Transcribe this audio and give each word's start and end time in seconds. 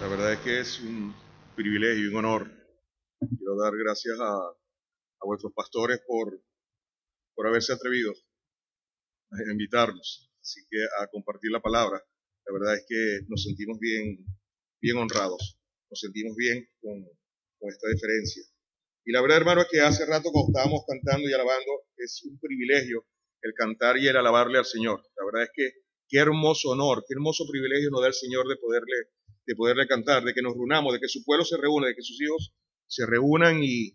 La 0.00 0.08
verdad 0.08 0.34
es 0.34 0.40
que 0.40 0.60
es 0.60 0.80
un 0.80 1.14
privilegio 1.54 2.04
y 2.04 2.08
un 2.08 2.16
honor. 2.16 2.50
Quiero 3.18 3.56
dar 3.56 3.72
gracias 3.76 4.18
a, 4.20 4.52
vuestros 5.22 5.52
pastores 5.54 6.00
por, 6.06 6.38
por 7.34 7.46
haberse 7.48 7.72
atrevido 7.72 8.12
a 9.32 9.50
invitarnos, 9.50 10.30
así 10.40 10.60
que 10.70 10.76
a 11.00 11.06
compartir 11.08 11.50
la 11.50 11.60
palabra. 11.60 12.00
La 12.44 12.52
verdad 12.52 12.76
es 12.76 12.84
que 12.86 13.20
nos 13.26 13.42
sentimos 13.42 13.78
bien, 13.80 14.24
bien 14.80 14.98
honrados, 14.98 15.58
nos 15.90 15.98
sentimos 15.98 16.36
bien 16.36 16.68
con, 16.80 17.02
con 17.58 17.70
esta 17.70 17.88
diferencia. 17.88 18.42
Y 19.04 19.12
la 19.12 19.22
verdad, 19.22 19.38
hermano, 19.38 19.62
es 19.62 19.68
que 19.70 19.80
hace 19.80 20.04
rato 20.04 20.30
cuando 20.30 20.52
estábamos 20.52 20.84
cantando 20.86 21.28
y 21.28 21.32
alabando, 21.32 21.72
es 21.96 22.22
un 22.30 22.38
privilegio 22.38 23.06
el 23.40 23.54
cantar 23.54 23.96
y 23.96 24.06
el 24.06 24.16
alabarle 24.16 24.58
al 24.58 24.66
Señor. 24.66 25.02
La 25.16 25.24
verdad 25.24 25.42
es 25.44 25.50
que 25.54 25.85
qué 26.08 26.18
hermoso 26.18 26.70
honor, 26.70 27.04
qué 27.06 27.14
hermoso 27.14 27.46
privilegio 27.48 27.90
nos 27.90 28.00
da 28.00 28.08
el 28.08 28.14
Señor 28.14 28.46
de 28.48 28.56
poderle, 28.56 29.10
de 29.46 29.54
poderle 29.54 29.86
cantar, 29.86 30.24
de 30.24 30.34
que 30.34 30.42
nos 30.42 30.54
reunamos, 30.54 30.92
de 30.92 31.00
que 31.00 31.08
su 31.08 31.24
pueblo 31.24 31.44
se 31.44 31.56
reúne, 31.56 31.88
de 31.88 31.94
que 31.94 32.02
sus 32.02 32.20
hijos 32.20 32.52
se 32.86 33.06
reúnan 33.06 33.60
y 33.62 33.92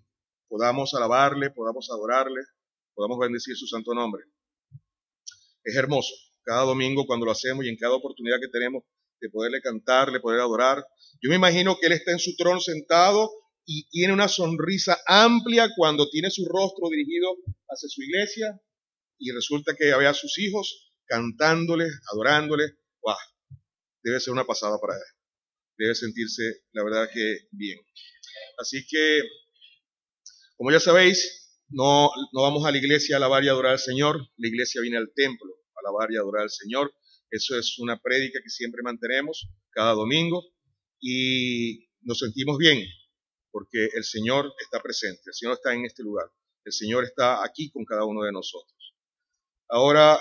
podamos 0.47 0.93
alabarle, 0.93 1.51
podamos 1.51 1.89
adorarle, 1.89 2.41
podamos 2.93 3.17
bendecir 3.19 3.55
su 3.55 3.67
santo 3.67 3.93
nombre. 3.93 4.23
Es 5.63 5.75
hermoso. 5.75 6.13
Cada 6.43 6.63
domingo 6.63 7.05
cuando 7.05 7.25
lo 7.25 7.31
hacemos 7.31 7.65
y 7.65 7.69
en 7.69 7.77
cada 7.77 7.93
oportunidad 7.93 8.39
que 8.41 8.49
tenemos 8.49 8.83
de 9.21 9.29
poderle 9.29 9.61
cantar, 9.61 10.11
de 10.11 10.19
poder 10.19 10.41
adorar. 10.41 10.83
Yo 11.21 11.29
me 11.29 11.35
imagino 11.35 11.77
que 11.79 11.85
Él 11.85 11.93
está 11.93 12.11
en 12.11 12.19
su 12.19 12.35
trono 12.35 12.59
sentado 12.59 13.29
y 13.65 13.87
tiene 13.89 14.13
una 14.13 14.27
sonrisa 14.27 14.97
amplia 15.05 15.69
cuando 15.77 16.09
tiene 16.09 16.31
su 16.31 16.45
rostro 16.45 16.89
dirigido 16.89 17.29
hacia 17.69 17.87
su 17.87 18.01
iglesia 18.01 18.59
y 19.19 19.31
resulta 19.31 19.75
que 19.75 19.93
había 19.93 20.09
a 20.09 20.13
sus 20.15 20.39
hijos 20.39 20.90
cantándole, 21.11 21.87
adorándole. 22.13 22.63
¡Wow! 23.01 23.15
Debe 24.01 24.19
ser 24.21 24.31
una 24.31 24.45
pasada 24.45 24.79
para 24.79 24.95
él. 24.95 25.03
Debe 25.77 25.93
sentirse, 25.93 26.63
la 26.71 26.83
verdad, 26.85 27.09
que 27.13 27.47
bien. 27.51 27.77
Así 28.57 28.85
que, 28.87 29.21
como 30.55 30.71
ya 30.71 30.79
sabéis, 30.79 31.59
no, 31.67 32.09
no 32.31 32.41
vamos 32.41 32.65
a 32.65 32.71
la 32.71 32.77
iglesia 32.77 33.15
a 33.15 33.17
alabar 33.17 33.43
y 33.43 33.49
adorar 33.49 33.73
al 33.73 33.79
Señor. 33.79 34.21
La 34.37 34.47
iglesia 34.47 34.81
viene 34.81 34.97
al 34.97 35.11
templo 35.13 35.51
a 35.75 35.79
alabar 35.81 36.09
y 36.11 36.15
adorar 36.15 36.43
al 36.43 36.49
Señor. 36.49 36.93
Eso 37.29 37.57
es 37.59 37.77
una 37.79 37.99
prédica 37.99 38.39
que 38.41 38.49
siempre 38.49 38.81
mantenemos 38.81 39.49
cada 39.71 39.91
domingo 39.91 40.43
y 41.01 41.89
nos 42.01 42.19
sentimos 42.19 42.57
bien 42.57 42.85
porque 43.51 43.89
el 43.93 44.03
Señor 44.05 44.53
está 44.59 44.81
presente, 44.81 45.23
el 45.25 45.33
Señor 45.33 45.55
está 45.55 45.73
en 45.73 45.85
este 45.85 46.03
lugar, 46.03 46.27
el 46.63 46.71
Señor 46.71 47.03
está 47.03 47.43
aquí 47.43 47.69
con 47.69 47.83
cada 47.83 48.05
uno 48.05 48.23
de 48.23 48.31
nosotros. 48.31 48.95
Ahora, 49.67 50.17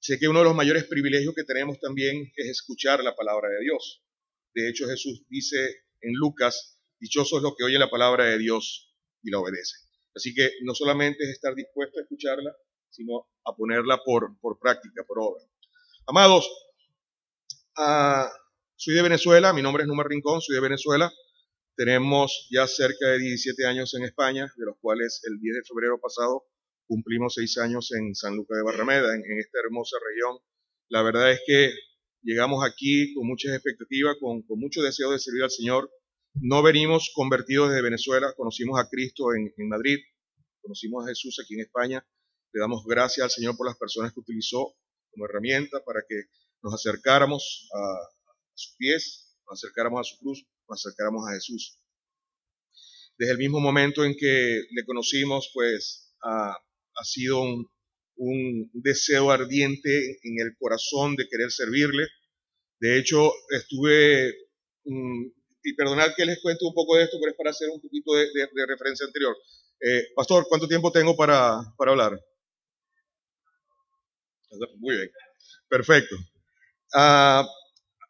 sé 0.00 0.18
que 0.18 0.28
uno 0.28 0.40
de 0.40 0.46
los 0.46 0.54
mayores 0.54 0.84
privilegios 0.84 1.34
que 1.34 1.44
tenemos 1.44 1.78
también 1.80 2.30
es 2.36 2.48
escuchar 2.48 3.02
la 3.02 3.14
palabra 3.14 3.48
de 3.48 3.60
Dios. 3.60 4.02
De 4.54 4.68
hecho, 4.68 4.86
Jesús 4.86 5.24
dice 5.28 5.56
en 6.00 6.14
Lucas, 6.14 6.80
dichosos 6.98 7.42
los 7.42 7.54
que 7.56 7.64
oyen 7.64 7.80
la 7.80 7.90
palabra 7.90 8.24
de 8.24 8.38
Dios 8.38 8.94
y 9.22 9.30
la 9.30 9.38
obedecen. 9.38 9.80
Así 10.14 10.34
que 10.34 10.50
no 10.62 10.74
solamente 10.74 11.24
es 11.24 11.30
estar 11.30 11.54
dispuesto 11.54 11.98
a 11.98 12.02
escucharla, 12.02 12.54
sino 12.90 13.28
a 13.44 13.54
ponerla 13.54 14.00
por, 14.04 14.38
por 14.40 14.58
práctica, 14.58 15.04
por 15.06 15.18
obra. 15.20 15.44
Amados, 16.06 16.48
uh, 17.76 18.26
soy 18.74 18.94
de 18.94 19.02
Venezuela, 19.02 19.52
mi 19.52 19.62
nombre 19.62 19.82
es 19.82 19.88
Número 19.88 20.08
Rincón, 20.08 20.40
soy 20.40 20.54
de 20.54 20.62
Venezuela. 20.62 21.12
Tenemos 21.76 22.48
ya 22.50 22.66
cerca 22.66 23.06
de 23.08 23.18
17 23.18 23.66
años 23.66 23.94
en 23.94 24.04
España, 24.04 24.52
de 24.56 24.66
los 24.66 24.76
cuales 24.80 25.20
el 25.24 25.38
10 25.38 25.56
de 25.56 25.62
febrero 25.62 26.00
pasado 26.00 26.44
cumplimos 26.88 27.34
seis 27.34 27.58
años 27.58 27.92
en 27.92 28.14
San 28.14 28.34
Lucas 28.34 28.56
de 28.56 28.64
Barrameda, 28.64 29.14
en, 29.14 29.22
en, 29.24 29.38
esta 29.38 29.60
hermosa 29.60 29.96
región. 30.08 30.38
La 30.88 31.02
verdad 31.02 31.30
es 31.30 31.40
que 31.46 31.72
llegamos 32.22 32.64
aquí 32.64 33.14
con 33.14 33.26
muchas 33.26 33.52
expectativas, 33.52 34.16
con, 34.18 34.42
con, 34.42 34.58
mucho 34.58 34.82
deseo 34.82 35.12
de 35.12 35.18
servir 35.18 35.44
al 35.44 35.50
Señor. 35.50 35.90
No 36.34 36.62
venimos 36.62 37.12
convertidos 37.14 37.68
desde 37.68 37.82
Venezuela, 37.82 38.32
conocimos 38.36 38.80
a 38.80 38.88
Cristo 38.88 39.34
en, 39.34 39.52
en 39.56 39.68
Madrid, 39.68 39.98
conocimos 40.62 41.04
a 41.04 41.08
Jesús 41.08 41.38
aquí 41.44 41.54
en 41.54 41.60
España. 41.60 42.04
Le 42.52 42.60
damos 42.60 42.84
gracias 42.86 43.22
al 43.24 43.30
Señor 43.30 43.56
por 43.56 43.66
las 43.66 43.76
personas 43.76 44.12
que 44.12 44.20
utilizó 44.20 44.74
como 45.10 45.26
herramienta 45.26 45.84
para 45.84 46.00
que 46.08 46.22
nos 46.62 46.74
acercáramos 46.74 47.68
a, 47.72 47.78
a 47.78 48.34
sus 48.54 48.74
pies, 48.78 49.36
nos 49.46 49.62
acercáramos 49.62 50.00
a 50.00 50.04
su 50.04 50.18
cruz, 50.18 50.46
nos 50.68 50.84
acercáramos 50.84 51.28
a 51.28 51.34
Jesús. 51.34 51.78
Desde 53.18 53.32
el 53.32 53.38
mismo 53.38 53.60
momento 53.60 54.04
en 54.04 54.16
que 54.16 54.62
le 54.70 54.84
conocimos, 54.86 55.50
pues 55.52 56.14
a, 56.22 56.56
ha 56.98 57.04
sido 57.04 57.42
un, 58.16 58.70
deseo 58.72 59.30
ardiente 59.30 60.18
en 60.24 60.40
el 60.40 60.56
corazón 60.58 61.14
de 61.14 61.28
querer 61.28 61.52
servirle. 61.52 62.04
De 62.80 62.98
hecho, 62.98 63.30
estuve, 63.50 64.34
um, 64.84 65.32
y 65.62 65.74
perdonad 65.74 66.14
que 66.16 66.26
les 66.26 66.40
cuente 66.42 66.64
un 66.64 66.74
poco 66.74 66.96
de 66.96 67.04
esto, 67.04 67.16
pero 67.20 67.30
es 67.30 67.36
para 67.36 67.50
hacer 67.50 67.68
un 67.70 67.80
poquito 67.80 68.14
de, 68.14 68.26
referencia 68.66 69.06
anterior. 69.06 69.36
Eh, 69.80 70.08
Pastor, 70.16 70.46
¿cuánto 70.48 70.66
tiempo 70.66 70.90
tengo 70.90 71.16
para, 71.16 71.60
para 71.76 71.92
hablar? 71.92 72.20
Muy 74.78 74.96
bien, 74.96 75.10
perfecto. 75.68 76.16
Uh, 76.94 77.46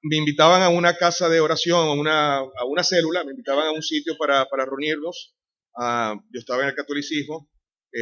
me 0.02 0.16
invitaban 0.16 0.62
a 0.62 0.70
una 0.70 0.96
casa 0.96 1.28
de 1.28 1.40
oración, 1.40 1.88
a 1.88 1.92
una, 1.92 2.38
a 2.38 2.64
una 2.66 2.82
célula, 2.82 3.24
me 3.24 3.32
invitaban 3.32 3.66
a 3.66 3.72
un 3.72 3.82
sitio 3.82 4.16
para, 4.16 4.46
para 4.46 4.64
reunirnos. 4.64 5.34
Uh, 5.74 6.16
yo 6.32 6.40
estaba 6.40 6.62
en 6.62 6.68
el 6.68 6.74
catolicismo 6.74 7.50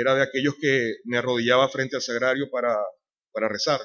era 0.01 0.15
de 0.15 0.23
aquellos 0.23 0.55
que 0.61 0.97
me 1.05 1.19
arrodillaba 1.19 1.69
frente 1.69 1.97
al 1.97 2.03
sagrario 2.03 2.51
para, 2.51 2.77
para 3.33 3.49
rezar. 3.49 3.81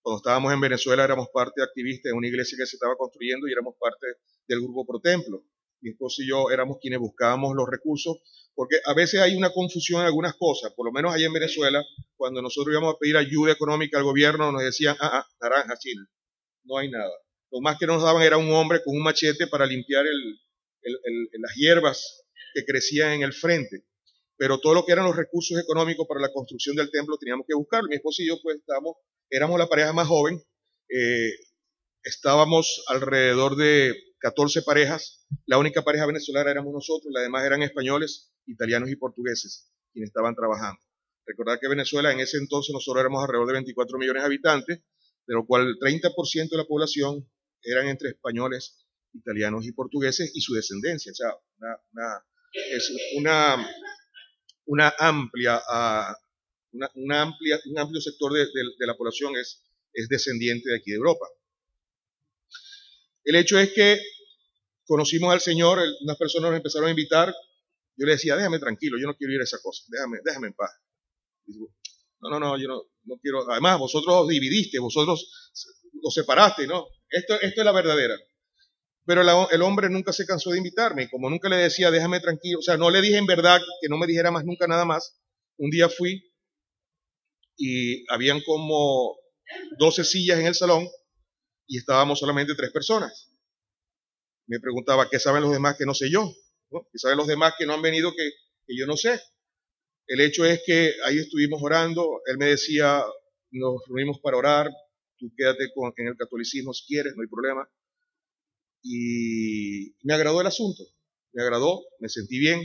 Cuando 0.00 0.18
estábamos 0.18 0.52
en 0.52 0.60
Venezuela 0.60 1.04
éramos 1.04 1.28
parte 1.32 1.62
activista 1.62 2.08
de 2.08 2.14
una 2.14 2.28
iglesia 2.28 2.56
que 2.58 2.66
se 2.66 2.76
estaba 2.76 2.96
construyendo 2.96 3.46
y 3.46 3.52
éramos 3.52 3.74
parte 3.78 4.06
del 4.46 4.60
grupo 4.60 4.86
Pro 4.86 5.00
Templo. 5.00 5.44
Mi 5.80 5.90
esposo 5.90 6.22
y 6.22 6.28
yo 6.28 6.50
éramos 6.50 6.78
quienes 6.80 6.98
buscábamos 6.98 7.54
los 7.54 7.68
recursos, 7.68 8.16
porque 8.54 8.76
a 8.84 8.94
veces 8.94 9.20
hay 9.20 9.36
una 9.36 9.50
confusión 9.50 10.00
en 10.00 10.06
algunas 10.06 10.34
cosas, 10.34 10.72
por 10.74 10.86
lo 10.86 10.92
menos 10.92 11.14
allá 11.14 11.26
en 11.26 11.32
Venezuela, 11.32 11.84
cuando 12.16 12.42
nosotros 12.42 12.72
íbamos 12.72 12.94
a 12.94 12.98
pedir 12.98 13.16
ayuda 13.16 13.52
económica 13.52 13.98
al 13.98 14.04
gobierno, 14.04 14.50
nos 14.50 14.62
decían, 14.62 14.96
ah, 14.98 15.18
ah, 15.18 15.26
naranja, 15.40 15.76
chile, 15.78 16.02
no 16.64 16.78
hay 16.78 16.90
nada. 16.90 17.12
Lo 17.52 17.60
más 17.60 17.78
que 17.78 17.86
nos 17.86 18.02
daban 18.02 18.22
era 18.22 18.36
un 18.36 18.50
hombre 18.50 18.82
con 18.82 18.96
un 18.96 19.02
machete 19.02 19.46
para 19.46 19.66
limpiar 19.66 20.04
las 20.82 21.54
hierbas 21.54 22.24
que 22.54 22.64
crecían 22.64 23.12
en 23.12 23.22
el 23.22 23.32
frente 23.32 23.84
pero 24.38 24.60
todo 24.60 24.72
lo 24.72 24.86
que 24.86 24.92
eran 24.92 25.04
los 25.04 25.16
recursos 25.16 25.58
económicos 25.58 26.06
para 26.06 26.20
la 26.20 26.32
construcción 26.32 26.76
del 26.76 26.90
templo 26.90 27.18
teníamos 27.18 27.44
que 27.46 27.54
buscarlo. 27.54 27.88
Mi 27.88 27.96
esposo 27.96 28.22
y 28.22 28.28
yo 28.28 28.40
pues 28.40 28.58
estábamos, 28.58 28.96
éramos 29.28 29.58
la 29.58 29.66
pareja 29.66 29.92
más 29.92 30.06
joven, 30.06 30.40
eh, 30.88 31.32
estábamos 32.04 32.84
alrededor 32.86 33.56
de 33.56 33.94
14 34.20 34.62
parejas, 34.62 35.26
la 35.44 35.58
única 35.58 35.82
pareja 35.82 36.06
venezolana 36.06 36.50
éramos 36.52 36.72
nosotros, 36.72 37.12
las 37.12 37.24
demás 37.24 37.44
eran 37.44 37.62
españoles, 37.62 38.32
italianos 38.46 38.90
y 38.90 38.96
portugueses 38.96 39.72
quienes 39.92 40.08
estaban 40.08 40.36
trabajando. 40.36 40.80
Recordad 41.26 41.58
que 41.60 41.68
Venezuela 41.68 42.12
en 42.12 42.20
ese 42.20 42.38
entonces 42.38 42.72
nosotros 42.72 43.00
éramos 43.00 43.22
alrededor 43.22 43.48
de 43.48 43.52
24 43.54 43.98
millones 43.98 44.22
de 44.22 44.26
habitantes, 44.26 44.78
de 45.26 45.34
lo 45.34 45.46
cual 45.46 45.66
el 45.66 45.78
30% 45.78 46.48
de 46.48 46.56
la 46.56 46.64
población 46.64 47.28
eran 47.62 47.88
entre 47.88 48.10
españoles, 48.10 48.86
italianos 49.12 49.66
y 49.66 49.72
portugueses 49.72 50.30
y 50.32 50.40
su 50.40 50.54
descendencia. 50.54 51.12
O 51.12 51.14
sea, 51.14 51.34
es 52.52 52.92
una 53.16 53.68
una 54.68 54.94
amplia, 54.98 55.56
uh, 55.56 56.14
una, 56.72 57.22
amplia, 57.22 57.58
un 57.66 57.78
amplio 57.78 58.00
sector 58.00 58.32
de, 58.32 58.46
la 58.86 58.94
población 58.94 59.36
es, 59.36 59.62
es 59.92 60.08
descendiente 60.08 60.70
de 60.70 60.76
aquí 60.76 60.90
de 60.90 60.96
Europa. 60.96 61.26
El 63.24 63.36
hecho 63.36 63.58
es 63.58 63.72
que 63.72 63.98
conocimos 64.86 65.32
al 65.32 65.40
Señor, 65.40 65.80
unas 66.00 66.16
personas 66.16 66.50
nos 66.50 66.58
empezaron 66.58 66.88
a 66.88 66.90
invitar, 66.90 67.34
yo 67.96 68.06
le 68.06 68.12
decía, 68.12 68.36
déjame 68.36 68.58
tranquilo, 68.58 68.96
yo 68.98 69.06
no 69.06 69.16
quiero 69.16 69.32
ir 69.32 69.40
a 69.40 69.44
esa 69.44 69.58
cosa, 69.60 69.84
déjame, 69.88 70.18
déjame 70.24 70.48
en 70.48 70.54
paz. 70.54 70.70
No, 72.20 72.30
no, 72.30 72.38
no, 72.38 72.58
yo 72.58 72.68
no, 72.68 72.82
no 73.04 73.16
quiero, 73.20 73.50
además 73.50 73.78
vosotros 73.78 74.14
os 74.14 74.28
dividiste, 74.28 74.78
vosotros 74.78 75.50
os 76.02 76.14
separaste, 76.14 76.66
¿no? 76.66 76.86
Esto, 77.08 77.40
esto 77.40 77.60
es 77.60 77.64
la 77.64 77.72
verdadera. 77.72 78.14
Pero 79.08 79.22
el 79.22 79.62
hombre 79.62 79.88
nunca 79.88 80.12
se 80.12 80.26
cansó 80.26 80.50
de 80.50 80.58
invitarme 80.58 81.08
como 81.08 81.30
nunca 81.30 81.48
le 81.48 81.56
decía, 81.56 81.90
déjame 81.90 82.20
tranquilo, 82.20 82.58
o 82.58 82.62
sea, 82.62 82.76
no 82.76 82.90
le 82.90 83.00
dije 83.00 83.16
en 83.16 83.24
verdad 83.24 83.58
que 83.80 83.88
no 83.88 83.96
me 83.96 84.06
dijera 84.06 84.30
más 84.30 84.44
nunca 84.44 84.66
nada 84.66 84.84
más. 84.84 85.18
Un 85.56 85.70
día 85.70 85.88
fui 85.88 86.30
y 87.56 88.04
habían 88.12 88.42
como 88.42 89.16
12 89.78 90.04
sillas 90.04 90.38
en 90.40 90.46
el 90.48 90.54
salón 90.54 90.86
y 91.66 91.78
estábamos 91.78 92.18
solamente 92.18 92.54
tres 92.54 92.70
personas. 92.70 93.32
Me 94.46 94.60
preguntaba, 94.60 95.08
¿qué 95.08 95.18
saben 95.18 95.40
los 95.40 95.52
demás 95.52 95.78
que 95.78 95.86
no 95.86 95.94
sé 95.94 96.10
yo? 96.10 96.30
¿No? 96.70 96.86
¿Qué 96.92 96.98
saben 96.98 97.16
los 97.16 97.26
demás 97.26 97.54
que 97.58 97.64
no 97.64 97.72
han 97.72 97.80
venido 97.80 98.12
que, 98.14 98.30
que 98.66 98.76
yo 98.76 98.84
no 98.84 98.98
sé? 98.98 99.18
El 100.06 100.20
hecho 100.20 100.44
es 100.44 100.60
que 100.66 100.92
ahí 101.06 101.16
estuvimos 101.16 101.62
orando, 101.62 102.20
él 102.26 102.36
me 102.36 102.44
decía, 102.44 103.02
nos 103.52 103.80
reunimos 103.86 104.20
para 104.20 104.36
orar, 104.36 104.70
tú 105.16 105.32
quédate 105.34 105.72
con, 105.74 105.94
en 105.96 106.08
el 106.08 106.16
catolicismo 106.18 106.74
si 106.74 106.84
quieres, 106.84 107.14
no 107.16 107.22
hay 107.22 107.28
problema 107.28 107.66
y 108.82 109.94
me 110.02 110.14
agradó 110.14 110.40
el 110.40 110.46
asunto, 110.46 110.84
me 111.32 111.42
agradó, 111.42 111.82
me 112.00 112.08
sentí 112.08 112.38
bien. 112.38 112.60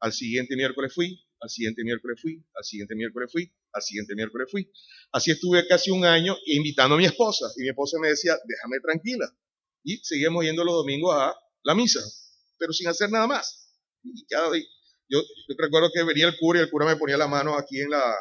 Al 0.00 0.12
siguiente 0.12 0.54
miércoles 0.56 0.92
fui, 0.92 1.24
al 1.40 1.48
siguiente 1.48 1.82
miércoles 1.84 2.18
fui, 2.20 2.44
al 2.54 2.64
siguiente 2.64 2.94
miércoles 2.94 3.30
fui, 3.32 3.52
al 3.72 3.82
siguiente 3.82 4.14
miércoles 4.14 4.48
fui. 4.50 4.70
Así 5.12 5.30
estuve 5.30 5.66
casi 5.66 5.90
un 5.90 6.04
año 6.04 6.36
invitando 6.46 6.94
a 6.94 6.98
mi 6.98 7.06
esposa 7.06 7.46
y 7.56 7.62
mi 7.62 7.68
esposa 7.68 7.98
me 8.00 8.08
decía, 8.08 8.36
déjame 8.44 8.80
tranquila, 8.80 9.26
y 9.82 9.98
seguíamos 9.98 10.44
yendo 10.44 10.64
los 10.64 10.74
domingos 10.74 11.14
a 11.14 11.34
la 11.62 11.74
misa, 11.74 12.00
pero 12.58 12.72
sin 12.72 12.88
hacer 12.88 13.10
nada 13.10 13.26
más. 13.26 13.70
Y 14.02 14.26
ya, 14.30 14.40
yo, 15.08 15.22
recuerdo 15.58 15.90
que 15.92 16.02
venía 16.02 16.26
el 16.26 16.36
cura 16.38 16.60
y 16.60 16.62
el 16.62 16.70
cura 16.70 16.86
me 16.86 16.96
ponía 16.96 17.16
la 17.16 17.28
mano 17.28 17.56
aquí 17.56 17.80
en 17.80 17.90
la, 17.90 18.14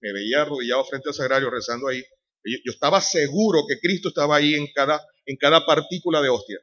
me 0.00 0.12
veía 0.12 0.42
arrodillado 0.42 0.84
frente 0.84 1.08
al 1.08 1.14
sagrario 1.14 1.50
rezando 1.50 1.88
ahí. 1.88 2.02
Yo, 2.44 2.72
estaba 2.72 3.00
seguro 3.00 3.64
que 3.68 3.78
Cristo 3.80 4.08
estaba 4.08 4.36
ahí 4.36 4.54
en 4.54 4.68
cada, 4.74 5.04
en 5.26 5.36
cada 5.36 5.64
partícula 5.64 6.20
de 6.20 6.28
hostia. 6.28 6.58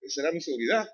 Esa 0.00 0.22
era 0.22 0.32
mi 0.32 0.40
seguridad. 0.40 0.88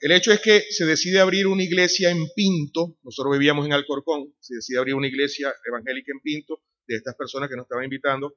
El 0.00 0.12
hecho 0.12 0.32
es 0.32 0.40
que 0.40 0.62
se 0.70 0.86
decide 0.86 1.20
abrir 1.20 1.46
una 1.46 1.62
iglesia 1.62 2.10
en 2.10 2.26
Pinto, 2.34 2.98
nosotros 3.02 3.32
vivíamos 3.32 3.66
en 3.66 3.72
Alcorcón, 3.72 4.34
se 4.40 4.54
decide 4.54 4.78
abrir 4.78 4.94
una 4.94 5.08
iglesia 5.08 5.54
evangélica 5.66 6.12
en 6.12 6.20
Pinto 6.20 6.62
de 6.86 6.96
estas 6.96 7.14
personas 7.14 7.48
que 7.48 7.56
nos 7.56 7.64
estaban 7.64 7.84
invitando 7.84 8.34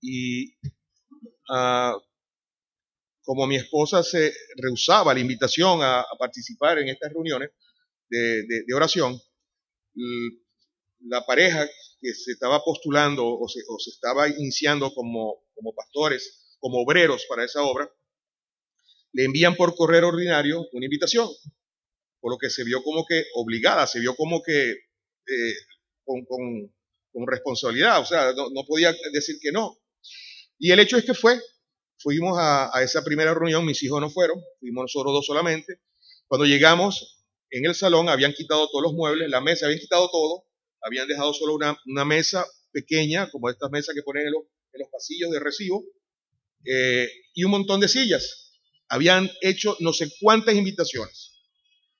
y 0.00 0.54
uh, 1.50 2.00
como 3.22 3.46
mi 3.46 3.56
esposa 3.56 4.02
se 4.02 4.32
rehusaba 4.56 5.14
la 5.14 5.20
invitación 5.20 5.80
a, 5.82 6.04
participar 6.18 6.78
en 6.78 6.88
estas 6.88 7.12
reuniones 7.12 7.50
de, 8.08 8.42
de, 8.66 8.74
oración, 8.74 9.20
la 11.00 11.24
pareja 11.26 11.66
que 12.00 12.14
se 12.14 12.32
estaba 12.32 12.62
postulando 12.62 13.26
o 13.26 13.48
se, 13.48 13.60
o 13.68 13.78
se 13.78 13.90
estaba 13.90 14.28
iniciando 14.28 14.92
como, 14.94 15.43
como 15.54 15.74
pastores, 15.74 16.56
como 16.58 16.82
obreros 16.82 17.26
para 17.28 17.44
esa 17.44 17.62
obra, 17.62 17.90
le 19.12 19.24
envían 19.24 19.54
por 19.54 19.74
correo 19.76 20.08
ordinario 20.08 20.66
una 20.72 20.86
invitación, 20.86 21.28
por 22.20 22.32
lo 22.32 22.38
que 22.38 22.50
se 22.50 22.64
vio 22.64 22.82
como 22.82 23.04
que 23.06 23.24
obligada, 23.34 23.86
se 23.86 24.00
vio 24.00 24.16
como 24.16 24.42
que 24.42 24.70
eh, 24.70 25.54
con, 26.04 26.24
con, 26.24 27.26
responsabilidad, 27.26 28.00
o 28.00 28.04
sea, 28.04 28.32
no, 28.32 28.64
podía 28.66 28.92
decir 29.12 29.36
que 29.40 29.52
no. 29.52 29.78
Y 30.58 30.72
el 30.72 30.80
hecho 30.80 30.96
es 30.96 31.04
que 31.04 31.14
fue, 31.14 31.40
fuimos 31.98 32.36
a, 32.38 32.76
a, 32.76 32.82
esa 32.82 33.04
primera 33.04 33.32
reunión, 33.34 33.64
mis 33.64 33.82
hijos 33.84 34.00
no 34.00 34.10
fueron, 34.10 34.42
fuimos 34.58 34.82
nosotros 34.82 35.12
dos 35.14 35.26
solamente. 35.26 35.80
Cuando 36.26 36.44
llegamos 36.44 37.24
en 37.50 37.66
el 37.66 37.74
salón, 37.76 38.08
habían 38.08 38.32
quitado 38.32 38.68
todos 38.68 38.82
los 38.82 38.94
muebles, 38.94 39.30
la 39.30 39.40
mesa, 39.40 39.66
habían 39.66 39.80
quitado 39.80 40.10
todo, 40.10 40.44
habían 40.80 41.06
dejado 41.06 41.32
solo 41.32 41.54
una, 41.54 41.78
una 41.86 42.04
mesa 42.04 42.44
pequeña, 42.72 43.30
como 43.30 43.48
estas 43.48 43.70
mesas 43.70 43.94
que 43.94 44.02
ponen 44.02 44.26
en 44.26 44.32
los, 44.32 44.42
en 44.74 44.80
los 44.80 44.90
pasillos 44.90 45.30
de 45.30 45.40
recibo, 45.40 45.84
eh, 46.64 47.08
y 47.34 47.44
un 47.44 47.50
montón 47.50 47.80
de 47.80 47.88
sillas 47.88 48.52
habían 48.88 49.30
hecho 49.40 49.76
no 49.80 49.92
sé 49.92 50.10
cuántas 50.20 50.54
invitaciones. 50.54 51.32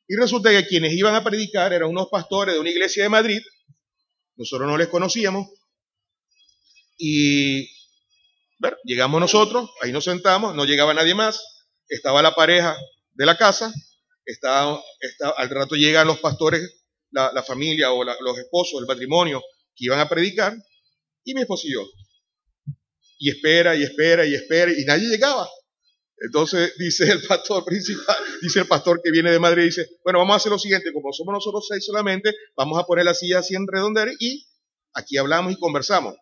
Y 0.06 0.16
resulta 0.16 0.50
que 0.50 0.66
quienes 0.66 0.92
iban 0.92 1.14
a 1.14 1.24
predicar 1.24 1.72
eran 1.72 1.88
unos 1.88 2.08
pastores 2.08 2.54
de 2.54 2.60
una 2.60 2.70
iglesia 2.70 3.04
de 3.04 3.08
Madrid, 3.08 3.40
nosotros 4.36 4.68
no 4.68 4.76
les 4.76 4.88
conocíamos, 4.88 5.48
y 6.98 7.68
llegamos 8.84 9.20
nosotros, 9.20 9.70
ahí 9.82 9.92
nos 9.92 10.04
sentamos, 10.04 10.54
no 10.54 10.64
llegaba 10.64 10.94
nadie 10.94 11.14
más, 11.14 11.40
estaba 11.88 12.22
la 12.22 12.34
pareja 12.34 12.76
de 13.12 13.26
la 13.26 13.36
casa, 13.36 13.72
estaba, 14.24 14.80
al 15.36 15.50
rato 15.50 15.74
llegan 15.74 16.06
los 16.06 16.18
pastores, 16.18 16.84
la, 17.10 17.42
familia 17.42 17.92
o 17.92 18.04
los 18.04 18.38
esposos, 18.38 18.80
el 18.80 18.86
matrimonio 18.86 19.40
que 19.76 19.84
iban 19.86 20.00
a 20.00 20.08
predicar, 20.08 20.56
y 21.24 21.34
mi 21.34 21.42
esposo 21.42 21.66
y 21.66 21.72
yo. 21.72 21.86
Y 23.24 23.30
espera, 23.30 23.74
y 23.74 23.82
espera, 23.82 24.26
y 24.26 24.34
espera, 24.34 24.70
y 24.70 24.84
nadie 24.84 25.08
llegaba. 25.08 25.48
Entonces 26.18 26.74
dice 26.78 27.10
el 27.10 27.22
pastor 27.22 27.64
principal, 27.64 28.16
dice 28.42 28.60
el 28.60 28.66
pastor 28.66 29.00
que 29.02 29.10
viene 29.10 29.32
de 29.32 29.38
Madrid, 29.38 29.64
dice, 29.64 29.88
bueno, 30.04 30.18
vamos 30.18 30.34
a 30.34 30.36
hacer 30.36 30.52
lo 30.52 30.58
siguiente, 30.58 30.92
como 30.92 31.10
somos 31.10 31.32
nosotros 31.32 31.64
seis 31.66 31.86
solamente, 31.86 32.34
vamos 32.54 32.78
a 32.78 32.84
poner 32.84 33.06
la 33.06 33.14
silla 33.14 33.38
así 33.38 33.54
en 33.54 33.66
redondera 33.66 34.12
y 34.18 34.46
aquí 34.92 35.16
hablamos 35.16 35.54
y 35.54 35.56
conversamos. 35.56 36.14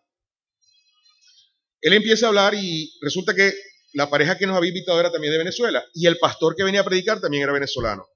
Él 1.81 1.91
empieza 1.91 2.27
a 2.27 2.29
hablar 2.29 2.53
y 2.55 2.89
resulta 3.01 3.35
que 3.35 3.53
la 3.91 4.09
pareja 4.09 4.37
que 4.37 4.47
nos 4.47 4.55
había 4.55 4.69
invitado 4.69 4.97
era 4.97 5.11
también 5.11 5.33
de 5.33 5.39
Venezuela 5.39 5.83
y 5.93 6.07
el 6.07 6.17
pastor 6.19 6.55
que 6.55 6.63
venía 6.63 6.79
a 6.79 6.85
predicar 6.85 7.19
también 7.19 7.43
era 7.43 7.51
venezolano. 7.51 8.07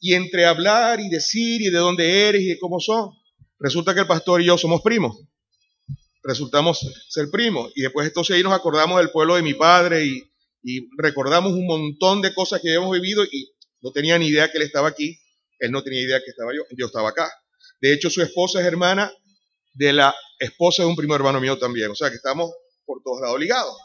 Y 0.00 0.14
entre 0.14 0.46
hablar 0.46 0.98
y 0.98 1.10
decir 1.10 1.60
y 1.60 1.68
de 1.68 1.78
dónde 1.78 2.26
eres 2.30 2.40
y 2.40 2.46
de 2.46 2.58
cómo 2.58 2.80
son, 2.80 3.10
resulta 3.58 3.92
que 3.92 4.00
el 4.00 4.06
pastor 4.06 4.40
y 4.40 4.46
yo 4.46 4.56
somos 4.56 4.80
primos. 4.80 5.28
Resultamos 6.22 6.80
ser 7.08 7.30
primos. 7.30 7.72
Y 7.74 7.82
después 7.82 8.06
entonces 8.06 8.36
ahí 8.36 8.42
nos 8.42 8.52
acordamos 8.52 8.98
del 8.98 9.10
pueblo 9.10 9.36
de 9.36 9.42
mi 9.42 9.54
padre 9.54 10.04
y 10.04 10.28
y 10.62 10.88
recordamos 10.96 11.52
un 11.52 11.66
montón 11.66 12.22
de 12.22 12.34
cosas 12.34 12.60
que 12.60 12.68
habíamos 12.68 12.92
vivido 12.92 13.24
y 13.24 13.54
no 13.80 13.92
tenía 13.92 14.18
ni 14.18 14.26
idea 14.26 14.50
que 14.50 14.58
él 14.58 14.64
estaba 14.64 14.88
aquí, 14.88 15.18
él 15.58 15.70
no 15.70 15.82
tenía 15.82 16.02
idea 16.02 16.20
que 16.20 16.30
estaba 16.30 16.52
yo, 16.54 16.62
yo 16.76 16.86
estaba 16.86 17.10
acá. 17.10 17.30
De 17.80 17.92
hecho, 17.92 18.10
su 18.10 18.22
esposa 18.22 18.60
es 18.60 18.66
hermana 18.66 19.12
de 19.72 19.92
la 19.92 20.14
esposa 20.38 20.82
de 20.82 20.88
un 20.88 20.96
primo 20.96 21.14
hermano 21.14 21.40
mío 21.40 21.58
también, 21.58 21.90
o 21.90 21.94
sea 21.94 22.10
que 22.10 22.16
estamos 22.16 22.52
por 22.84 23.02
todos 23.02 23.20
lados 23.20 23.38
ligados. 23.38 23.76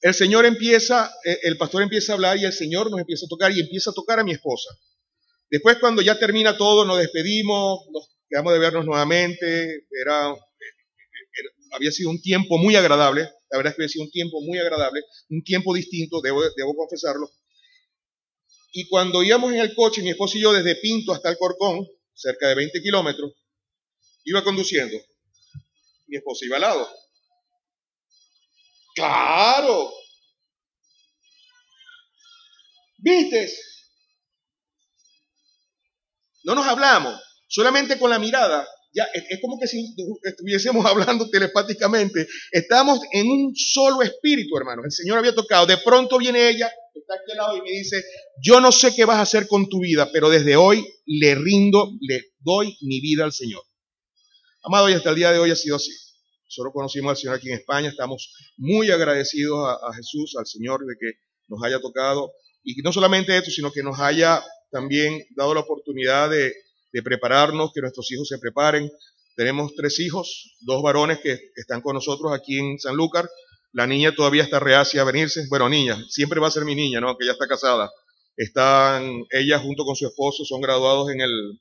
El 0.00 0.14
Señor 0.14 0.46
empieza, 0.46 1.12
eh, 1.24 1.40
el 1.42 1.58
pastor 1.58 1.82
empieza 1.82 2.12
a 2.12 2.14
hablar 2.14 2.38
y 2.38 2.44
el 2.44 2.52
Señor 2.52 2.90
nos 2.90 3.00
empieza 3.00 3.26
a 3.26 3.28
tocar 3.28 3.52
y 3.52 3.60
empieza 3.60 3.90
a 3.90 3.94
tocar 3.94 4.18
a 4.18 4.24
mi 4.24 4.32
esposa. 4.32 4.70
Después 5.50 5.78
cuando 5.78 6.00
ya 6.00 6.18
termina 6.18 6.56
todo, 6.56 6.84
nos 6.84 6.98
despedimos, 6.98 7.80
nos 7.90 8.08
quedamos 8.28 8.52
de 8.52 8.58
vernos 8.60 8.86
nuevamente, 8.86 9.86
era 10.00 10.34
había 11.70 11.90
sido 11.90 12.10
un 12.10 12.20
tiempo 12.20 12.58
muy 12.58 12.76
agradable, 12.76 13.22
la 13.50 13.58
verdad 13.58 13.70
es 13.70 13.76
que 13.76 13.82
había 13.82 13.88
sido 13.88 14.04
un 14.04 14.10
tiempo 14.10 14.40
muy 14.40 14.58
agradable, 14.58 15.02
un 15.28 15.42
tiempo 15.42 15.74
distinto, 15.74 16.20
debo, 16.20 16.42
debo 16.56 16.74
confesarlo. 16.74 17.30
Y 18.72 18.88
cuando 18.88 19.22
íbamos 19.22 19.52
en 19.52 19.60
el 19.60 19.74
coche, 19.74 20.02
mi 20.02 20.10
esposo 20.10 20.38
y 20.38 20.42
yo, 20.42 20.52
desde 20.52 20.76
Pinto 20.76 21.12
hasta 21.12 21.30
el 21.30 21.38
Corcón, 21.38 21.86
cerca 22.14 22.48
de 22.48 22.54
20 22.54 22.80
kilómetros, 22.82 23.32
iba 24.24 24.44
conduciendo. 24.44 24.96
Mi 26.06 26.16
esposa 26.16 26.44
iba 26.44 26.56
al 26.56 26.62
lado. 26.62 26.88
¡Claro! 28.94 29.92
¿Viste? 32.98 33.50
No 36.44 36.54
nos 36.54 36.66
hablamos, 36.66 37.20
solamente 37.48 37.98
con 37.98 38.10
la 38.10 38.18
mirada 38.18 38.66
es, 38.92 39.40
como 39.40 39.58
que 39.58 39.66
si 39.66 39.94
estuviésemos 40.22 40.84
hablando 40.86 41.28
telepáticamente. 41.28 42.26
Estamos 42.50 43.00
en 43.12 43.28
un 43.28 43.54
solo 43.54 44.02
espíritu, 44.02 44.56
hermanos. 44.56 44.84
El 44.86 44.92
Señor 44.92 45.18
había 45.18 45.34
tocado. 45.34 45.66
De 45.66 45.78
pronto 45.78 46.18
viene 46.18 46.48
ella, 46.48 46.70
está 46.94 47.14
aquí 47.14 47.32
al 47.32 47.38
lado 47.38 47.56
y 47.56 47.62
me 47.62 47.70
dice, 47.70 48.02
yo 48.42 48.60
no 48.60 48.72
sé 48.72 48.94
qué 48.94 49.04
vas 49.04 49.18
a 49.18 49.22
hacer 49.22 49.46
con 49.46 49.68
tu 49.68 49.80
vida, 49.80 50.10
pero 50.12 50.28
desde 50.28 50.56
hoy 50.56 50.86
le 51.06 51.34
rindo, 51.34 51.90
le 52.00 52.32
doy 52.40 52.76
mi 52.82 53.00
vida 53.00 53.24
al 53.24 53.32
Señor. 53.32 53.62
Amado, 54.62 54.90
y 54.90 54.92
hasta 54.92 55.10
el 55.10 55.16
día 55.16 55.32
de 55.32 55.38
hoy 55.38 55.50
ha 55.50 55.56
sido 55.56 55.76
así. 55.76 55.92
Nosotros 56.44 56.72
conocimos 56.74 57.10
al 57.10 57.16
Señor 57.16 57.36
aquí 57.36 57.48
en 57.48 57.58
España, 57.58 57.88
estamos 57.88 58.34
muy 58.56 58.90
agradecidos 58.90 59.68
a, 59.68 59.88
a 59.88 59.94
Jesús, 59.94 60.34
al 60.36 60.46
Señor, 60.46 60.80
de 60.80 60.94
que 60.98 61.18
nos 61.48 61.62
haya 61.62 61.80
tocado. 61.80 62.32
Y 62.62 62.74
no 62.82 62.92
solamente 62.92 63.36
esto, 63.36 63.50
sino 63.50 63.72
que 63.72 63.82
nos 63.82 63.98
haya 64.00 64.42
también 64.70 65.24
dado 65.36 65.54
la 65.54 65.60
oportunidad 65.60 66.28
de 66.28 66.52
de 66.92 67.02
prepararnos, 67.02 67.72
que 67.74 67.80
nuestros 67.80 68.10
hijos 68.12 68.28
se 68.28 68.38
preparen. 68.38 68.90
Tenemos 69.36 69.74
tres 69.74 69.98
hijos, 70.00 70.56
dos 70.60 70.82
varones 70.82 71.18
que 71.20 71.38
están 71.54 71.80
con 71.80 71.94
nosotros 71.94 72.32
aquí 72.32 72.58
en 72.58 72.78
Sanlúcar. 72.78 73.28
La 73.72 73.86
niña 73.86 74.14
todavía 74.14 74.42
está 74.42 74.58
reacia 74.58 75.02
a 75.02 75.04
venirse. 75.04 75.46
Bueno, 75.48 75.68
niña, 75.68 75.96
siempre 76.08 76.40
va 76.40 76.48
a 76.48 76.50
ser 76.50 76.64
mi 76.64 76.74
niña, 76.74 77.00
¿no? 77.00 77.16
Que 77.16 77.26
ya 77.26 77.32
está 77.32 77.46
casada. 77.46 77.90
Están, 78.36 79.24
ella 79.30 79.58
junto 79.58 79.84
con 79.84 79.96
su 79.96 80.06
esposo 80.06 80.44
son 80.44 80.60
graduados 80.60 81.10
en 81.10 81.20
el, 81.20 81.60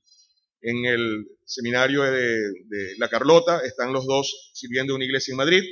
en 0.62 0.86
el 0.86 1.25
seminario 1.45 2.03
de, 2.03 2.38
de 2.67 2.95
La 2.98 3.09
Carlota. 3.09 3.62
Están 3.63 3.93
los 3.93 4.05
dos 4.07 4.51
sirviendo 4.53 4.93
en 4.93 4.95
una 4.98 5.05
iglesia 5.05 5.33
en 5.33 5.38
Madrid. 5.38 5.63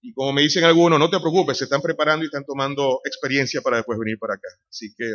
Y 0.00 0.12
como 0.12 0.32
me 0.32 0.42
dicen 0.42 0.64
algunos, 0.64 0.98
no 0.98 1.08
te 1.08 1.18
preocupes, 1.18 1.56
se 1.56 1.64
están 1.64 1.80
preparando 1.80 2.24
y 2.24 2.26
están 2.26 2.44
tomando 2.44 3.00
experiencia 3.04 3.62
para 3.62 3.78
después 3.78 3.98
venir 3.98 4.18
para 4.18 4.34
acá. 4.34 4.48
Así 4.68 4.94
que 4.96 5.14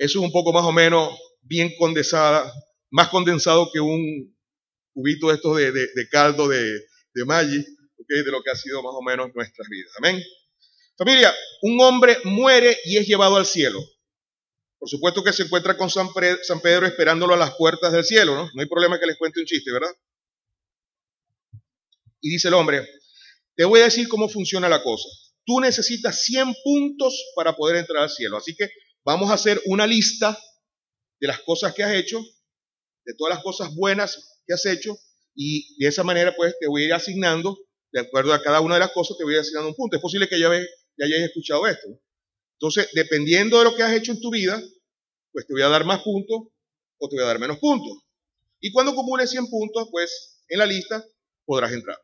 eso 0.00 0.18
es 0.18 0.24
un 0.24 0.32
poco 0.32 0.50
más 0.50 0.64
o 0.64 0.72
menos 0.72 1.14
bien 1.42 1.70
condensada, 1.78 2.50
más 2.90 3.08
condensado 3.10 3.70
que 3.70 3.80
un 3.80 4.34
cubito 4.94 5.28
de 5.28 5.34
estos 5.34 5.56
de, 5.58 6.08
caldo 6.10 6.48
de, 6.48 6.62
de 7.12 7.24
Maggi, 7.26 7.62
de 8.08 8.30
lo 8.30 8.42
que 8.42 8.50
ha 8.50 8.56
sido 8.56 8.82
más 8.82 8.94
o 8.94 9.02
menos 9.02 9.28
nuestras 9.34 9.68
vidas. 9.68 9.92
Amén. 9.98 10.22
Familia, 10.96 11.34
un 11.60 11.78
hombre 11.82 12.16
muere 12.24 12.78
y 12.86 12.96
es 12.96 13.06
llevado 13.06 13.36
al 13.36 13.44
cielo. 13.44 13.78
Por 14.78 14.88
supuesto 14.88 15.22
que 15.22 15.34
se 15.34 15.42
encuentra 15.42 15.76
con 15.76 15.90
San, 15.90 16.08
San 16.44 16.60
Pedro 16.62 16.86
esperándolo 16.86 17.34
a 17.34 17.36
las 17.36 17.54
puertas 17.56 17.92
del 17.92 18.04
cielo, 18.04 18.34
¿no? 18.34 18.50
No 18.54 18.62
hay 18.62 18.68
problema 18.68 18.98
que 18.98 19.06
les 19.06 19.18
cuente 19.18 19.40
un 19.40 19.46
chiste, 19.46 19.70
¿verdad? 19.70 19.94
Y 22.22 22.30
dice 22.30 22.48
el 22.48 22.54
hombre, 22.54 22.88
te 23.54 23.66
voy 23.66 23.80
a 23.80 23.84
decir 23.84 24.08
cómo 24.08 24.30
funciona 24.30 24.66
la 24.66 24.82
cosa. 24.82 25.08
Tú 25.44 25.60
necesitas 25.60 26.22
100 26.22 26.54
puntos 26.64 27.32
para 27.36 27.54
poder 27.54 27.76
entrar 27.76 28.04
al 28.04 28.10
cielo. 28.10 28.38
Así 28.38 28.56
que 28.56 28.70
vamos 29.04 29.30
a 29.30 29.34
hacer 29.34 29.60
una 29.66 29.86
lista 29.86 30.38
de 31.20 31.28
las 31.28 31.40
cosas 31.40 31.74
que 31.74 31.82
has 31.82 31.94
hecho, 31.94 32.20
de 33.04 33.14
todas 33.14 33.34
las 33.34 33.42
cosas 33.42 33.74
buenas 33.74 34.40
que 34.46 34.54
has 34.54 34.64
hecho, 34.66 34.96
y 35.34 35.76
de 35.82 35.88
esa 35.88 36.02
manera 36.02 36.34
pues 36.34 36.54
te 36.58 36.66
voy 36.66 36.82
a 36.82 36.86
ir 36.86 36.94
asignando, 36.94 37.58
de 37.92 38.00
acuerdo 38.00 38.32
a 38.32 38.42
cada 38.42 38.60
una 38.60 38.74
de 38.74 38.80
las 38.80 38.92
cosas, 38.92 39.16
te 39.16 39.24
voy 39.24 39.34
a 39.34 39.36
ir 39.36 39.40
asignando 39.40 39.68
un 39.68 39.74
punto. 39.74 39.96
Es 39.96 40.02
posible 40.02 40.28
que 40.28 40.38
ya, 40.38 40.48
ya 40.50 41.06
hayáis 41.06 41.24
escuchado 41.24 41.66
esto. 41.66 41.88
Entonces, 42.54 42.88
dependiendo 42.92 43.58
de 43.58 43.64
lo 43.64 43.74
que 43.74 43.82
has 43.82 43.92
hecho 43.92 44.12
en 44.12 44.20
tu 44.20 44.30
vida, 44.30 44.62
pues 45.32 45.46
te 45.46 45.54
voy 45.54 45.62
a 45.62 45.68
dar 45.68 45.84
más 45.84 46.02
puntos 46.02 46.52
o 46.98 47.08
te 47.08 47.16
voy 47.16 47.24
a 47.24 47.28
dar 47.28 47.38
menos 47.38 47.58
puntos. 47.58 48.04
Y 48.60 48.70
cuando 48.72 48.92
acumules 48.92 49.30
100 49.30 49.48
puntos, 49.48 49.88
pues 49.90 50.42
en 50.48 50.58
la 50.58 50.66
lista 50.66 51.04
podrás 51.46 51.72
entrar. 51.72 51.98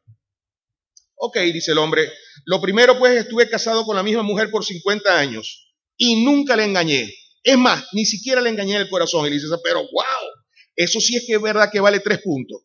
Ok, 1.16 1.38
dice 1.38 1.72
el 1.72 1.78
hombre, 1.78 2.10
lo 2.46 2.60
primero 2.60 2.98
pues 2.98 3.16
estuve 3.18 3.48
casado 3.48 3.84
con 3.84 3.96
la 3.96 4.02
misma 4.02 4.22
mujer 4.22 4.50
por 4.50 4.64
50 4.64 5.18
años 5.18 5.65
y 5.96 6.24
nunca 6.24 6.56
le 6.56 6.64
engañé. 6.64 7.12
Es 7.42 7.56
más, 7.56 7.84
ni 7.92 8.04
siquiera 8.04 8.40
le 8.40 8.50
engañé 8.50 8.76
el 8.76 8.88
corazón. 8.88 9.26
Y 9.26 9.30
le 9.30 9.36
dice, 9.36 9.46
pero 9.62 9.80
wow, 9.80 10.44
eso 10.74 11.00
sí 11.00 11.16
es 11.16 11.24
que 11.26 11.34
es 11.34 11.42
verdad 11.42 11.70
que 11.70 11.80
vale 11.80 12.00
tres 12.00 12.20
puntos. 12.22 12.62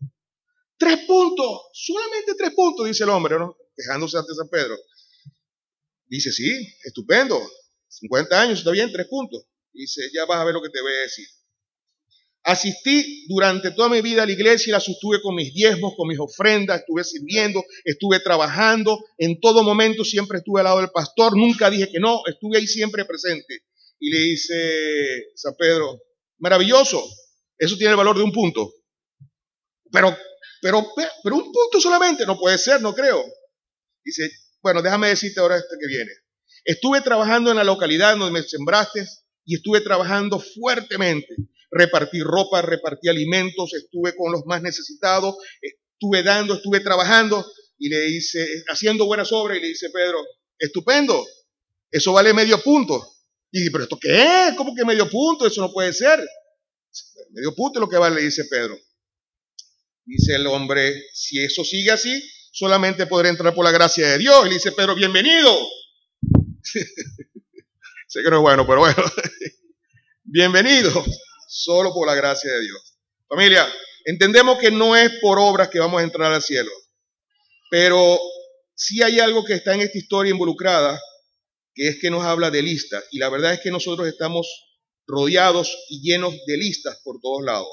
Tres 0.77 0.99
puntos, 1.05 1.61
solamente 1.73 2.33
tres 2.35 2.51
puntos, 2.55 2.87
dice 2.87 3.03
el 3.03 3.11
hombre, 3.11 3.37
¿no? 3.37 3.55
Quejándose 3.75 4.17
ante 4.17 4.33
San 4.33 4.49
Pedro. 4.49 4.75
Dice, 6.07 6.31
sí, 6.31 6.67
estupendo, 6.83 7.39
50 7.87 8.41
años, 8.41 8.59
está 8.59 8.71
bien, 8.71 8.91
tres 8.91 9.07
puntos. 9.07 9.45
Dice, 9.71 10.09
ya 10.13 10.25
vas 10.25 10.39
a 10.39 10.43
ver 10.43 10.53
lo 10.53 10.61
que 10.61 10.69
te 10.69 10.81
voy 10.81 10.91
a 10.91 11.01
decir. 11.01 11.27
Asistí 12.43 13.25
durante 13.27 13.69
toda 13.71 13.89
mi 13.89 14.01
vida 14.01 14.23
a 14.23 14.25
la 14.25 14.31
iglesia 14.31 14.71
y 14.71 14.73
la 14.73 14.79
sostuve 14.79 15.21
con 15.21 15.35
mis 15.35 15.53
diezmos, 15.53 15.93
con 15.95 16.07
mis 16.07 16.17
ofrendas, 16.17 16.79
estuve 16.79 17.03
sirviendo, 17.03 17.63
estuve 17.83 18.19
trabajando, 18.19 18.97
en 19.19 19.39
todo 19.39 19.61
momento 19.63 20.03
siempre 20.03 20.39
estuve 20.39 20.61
al 20.61 20.65
lado 20.65 20.79
del 20.79 20.89
pastor, 20.89 21.37
nunca 21.37 21.69
dije 21.69 21.89
que 21.91 21.99
no, 21.99 22.21
estuve 22.25 22.57
ahí 22.57 22.65
siempre 22.65 23.05
presente. 23.05 23.63
Y 23.99 24.09
le 24.09 24.19
dice 24.21 25.25
San 25.35 25.53
Pedro, 25.55 26.01
maravilloso, 26.39 27.03
eso 27.59 27.77
tiene 27.77 27.91
el 27.91 27.97
valor 27.97 28.17
de 28.17 28.23
un 28.23 28.31
punto. 28.31 28.73
Pero, 29.91 30.17
pero, 30.63 30.87
pero 31.23 31.35
un 31.35 31.51
punto 31.51 31.79
solamente, 31.79 32.25
no 32.25 32.39
puede 32.39 32.57
ser, 32.57 32.81
no 32.81 32.95
creo. 32.95 33.23
Dice, 34.03 34.31
bueno, 34.63 34.81
déjame 34.81 35.09
decirte 35.09 35.39
ahora 35.39 35.57
este 35.57 35.75
que 35.79 35.87
viene. 35.87 36.11
Estuve 36.65 37.01
trabajando 37.01 37.51
en 37.51 37.57
la 37.57 37.63
localidad 37.63 38.17
donde 38.17 38.39
me 38.39 38.47
sembraste 38.47 39.05
y 39.45 39.55
estuve 39.57 39.81
trabajando 39.81 40.39
fuertemente 40.39 41.35
repartí 41.71 42.21
ropa, 42.21 42.61
repartí 42.61 43.07
alimentos, 43.07 43.73
estuve 43.73 44.15
con 44.15 44.31
los 44.31 44.45
más 44.45 44.61
necesitados, 44.61 45.35
estuve 45.61 46.21
dando, 46.21 46.55
estuve 46.55 46.81
trabajando 46.81 47.45
y 47.77 47.89
le 47.89 48.01
dice, 48.01 48.45
haciendo 48.67 49.05
buenas 49.05 49.31
obras 49.31 49.57
y 49.57 49.61
le 49.61 49.67
dice 49.69 49.89
Pedro, 49.89 50.19
estupendo, 50.59 51.25
eso 51.89 52.13
vale 52.13 52.33
medio 52.33 52.61
punto. 52.61 53.15
Y 53.51 53.59
dice, 53.59 53.71
pero 53.71 53.83
¿esto 53.85 53.97
qué 53.99 54.47
es? 54.47 54.53
¿Cómo 54.55 54.75
que 54.75 54.85
medio 54.85 55.09
punto? 55.09 55.47
Eso 55.47 55.61
no 55.61 55.71
puede 55.71 55.91
ser. 55.93 56.19
Medio 57.31 57.55
punto 57.55 57.79
es 57.79 57.81
lo 57.81 57.89
que 57.89 57.97
vale, 57.97 58.17
le 58.17 58.21
dice 58.21 58.45
Pedro. 58.45 58.77
Dice 60.05 60.35
el 60.35 60.47
hombre, 60.47 61.03
si 61.13 61.43
eso 61.43 61.63
sigue 61.63 61.91
así, 61.91 62.21
solamente 62.51 63.07
podré 63.07 63.29
entrar 63.29 63.53
por 63.53 63.65
la 63.65 63.71
gracia 63.71 64.07
de 64.07 64.17
Dios. 64.17 64.45
Y 64.45 64.49
le 64.49 64.55
dice 64.55 64.71
Pedro, 64.71 64.95
bienvenido. 64.95 65.57
sé 66.63 68.23
que 68.23 68.29
no 68.29 68.37
es 68.37 68.41
bueno, 68.41 68.65
pero 68.65 68.79
bueno. 68.79 69.03
bienvenido 70.23 71.03
solo 71.51 71.93
por 71.93 72.07
la 72.07 72.15
gracia 72.15 72.49
de 72.49 72.61
Dios. 72.61 72.97
Familia, 73.27 73.67
entendemos 74.05 74.57
que 74.57 74.71
no 74.71 74.95
es 74.95 75.11
por 75.19 75.37
obras 75.37 75.67
que 75.67 75.79
vamos 75.79 75.99
a 75.99 76.03
entrar 76.03 76.31
al 76.31 76.41
cielo, 76.41 76.71
pero 77.69 78.17
sí 78.73 79.03
hay 79.03 79.19
algo 79.19 79.43
que 79.43 79.55
está 79.55 79.73
en 79.73 79.81
esta 79.81 79.97
historia 79.97 80.31
involucrada, 80.31 80.97
que 81.75 81.89
es 81.89 81.99
que 81.99 82.09
nos 82.09 82.23
habla 82.23 82.49
de 82.51 82.61
listas, 82.61 83.03
y 83.11 83.19
la 83.19 83.27
verdad 83.27 83.53
es 83.53 83.59
que 83.59 83.69
nosotros 83.69 84.07
estamos 84.07 84.47
rodeados 85.05 85.77
y 85.89 86.01
llenos 86.01 86.33
de 86.45 86.55
listas 86.55 87.01
por 87.03 87.19
todos 87.19 87.43
lados. 87.43 87.67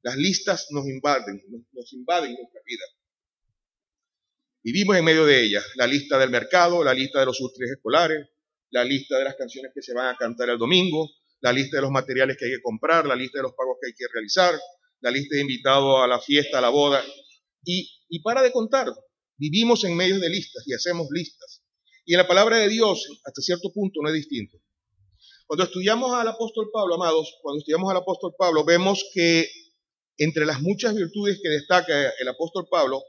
Las 0.00 0.16
listas 0.16 0.68
nos 0.70 0.86
invaden, 0.86 1.42
nos 1.72 1.92
invaden 1.92 2.32
nuestra 2.32 2.62
vida. 2.64 2.84
Vivimos 4.62 4.96
en 4.96 5.04
medio 5.04 5.26
de 5.26 5.42
ellas. 5.42 5.64
La 5.74 5.86
lista 5.86 6.18
del 6.18 6.30
mercado, 6.30 6.82
la 6.82 6.94
lista 6.94 7.20
de 7.20 7.26
los 7.26 7.38
útiles 7.40 7.70
escolares, 7.70 8.28
la 8.70 8.82
lista 8.82 9.18
de 9.18 9.24
las 9.24 9.34
canciones 9.34 9.72
que 9.74 9.82
se 9.82 9.92
van 9.92 10.14
a 10.14 10.16
cantar 10.16 10.48
el 10.48 10.58
domingo, 10.58 11.10
la 11.40 11.52
lista 11.52 11.76
de 11.76 11.82
los 11.82 11.90
materiales 11.90 12.36
que 12.36 12.46
hay 12.46 12.52
que 12.52 12.62
comprar, 12.62 13.06
la 13.06 13.16
lista 13.16 13.38
de 13.38 13.44
los 13.44 13.52
pagos 13.52 13.76
que 13.80 13.88
hay 13.88 13.94
que 13.94 14.06
realizar, 14.12 14.58
la 15.00 15.10
lista 15.10 15.36
de 15.36 15.42
invitados 15.42 16.02
a 16.02 16.06
la 16.06 16.20
fiesta, 16.20 16.58
a 16.58 16.60
la 16.60 16.68
boda. 16.68 17.04
Y, 17.64 17.88
y 18.08 18.20
para 18.22 18.42
de 18.42 18.52
contar, 18.52 18.88
vivimos 19.36 19.84
en 19.84 19.96
medio 19.96 20.18
de 20.18 20.28
listas 20.28 20.64
y 20.66 20.74
hacemos 20.74 21.08
listas. 21.10 21.62
Y 22.04 22.14
en 22.14 22.18
la 22.18 22.26
palabra 22.26 22.58
de 22.58 22.68
Dios, 22.68 23.06
hasta 23.24 23.42
cierto 23.42 23.72
punto, 23.72 24.00
no 24.02 24.08
es 24.08 24.14
distinto. 24.14 24.58
Cuando 25.46 25.64
estudiamos 25.64 26.12
al 26.12 26.28
apóstol 26.28 26.68
Pablo, 26.72 26.94
amados, 26.96 27.38
cuando 27.42 27.60
estudiamos 27.60 27.90
al 27.90 27.98
apóstol 27.98 28.34
Pablo, 28.36 28.64
vemos 28.64 29.04
que 29.14 29.48
entre 30.18 30.44
las 30.44 30.60
muchas 30.60 30.94
virtudes 30.94 31.40
que 31.42 31.48
destaca 31.48 32.10
el 32.18 32.28
apóstol 32.28 32.66
Pablo, 32.70 33.02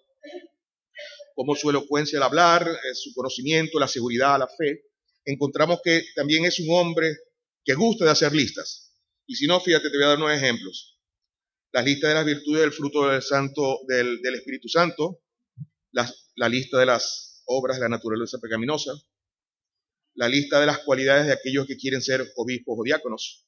como 1.35 1.55
su 1.55 1.69
elocuencia 1.69 2.17
al 2.17 2.23
hablar, 2.23 2.67
eh, 2.67 2.93
su 2.93 3.13
conocimiento, 3.13 3.79
la 3.79 3.87
seguridad, 3.87 4.39
la 4.39 4.47
fe, 4.47 4.83
encontramos 5.25 5.79
que 5.83 6.03
también 6.15 6.45
es 6.45 6.59
un 6.59 6.67
hombre 6.71 7.15
que 7.69 7.75
gusta 7.75 8.03
de 8.03 8.09
hacer 8.09 8.33
listas. 8.33 8.95
Y 9.27 9.35
si 9.35 9.45
no, 9.45 9.59
fíjate, 9.59 9.91
te 9.91 9.97
voy 9.97 10.05
a 10.05 10.07
dar 10.07 10.17
unos 10.17 10.31
ejemplos. 10.31 10.99
La 11.71 11.83
lista 11.83 12.07
de 12.07 12.15
las 12.15 12.25
virtudes 12.25 12.61
del 12.61 12.71
fruto 12.71 13.07
del, 13.07 13.21
santo, 13.21 13.81
del, 13.87 14.19
Espíritu 14.33 14.67
Santo, 14.67 15.21
la, 15.91 16.11
la 16.35 16.49
lista 16.49 16.79
de 16.79 16.87
las 16.87 17.43
obras 17.45 17.77
de 17.77 17.83
la 17.83 17.89
naturaleza 17.89 18.39
pecaminosa, 18.39 18.91
la 20.15 20.27
lista 20.27 20.59
de 20.59 20.65
las 20.65 20.79
cualidades 20.79 21.27
de 21.27 21.33
aquellos 21.33 21.67
que 21.67 21.77
quieren 21.77 22.01
ser 22.01 22.25
obispos 22.37 22.75
o 22.75 22.83
diáconos, 22.83 23.47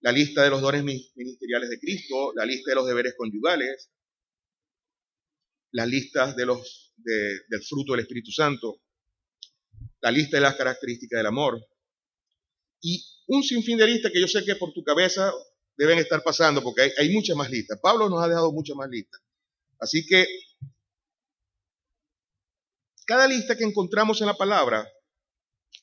la 0.00 0.10
lista 0.10 0.42
de 0.42 0.50
los 0.50 0.60
dones 0.60 0.82
ministeriales 0.82 1.70
de 1.70 1.78
Cristo, 1.78 2.32
la 2.34 2.44
lista 2.44 2.72
de 2.72 2.74
los 2.74 2.86
deberes 2.88 3.14
conyugales, 3.16 3.92
las 5.70 5.86
listas 5.86 6.34
de 6.34 6.46
los, 6.46 6.92
del 6.96 7.62
fruto 7.62 7.92
del 7.92 8.00
Espíritu 8.00 8.32
Santo, 8.32 8.82
la 10.00 10.10
lista 10.10 10.36
de 10.36 10.40
las 10.40 10.56
características 10.56 11.18
del 11.18 11.26
amor, 11.26 11.64
y 12.84 13.02
un 13.28 13.42
sinfín 13.42 13.78
de 13.78 13.86
listas 13.86 14.12
que 14.12 14.20
yo 14.20 14.28
sé 14.28 14.44
que 14.44 14.56
por 14.56 14.74
tu 14.74 14.84
cabeza 14.84 15.32
deben 15.74 15.98
estar 15.98 16.22
pasando, 16.22 16.62
porque 16.62 16.92
hay, 16.98 17.08
muchas 17.08 17.34
más 17.34 17.50
listas. 17.50 17.80
Pablo 17.82 18.10
nos 18.10 18.22
ha 18.22 18.28
dejado 18.28 18.52
muchas 18.52 18.76
más 18.76 18.90
listas. 18.90 19.22
Así 19.78 20.06
que 20.06 20.26
cada 23.06 23.26
lista 23.26 23.56
que 23.56 23.64
encontramos 23.64 24.20
en 24.20 24.26
la 24.26 24.34
palabra, 24.34 24.86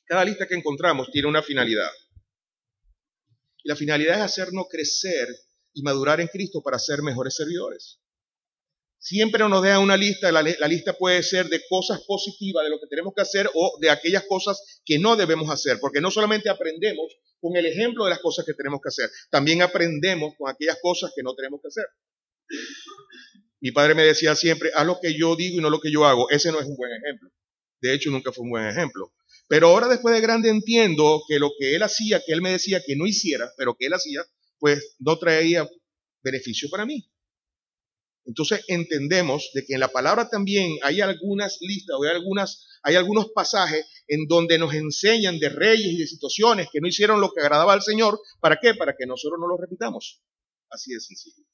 cada 0.04 0.24
lista 0.24 0.46
que 0.46 0.54
encontramos 0.54 1.10
tiene 1.10 1.26
una 1.26 1.42
finalidad. 1.42 1.90
Y 3.64 3.68
la 3.68 3.74
finalidad 3.74 4.18
es 4.18 4.22
hacernos 4.22 4.66
crecer 4.70 5.26
y 5.74 5.82
madurar 5.82 6.20
en 6.20 6.28
Cristo 6.28 6.62
para 6.62 6.78
ser 6.78 7.02
mejores 7.02 7.34
servidores. 7.34 7.98
Siempre 9.04 9.48
nos 9.48 9.64
deja 9.64 9.80
una 9.80 9.96
lista, 9.96 10.30
la, 10.30 10.42
lista 10.42 10.92
puede 10.92 11.24
ser 11.24 11.48
de 11.48 11.60
cosas 11.68 12.02
positivas, 12.06 12.62
de 12.62 12.70
lo 12.70 12.78
que 12.78 12.86
tenemos 12.86 13.12
que 13.16 13.22
hacer 13.22 13.50
o 13.52 13.76
de 13.80 13.90
aquellas 13.90 14.22
cosas 14.28 14.80
que 14.84 15.00
no 15.00 15.16
debemos 15.16 15.50
hacer, 15.50 15.80
porque 15.80 16.00
no 16.00 16.12
solamente 16.12 16.48
aprendemos 16.48 17.12
con 17.40 17.56
el 17.56 17.66
ejemplo 17.66 18.04
de 18.04 18.10
las 18.10 18.20
cosas 18.20 18.46
que 18.46 18.54
tenemos 18.54 18.80
que 18.80 18.90
hacer, 18.90 19.10
también 19.28 19.60
aprendemos 19.60 20.34
con 20.38 20.48
aquellas 20.48 20.78
cosas 20.80 21.10
que 21.16 21.24
no 21.24 21.34
tenemos 21.34 21.60
que 21.60 21.66
hacer. 21.66 21.84
Mi 23.60 23.72
padre 23.72 23.96
me 23.96 24.04
decía 24.04 24.36
siempre, 24.36 24.70
haz 24.72 24.86
lo 24.86 25.00
que 25.02 25.18
yo 25.18 25.34
digo 25.34 25.58
y 25.58 25.60
no 25.60 25.68
lo 25.68 25.80
que 25.80 25.90
yo 25.90 26.06
hago. 26.06 26.30
Ese 26.30 26.52
no 26.52 26.60
es 26.60 26.66
un 26.66 26.76
buen 26.76 26.92
ejemplo. 26.92 27.28
De 27.80 27.94
hecho, 27.94 28.12
nunca 28.12 28.30
fue 28.30 28.44
un 28.44 28.50
buen 28.50 28.68
ejemplo. 28.68 29.12
Pero 29.48 29.66
ahora 29.66 29.88
después 29.88 30.14
de 30.14 30.20
grande 30.20 30.48
entiendo 30.48 31.24
que 31.26 31.40
lo 31.40 31.50
que 31.58 31.74
él 31.74 31.82
hacía, 31.82 32.22
que 32.24 32.32
él 32.32 32.40
me 32.40 32.52
decía 32.52 32.80
que 32.86 32.94
no 32.94 33.06
hiciera, 33.06 33.50
pero 33.56 33.74
que 33.76 33.86
él 33.86 33.94
hacía, 33.94 34.22
pues 34.60 34.94
no 35.00 35.18
traía 35.18 35.68
beneficio 36.22 36.70
para 36.70 36.86
mí. 36.86 37.11
Entonces 38.24 38.64
entendemos 38.68 39.50
de 39.54 39.64
que 39.64 39.74
en 39.74 39.80
la 39.80 39.88
palabra 39.88 40.28
también 40.28 40.78
hay 40.82 41.00
algunas 41.00 41.58
listas 41.60 41.96
o 41.98 42.04
hay, 42.04 42.10
algunas, 42.10 42.66
hay 42.82 42.94
algunos 42.94 43.30
pasajes 43.34 43.84
en 44.06 44.26
donde 44.26 44.58
nos 44.58 44.74
enseñan 44.74 45.38
de 45.38 45.48
reyes 45.48 45.92
y 45.92 45.98
de 45.98 46.06
situaciones 46.06 46.68
que 46.72 46.80
no 46.80 46.86
hicieron 46.86 47.20
lo 47.20 47.32
que 47.32 47.40
agradaba 47.40 47.72
al 47.72 47.82
Señor. 47.82 48.20
¿Para 48.40 48.58
qué? 48.60 48.74
Para 48.74 48.94
que 48.96 49.06
nosotros 49.06 49.40
no 49.40 49.48
lo 49.48 49.56
repitamos. 49.56 50.22
Así 50.70 50.92
de 50.94 51.00
sencillo. 51.00 51.44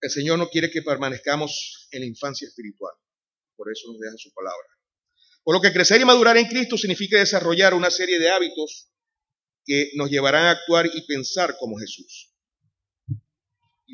El 0.00 0.10
Señor 0.10 0.38
no 0.38 0.48
quiere 0.48 0.70
que 0.70 0.82
permanezcamos 0.82 1.88
en 1.92 2.00
la 2.00 2.06
infancia 2.06 2.48
espiritual. 2.48 2.94
Por 3.56 3.70
eso 3.70 3.90
nos 3.90 4.00
deja 4.00 4.16
su 4.18 4.32
palabra. 4.32 4.68
Por 5.42 5.54
lo 5.54 5.60
que 5.60 5.72
crecer 5.72 6.00
y 6.00 6.04
madurar 6.04 6.36
en 6.36 6.46
Cristo 6.46 6.76
significa 6.76 7.18
desarrollar 7.18 7.72
una 7.72 7.90
serie 7.90 8.18
de 8.18 8.28
hábitos 8.28 8.90
que 9.64 9.90
nos 9.94 10.10
llevarán 10.10 10.44
a 10.44 10.50
actuar 10.50 10.86
y 10.92 11.06
pensar 11.06 11.56
como 11.58 11.76
Jesús. 11.78 12.35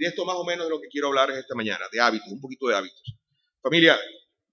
Y 0.02 0.04
de 0.04 0.08
esto 0.08 0.24
más 0.24 0.34
o 0.34 0.44
menos 0.44 0.66
es 0.66 0.70
lo 0.70 0.80
que 0.80 0.88
quiero 0.88 1.06
hablar 1.06 1.30
esta 1.30 1.54
mañana, 1.54 1.84
de 1.92 2.00
hábitos, 2.00 2.26
un 2.32 2.40
poquito 2.40 2.66
de 2.66 2.74
hábitos. 2.74 3.00
Familia, 3.62 3.96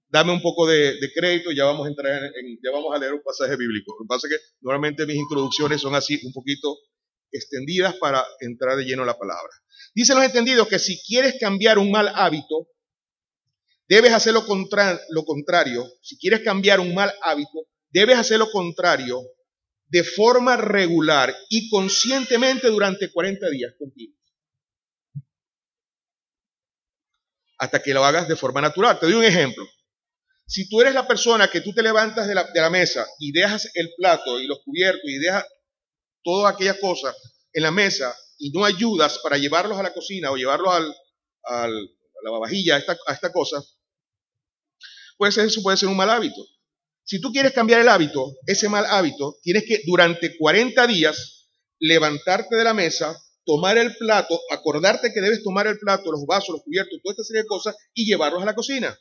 dame 0.08 0.32
un 0.32 0.44
poco 0.44 0.68
de, 0.68 1.00
crédito, 1.16 1.52
ya 1.52 1.66
vamos 1.66 1.88
a 1.88 1.90
entrar 1.90 2.24
en, 2.24 2.60
ya 2.64 2.70
vamos 2.72 2.96
a 2.96 3.00
leer 3.00 3.16
un 3.16 3.24
pasaje 3.24 3.56
bíblico. 3.56 3.96
Lo 3.98 4.04
que 4.04 4.08
pasa 4.08 4.28
es 4.28 4.38
que 4.38 4.46
normalmente 4.62 5.08
mis 5.08 5.16
introducciones 5.16 5.82
son 5.82 5.96
así, 5.96 6.22
un 6.24 6.34
poquito 6.34 6.78
extendidas 7.32 7.96
para 7.96 8.24
entrar 8.42 8.78
de 8.78 8.84
lleno 8.84 9.02
a 9.02 9.08
la 9.08 9.18
palabra. 9.18 9.50
Dicen 9.96 10.18
los 10.18 10.26
entendidos 10.26 10.68
que 10.68 10.78
si 10.78 11.02
quieres 11.02 11.40
cambiar 11.40 11.80
un 11.80 11.90
mal 11.90 12.12
hábito, 12.14 12.68
debes 13.88 14.14
hacer 14.14 14.34
lo, 14.34 14.46
lo 15.10 15.26
contrario. 15.26 15.84
Si 16.04 16.20
quieres 16.20 16.42
cambiar 16.42 16.80
un 16.80 16.94
mal 16.94 17.12
hábito, 17.24 17.66
debes 17.90 18.20
hacer 18.20 18.38
lo 18.38 18.52
contrario 18.52 19.20
de 19.88 20.04
forma 20.04 20.58
regular 20.58 21.36
y 21.50 21.72
conscientemente 21.72 22.68
durante 22.68 23.12
40 23.12 23.50
días 23.50 23.74
contigo. 23.80 24.19
Hasta 27.60 27.82
que 27.82 27.94
lo 27.94 28.04
hagas 28.04 28.28
de 28.28 28.36
forma 28.36 28.62
natural. 28.62 29.00
Te 29.00 29.06
doy 29.06 29.16
un 29.16 29.24
ejemplo. 29.24 29.68
Si 30.48 30.68
tú 30.68 30.82
eres 30.82 30.96
la 30.96 31.08
persona 31.08 31.50
que 31.50 31.62
tú 31.62 31.74
te 31.74 31.84
levantas 31.84 32.28
de 32.28 32.34
la, 32.34 32.70
mesa 32.72 33.06
y 33.20 33.32
dejas 33.32 33.70
el 33.76 33.94
plato 33.96 34.40
y 34.40 34.48
los 34.48 34.60
cubiertos 34.64 35.04
y 35.04 35.20
dejas 35.20 35.46
todas 36.24 36.54
aquellas 36.54 36.78
cosas 36.80 37.16
en 37.54 37.64
la 37.64 37.72
mesa 37.72 38.16
y 38.40 38.50
no 38.52 38.66
ayudas 38.66 39.20
para 39.20 39.38
llevarlos 39.38 39.78
a 39.78 39.84
la 39.84 39.94
cocina 39.94 40.32
o 40.32 40.38
llevarlos 40.38 40.74
al, 40.74 40.96
a 41.44 41.68
la 41.68 42.40
vajilla, 42.40 42.76
a 42.76 43.14
esta, 43.14 43.32
cosa, 43.32 43.64
Puede 45.18 45.32
ser 45.34 45.46
eso, 45.46 45.62
puede 45.62 45.78
ser 45.78 45.90
un 45.90 45.98
mal 45.98 46.10
hábito. 46.10 46.42
Si 47.04 47.20
tú 47.20 47.32
quieres 47.32 47.52
cambiar 47.52 47.82
el 47.82 47.90
hábito, 47.90 48.38
ese 48.48 48.70
mal 48.70 48.86
hábito, 48.86 49.38
tienes 49.44 49.66
que 49.66 49.82
durante 49.86 50.38
40 50.38 50.88
días 50.88 51.50
levantarte 51.80 52.56
de 52.56 52.64
la 52.64 52.74
mesa, 52.74 53.16
tomar 53.50 53.80
el 53.80 53.96
plato, 53.98 54.40
acordarte 54.52 55.12
que 55.12 55.22
debes 55.22 55.42
tomar 55.42 55.66
el 55.66 55.80
plato, 55.80 56.12
los 56.12 56.24
vasos, 56.28 56.50
los 56.50 56.62
cubiertos, 56.62 57.00
toda 57.02 57.14
esta 57.14 57.24
serie 57.24 57.42
de 57.42 57.48
cosas 57.48 57.76
y 57.96 58.06
llevarlos 58.06 58.44
a 58.44 58.46
la 58.46 58.54
cocina. 58.54 58.96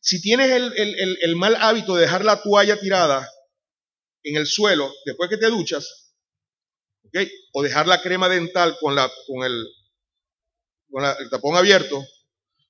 Si 0.00 0.20
tienes 0.20 0.50
el, 0.50 1.36
mal 1.36 1.54
hábito 1.60 1.94
de 1.94 2.02
dejar 2.02 2.24
la 2.24 2.42
toalla 2.42 2.80
tirada 2.80 3.30
en 4.24 4.36
el 4.36 4.46
suelo 4.46 4.92
después 5.04 5.30
que 5.30 5.36
te 5.36 5.46
duchas, 5.46 6.12
o 7.52 7.62
dejar 7.62 7.86
la 7.86 8.02
crema 8.02 8.28
dental 8.28 8.76
con, 8.80 8.98
el, 9.44 9.68
tapón 11.30 11.54
abierto, 11.54 12.04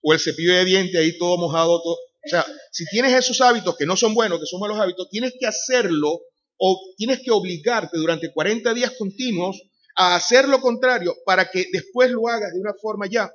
o 0.02 0.12
el 0.12 0.20
cepillo 0.20 0.52
de 0.52 0.66
dientes 0.66 1.00
ahí 1.00 1.16
todo 1.16 1.38
mojado. 1.38 1.80
o 1.82 1.98
sea, 2.26 2.44
si 2.72 2.84
tienes 2.90 3.14
esos 3.14 3.40
hábitos 3.40 3.74
que 3.74 3.86
no 3.86 3.96
son 3.96 4.12
buenos, 4.12 4.38
que 4.38 4.44
son 4.46 4.60
malos 4.60 4.78
hábitos, 4.78 5.08
tienes 5.08 5.32
que 5.40 5.46
hacerlo 5.46 6.20
o 6.58 6.78
tienes 6.98 7.20
que 7.24 7.30
obligarte 7.30 7.96
durante 7.96 8.30
40 8.30 8.74
días 8.74 8.92
continuos 8.98 9.62
a 10.02 10.14
hacer 10.14 10.48
lo 10.48 10.62
contrario 10.62 11.14
para 11.26 11.50
que 11.50 11.66
después 11.70 12.10
lo 12.10 12.26
hagas 12.26 12.54
de 12.54 12.58
una 12.58 12.72
forma 12.72 13.06
ya 13.06 13.30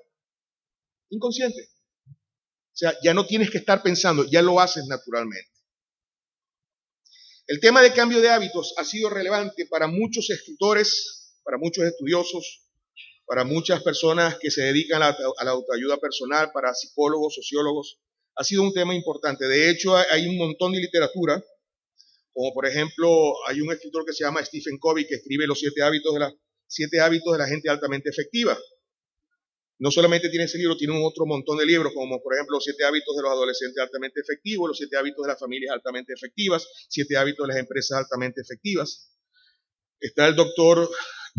inconsciente. 1.11 1.69
O 2.07 2.77
sea, 2.77 2.91
ya 3.03 3.13
no 3.13 3.27
tienes 3.27 3.51
que 3.51 3.59
estar 3.59 3.83
pensando, 3.83 4.25
ya 4.25 4.41
lo 4.41 4.59
haces 4.59 4.83
naturalmente. 4.87 5.51
El 7.45 7.59
tema 7.59 7.83
de 7.83 7.93
cambio 7.93 8.19
de 8.19 8.29
hábitos 8.29 8.73
ha 8.77 8.83
sido 8.83 9.11
relevante 9.11 9.67
para 9.67 9.85
muchos 9.85 10.31
escritores, 10.31 11.37
para 11.43 11.59
muchos 11.59 11.83
estudiosos, 11.83 12.63
para 13.27 13.43
muchas 13.43 13.83
personas 13.83 14.39
que 14.39 14.49
se 14.49 14.63
dedican 14.63 15.03
a 15.03 15.15
la, 15.43 15.51
autoayuda 15.51 15.97
personal, 15.97 16.51
para 16.51 16.73
psicólogos, 16.73 17.35
sociólogos. 17.35 17.99
Ha 18.37 18.43
sido 18.43 18.63
un 18.63 18.73
tema 18.73 18.95
importante. 18.95 19.45
De 19.45 19.69
hecho, 19.69 19.95
hay 19.95 20.25
un 20.25 20.39
montón 20.39 20.71
de 20.71 20.79
literatura, 20.79 21.45
como 22.33 22.51
por 22.55 22.65
ejemplo, 22.65 23.35
hay 23.47 23.61
un 23.61 23.71
escritor 23.71 24.03
que 24.03 24.13
se 24.13 24.23
llama 24.23 24.43
Stephen 24.43 24.79
Covey 24.79 25.05
que 25.05 25.15
escribe 25.15 25.45
los 25.45 25.59
siete 25.59 25.83
hábitos 25.83 26.11
de 26.15 26.19
la, 26.21 26.35
siete 26.67 26.99
hábitos 26.99 27.33
de 27.33 27.39
la 27.39 27.47
gente 27.47 27.69
altamente 27.69 28.09
efectiva. 28.09 28.57
No 29.77 29.91
solamente 29.91 30.29
tiene 30.29 30.45
ese 30.45 30.57
libro, 30.57 30.77
tiene 30.77 30.93
un 30.93 31.05
otro 31.05 31.25
montón 31.25 31.57
de 31.57 31.65
libros, 31.65 31.91
como 31.93 32.21
por 32.21 32.33
ejemplo 32.33 32.55
Los 32.55 32.63
siete 32.63 32.85
hábitos 32.85 33.15
de 33.15 33.21
los 33.23 33.31
adolescentes 33.31 33.81
altamente 33.81 34.21
efectivos, 34.21 34.69
Los 34.69 34.77
siete 34.77 34.97
hábitos 34.97 35.25
de 35.25 35.31
las 35.31 35.39
familias 35.39 35.73
altamente 35.73 36.13
efectivas, 36.13 36.65
Siete 36.89 37.17
hábitos 37.17 37.45
de 37.45 37.53
las 37.53 37.61
empresas 37.61 37.97
altamente 37.97 38.41
efectivas. 38.41 39.11
Está 39.99 40.27
el 40.27 40.35
doctor 40.35 40.89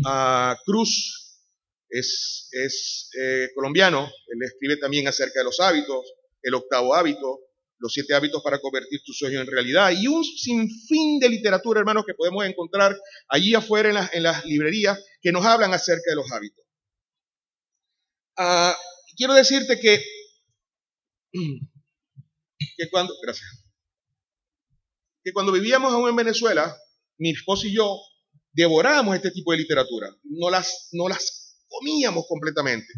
ah, 0.05 0.55
Cruz, 0.65 1.41
es, 1.89 2.49
es 2.51 3.09
eh, 3.19 3.49
colombiano, 3.55 4.09
él 4.27 4.39
escribe 4.43 4.77
también 4.77 5.07
acerca 5.07 5.39
de 5.39 5.45
los 5.45 5.59
hábitos, 5.59 6.05
el 6.41 6.53
octavo 6.53 6.93
hábito, 6.93 7.39
los 7.79 7.93
siete 7.93 8.13
hábitos 8.13 8.41
para 8.43 8.59
convertir 8.59 9.01
tu 9.05 9.13
sueño 9.13 9.41
en 9.41 9.47
realidad 9.47 9.91
y 9.91 10.07
un 10.07 10.23
sinfín 10.23 11.19
de 11.19 11.29
literatura, 11.29 11.79
hermanos, 11.79 12.05
que 12.05 12.13
podemos 12.13 12.45
encontrar 12.45 12.97
allí 13.27 13.53
afuera 13.53 14.09
en 14.13 14.23
las 14.23 14.45
librerías 14.45 15.03
que 15.21 15.31
nos 15.31 15.45
hablan 15.45 15.73
acerca 15.73 16.09
de 16.09 16.15
los 16.15 16.31
hábitos. 16.31 16.65
Ah, 18.37 18.75
quiero 19.15 19.33
decirte 19.33 19.79
que, 19.79 20.03
que 21.31 22.89
cuando, 22.89 23.13
gracias, 23.21 23.47
que 25.23 25.33
cuando 25.33 25.51
vivíamos 25.51 25.91
aún 25.91 26.09
en 26.09 26.15
Venezuela, 26.15 26.75
mi 27.17 27.31
esposo 27.31 27.67
y 27.67 27.75
yo 27.75 27.99
devorábamos 28.53 29.15
este 29.15 29.31
tipo 29.31 29.51
de 29.51 29.59
literatura, 29.59 30.09
no 30.23 30.49
las, 30.49 30.89
no 30.93 31.09
las 31.09 31.63
comíamos 31.67 32.25
completamente. 32.27 32.93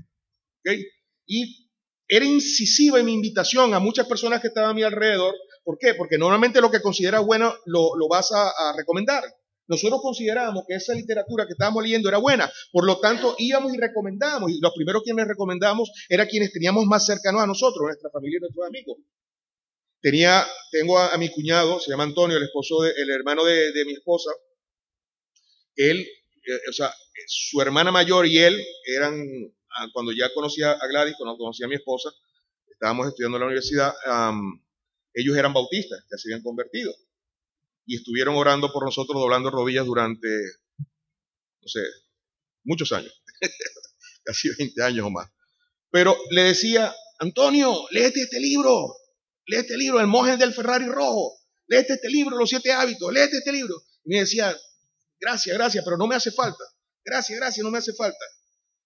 Y 1.25 1.68
era 2.09 2.25
incisiva 2.25 2.99
en 2.99 3.05
mi 3.05 3.13
invitación 3.13 3.73
a 3.75 3.79
muchas 3.79 4.07
personas 4.07 4.41
que 4.41 4.47
estaban 4.47 4.71
a 4.71 4.73
mi 4.73 4.81
alrededor. 4.81 5.35
¿Por 5.63 5.77
qué? 5.77 5.93
Porque 5.93 6.17
normalmente 6.17 6.59
lo 6.59 6.71
que 6.71 6.81
consideras 6.81 7.23
bueno 7.23 7.53
lo, 7.65 7.95
lo 7.95 8.07
vas 8.07 8.31
a, 8.31 8.73
recomendar. 8.75 9.23
Nosotros 9.67 10.01
considerábamos 10.01 10.63
que 10.67 10.73
esa 10.73 10.95
literatura 10.95 11.45
que 11.45 11.51
estábamos 11.51 11.83
leyendo 11.83 12.09
era 12.09 12.17
buena, 12.17 12.51
por 12.71 12.87
lo 12.87 12.99
tanto 12.99 13.35
íbamos 13.37 13.71
y 13.75 13.77
recomendábamos, 13.77 14.49
y 14.49 14.59
los 14.59 14.73
primeros 14.73 15.03
quienes 15.03 15.27
recomendamos 15.27 15.91
eran 16.09 16.25
quienes 16.25 16.51
teníamos 16.51 16.87
más 16.87 17.05
cercanos 17.05 17.43
a 17.43 17.45
nosotros, 17.45 17.83
nuestra 17.83 18.09
familia 18.09 18.37
y 18.37 18.41
nuestros 18.41 18.65
amigos. 18.65 18.97
Tenía, 20.01 20.43
tengo 20.71 20.97
a, 20.97 21.15
mi 21.19 21.29
cuñado, 21.29 21.79
se 21.79 21.91
llama 21.91 22.05
Antonio, 22.05 22.37
el 22.37 22.43
esposo, 22.43 22.81
de, 22.81 22.91
el 22.97 23.11
hermano 23.11 23.43
de, 23.45 23.85
mi 23.85 23.93
esposa. 23.93 24.31
Él, 25.75 25.99
eh, 25.99 26.59
o 26.67 26.73
sea, 26.73 26.91
su 27.27 27.61
hermana 27.61 27.91
mayor 27.91 28.25
y 28.25 28.39
él 28.39 28.59
eran, 28.95 29.23
cuando 29.93 30.11
ya 30.11 30.33
conocía 30.33 30.71
a 30.71 30.87
Gladys, 30.87 31.15
cuando 31.17 31.37
conocía 31.37 31.65
a 31.65 31.69
mi 31.69 31.75
esposa, 31.75 32.09
estábamos 32.69 33.07
estudiando 33.07 33.37
en 33.37 33.41
la 33.41 33.47
universidad, 33.47 33.93
ellos 35.13 35.37
eran 35.37 35.53
bautistas, 35.53 35.99
ya 36.11 36.17
se 36.17 36.29
habían 36.29 36.43
convertido 36.43 36.93
y 37.89 37.95
estuvieron 37.95 38.35
orando 38.35 38.71
por 38.71 38.85
nosotros 38.85 39.19
doblando 39.19 39.49
rodillas 39.49 39.83
durante, 39.83 40.27
no 40.77 41.67
sé, 41.67 41.79
muchos 42.63 42.91
años, 42.91 43.11
casi 44.23 44.49
20 44.55 44.83
años 44.83 45.07
o 45.07 45.09
más. 45.09 45.27
Pero 45.89 46.15
le 46.29 46.43
decía, 46.43 46.93
Antonio, 47.17 47.87
léete 47.89 48.21
este 48.21 48.39
libro, 48.39 48.95
léete 49.47 49.73
este 49.73 49.77
libro, 49.77 49.99
El 49.99 50.05
monje 50.05 50.37
del 50.37 50.53
Ferrari 50.53 50.85
rojo, 50.85 51.39
léete 51.65 51.93
este 51.93 52.09
libro, 52.09 52.37
Los 52.37 52.49
siete 52.49 52.71
hábitos, 52.71 53.11
léete 53.11 53.37
este 53.37 53.51
libro. 53.51 53.75
Y 54.05 54.09
me 54.13 54.19
decía, 54.19 54.55
gracias, 55.19 55.57
gracias, 55.57 55.83
pero 55.83 55.97
no 55.97 56.05
me 56.05 56.13
hace 56.13 56.29
falta. 56.29 56.63
Gracias, 57.03 57.39
gracias, 57.39 57.63
no 57.63 57.71
me 57.71 57.79
hace 57.79 57.93
falta. 57.93 58.23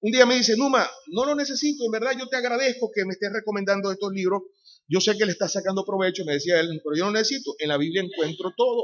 Un 0.03 0.11
día 0.11 0.25
me 0.25 0.35
dice, 0.35 0.57
Numa, 0.57 0.85
no 1.07 1.23
lo 1.23 1.33
necesito, 1.33 1.85
en 1.85 1.91
verdad 1.91 2.11
yo 2.19 2.27
te 2.27 2.35
agradezco 2.35 2.91
que 2.93 3.05
me 3.05 3.13
estés 3.13 3.31
recomendando 3.31 3.89
estos 3.89 4.11
libros, 4.11 4.41
yo 4.85 4.99
sé 4.99 5.17
que 5.17 5.25
le 5.25 5.31
está 5.31 5.47
sacando 5.47 5.85
provecho, 5.85 6.25
me 6.25 6.33
decía 6.33 6.59
él, 6.59 6.81
pero 6.83 6.97
yo 6.97 7.05
no 7.05 7.11
necesito. 7.11 7.55
En 7.57 7.69
la 7.69 7.77
Biblia 7.77 8.03
encuentro 8.03 8.53
todo. 8.57 8.83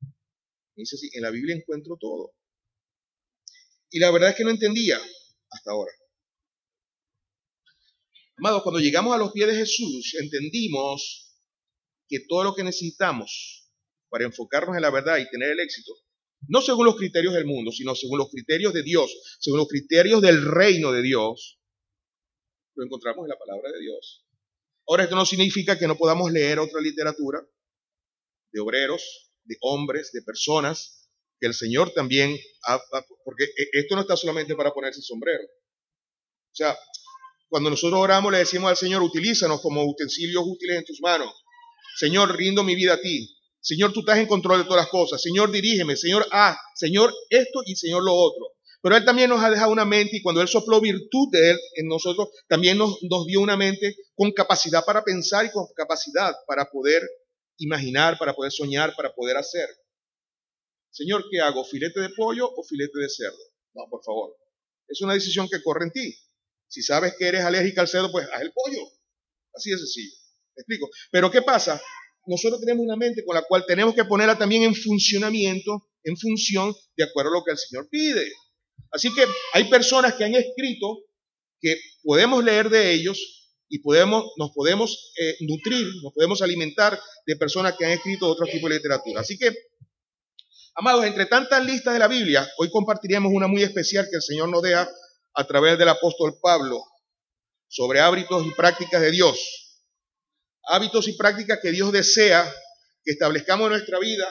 Me 0.00 0.82
dice 0.82 0.96
así, 0.96 1.10
en 1.12 1.22
la 1.22 1.30
Biblia 1.30 1.54
encuentro 1.54 1.96
todo. 2.00 2.32
Y 3.90 4.00
la 4.00 4.10
verdad 4.10 4.30
es 4.30 4.36
que 4.36 4.42
no 4.42 4.50
entendía 4.50 5.00
hasta 5.48 5.70
ahora. 5.70 5.92
Amados, 8.38 8.64
cuando 8.64 8.80
llegamos 8.80 9.14
a 9.14 9.18
los 9.18 9.30
pies 9.30 9.46
de 9.46 9.54
Jesús, 9.54 10.16
entendimos 10.20 11.36
que 12.08 12.18
todo 12.28 12.42
lo 12.42 12.54
que 12.56 12.64
necesitamos 12.64 13.70
para 14.08 14.24
enfocarnos 14.24 14.74
en 14.74 14.82
la 14.82 14.90
verdad 14.90 15.18
y 15.18 15.30
tener 15.30 15.50
el 15.50 15.60
éxito, 15.60 15.92
no 16.48 16.60
según 16.60 16.86
los 16.86 16.96
criterios 16.96 17.34
del 17.34 17.46
mundo, 17.46 17.70
sino 17.72 17.94
según 17.94 18.18
los 18.18 18.30
criterios 18.30 18.72
de 18.72 18.82
Dios, 18.82 19.38
según 19.40 19.58
los 19.58 19.68
criterios 19.68 20.20
del 20.20 20.44
reino 20.44 20.92
de 20.92 21.02
Dios, 21.02 21.60
lo 22.74 22.84
encontramos 22.84 23.24
en 23.24 23.30
la 23.30 23.38
palabra 23.38 23.70
de 23.72 23.80
Dios. 23.80 24.26
Ahora, 24.86 25.04
esto 25.04 25.16
no 25.16 25.24
significa 25.24 25.78
que 25.78 25.86
no 25.86 25.96
podamos 25.96 26.32
leer 26.32 26.58
otra 26.58 26.80
literatura 26.80 27.40
de 28.50 28.60
obreros, 28.60 29.32
de 29.44 29.56
hombres, 29.60 30.10
de 30.12 30.22
personas, 30.22 31.08
que 31.40 31.46
el 31.46 31.54
Señor 31.54 31.92
también, 31.92 32.36
ha, 32.66 32.80
porque 33.24 33.44
e, 33.44 33.80
esto 33.80 33.94
no 33.94 34.02
está 34.02 34.16
solamente 34.16 34.54
para 34.54 34.72
ponerse 34.72 35.00
sombrero. 35.02 35.44
O 35.44 36.54
sea, 36.54 36.76
cuando 37.48 37.70
nosotros 37.70 38.00
oramos 38.00 38.32
le 38.32 38.38
decimos 38.38 38.70
al 38.70 38.76
Señor, 38.76 39.02
utilízanos 39.02 39.60
como 39.60 39.84
utensilios 39.84 40.42
útiles 40.46 40.78
en 40.78 40.84
tus 40.84 41.00
manos. 41.00 41.32
Señor, 41.96 42.36
rindo 42.36 42.64
mi 42.64 42.74
vida 42.74 42.94
a 42.94 43.00
ti. 43.00 43.36
Señor, 43.62 43.92
tú 43.92 44.00
estás 44.00 44.18
en 44.18 44.26
control 44.26 44.58
de 44.58 44.64
todas 44.64 44.82
las 44.82 44.90
cosas. 44.90 45.22
Señor, 45.22 45.52
dirígeme. 45.52 45.96
Señor, 45.96 46.26
ah, 46.32 46.58
Señor, 46.74 47.14
esto 47.30 47.60
y 47.64 47.76
Señor, 47.76 48.02
lo 48.02 48.12
otro. 48.12 48.54
Pero 48.82 48.96
Él 48.96 49.04
también 49.04 49.30
nos 49.30 49.42
ha 49.42 49.50
dejado 49.50 49.70
una 49.70 49.84
mente 49.84 50.16
y 50.16 50.22
cuando 50.22 50.42
Él 50.42 50.48
sopló 50.48 50.80
virtud 50.80 51.28
de 51.30 51.52
Él 51.52 51.58
en 51.76 51.86
nosotros, 51.86 52.28
también 52.48 52.76
nos, 52.76 52.98
dio 53.26 53.40
una 53.40 53.56
mente 53.56 53.94
con 54.16 54.32
capacidad 54.32 54.84
para 54.84 55.04
pensar 55.04 55.46
y 55.46 55.52
con 55.52 55.64
capacidad 55.76 56.34
para 56.48 56.68
poder 56.68 57.08
imaginar, 57.58 58.18
para 58.18 58.34
poder 58.34 58.50
soñar, 58.50 58.96
para 58.96 59.14
poder 59.14 59.36
hacer. 59.36 59.68
Señor, 60.90 61.24
¿qué 61.30 61.40
hago? 61.40 61.64
¿Filete 61.64 62.00
de 62.00 62.08
pollo 62.10 62.50
o 62.50 62.64
filete 62.64 62.98
de 62.98 63.08
cerdo? 63.08 63.38
No, 63.74 63.84
por 63.88 64.02
favor. 64.02 64.36
Es 64.88 65.00
una 65.02 65.14
decisión 65.14 65.48
que 65.48 65.62
corre 65.62 65.84
en 65.84 65.92
ti. 65.92 66.18
Si 66.66 66.82
sabes 66.82 67.14
que 67.16 67.28
eres 67.28 67.44
alérgica 67.44 67.82
al 67.82 67.88
cerdo, 67.88 68.10
pues 68.10 68.26
haz 68.32 68.42
el 68.42 68.52
pollo. 68.52 68.82
Así 69.54 69.70
de 69.70 69.78
sencillo. 69.78 70.16
¿Me 70.56 70.60
explico? 70.62 70.90
Pero 71.12 71.30
¿qué 71.30 71.42
pasa? 71.42 71.80
Nosotros 72.26 72.60
tenemos 72.60 72.84
una 72.84 72.96
mente 72.96 73.24
con 73.24 73.34
la 73.34 73.42
cual 73.42 73.64
tenemos 73.66 73.94
que 73.94 74.04
ponerla 74.04 74.38
también 74.38 74.62
en 74.62 74.74
funcionamiento, 74.74 75.88
en 76.04 76.16
función 76.16 76.74
de 76.96 77.04
acuerdo 77.04 77.30
a 77.30 77.34
lo 77.34 77.44
que 77.44 77.52
el 77.52 77.58
Señor 77.58 77.88
pide. 77.90 78.30
Así 78.90 79.12
que 79.14 79.24
hay 79.54 79.64
personas 79.64 80.14
que 80.14 80.24
han 80.24 80.34
escrito 80.34 80.98
que 81.60 81.76
podemos 82.02 82.44
leer 82.44 82.68
de 82.68 82.92
ellos 82.92 83.42
y 83.68 83.78
podemos, 83.78 84.24
nos 84.36 84.50
podemos 84.50 85.12
eh, 85.18 85.36
nutrir, 85.40 85.86
nos 86.02 86.12
podemos 86.12 86.42
alimentar 86.42 87.00
de 87.26 87.36
personas 87.36 87.74
que 87.78 87.86
han 87.86 87.92
escrito 87.92 88.28
otro 88.28 88.46
tipo 88.46 88.68
de 88.68 88.74
literatura. 88.74 89.22
Así 89.22 89.38
que, 89.38 89.50
amados, 90.74 91.06
entre 91.06 91.26
tantas 91.26 91.64
listas 91.64 91.94
de 91.94 92.00
la 92.00 92.08
Biblia, 92.08 92.46
hoy 92.58 92.70
compartiremos 92.70 93.32
una 93.32 93.46
muy 93.46 93.62
especial 93.62 94.06
que 94.10 94.16
el 94.16 94.22
Señor 94.22 94.48
nos 94.50 94.62
deja 94.62 94.90
a 95.34 95.46
través 95.46 95.78
del 95.78 95.88
apóstol 95.88 96.38
Pablo 96.42 96.82
sobre 97.68 98.00
hábitos 98.00 98.46
y 98.46 98.50
prácticas 98.50 99.00
de 99.00 99.10
Dios. 99.10 99.61
Hábitos 100.64 101.08
y 101.08 101.16
prácticas 101.16 101.58
que 101.60 101.70
Dios 101.70 101.92
desea 101.92 102.50
que 103.04 103.12
establezcamos 103.12 103.66
en 103.66 103.72
nuestra 103.72 103.98
vida 103.98 104.28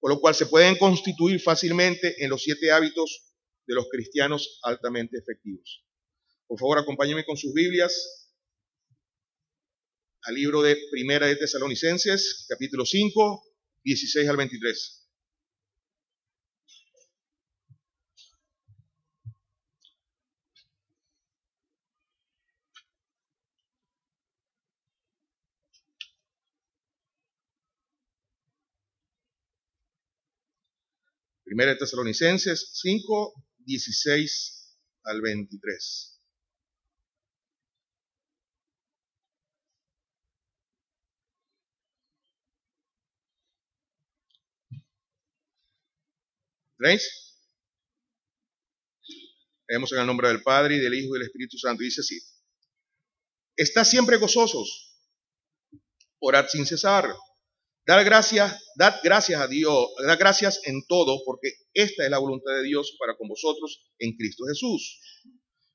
por 0.00 0.10
lo 0.10 0.20
cual 0.20 0.34
se 0.34 0.46
pueden 0.46 0.76
constituir 0.76 1.40
fácilmente 1.40 2.22
en 2.22 2.30
los 2.30 2.42
siete 2.42 2.70
hábitos 2.70 3.32
de 3.66 3.74
los 3.74 3.88
cristianos 3.90 4.60
altamente 4.62 5.18
efectivos. 5.18 5.84
Por 6.46 6.58
favor, 6.58 6.78
acompáñenme 6.78 7.24
con 7.24 7.36
sus 7.36 7.52
Biblias 7.52 8.30
al 10.22 10.34
libro 10.34 10.62
de 10.62 10.76
Primera 10.90 11.26
de 11.26 11.36
Tesalonicenses, 11.36 12.46
capítulo 12.48 12.86
5, 12.86 13.44
16 13.84 14.28
al 14.28 14.36
23. 14.36 15.07
Primera 31.58 31.74
de 31.74 31.80
Tesalonicenses 31.80 32.70
5, 32.72 33.34
16 33.66 34.78
al 35.02 35.20
23. 35.20 36.20
¿Veis? 46.78 47.10
Leemos 49.66 49.90
en 49.90 49.98
el 49.98 50.06
nombre 50.06 50.28
del 50.28 50.44
Padre 50.44 50.76
y 50.76 50.78
del 50.78 50.94
Hijo 50.94 51.16
y 51.16 51.18
del 51.18 51.26
Espíritu 51.26 51.58
Santo. 51.58 51.82
Dice 51.82 52.02
así. 52.02 52.20
Está 53.56 53.84
siempre 53.84 54.16
gozosos. 54.18 54.96
Orad 56.20 56.46
sin 56.46 56.64
cesar 56.64 57.12
Dar 57.88 58.04
gracias, 58.04 58.54
dad 58.76 59.00
gracias 59.02 59.40
a 59.40 59.46
Dios, 59.46 59.88
dad 60.06 60.18
gracias 60.18 60.60
en 60.64 60.86
todo, 60.86 61.22
porque 61.24 61.54
esta 61.72 62.04
es 62.04 62.10
la 62.10 62.18
voluntad 62.18 62.52
de 62.52 62.64
Dios 62.64 62.94
para 62.98 63.16
con 63.16 63.28
vosotros 63.28 63.82
en 63.98 64.14
Cristo 64.14 64.44
Jesús. 64.46 65.00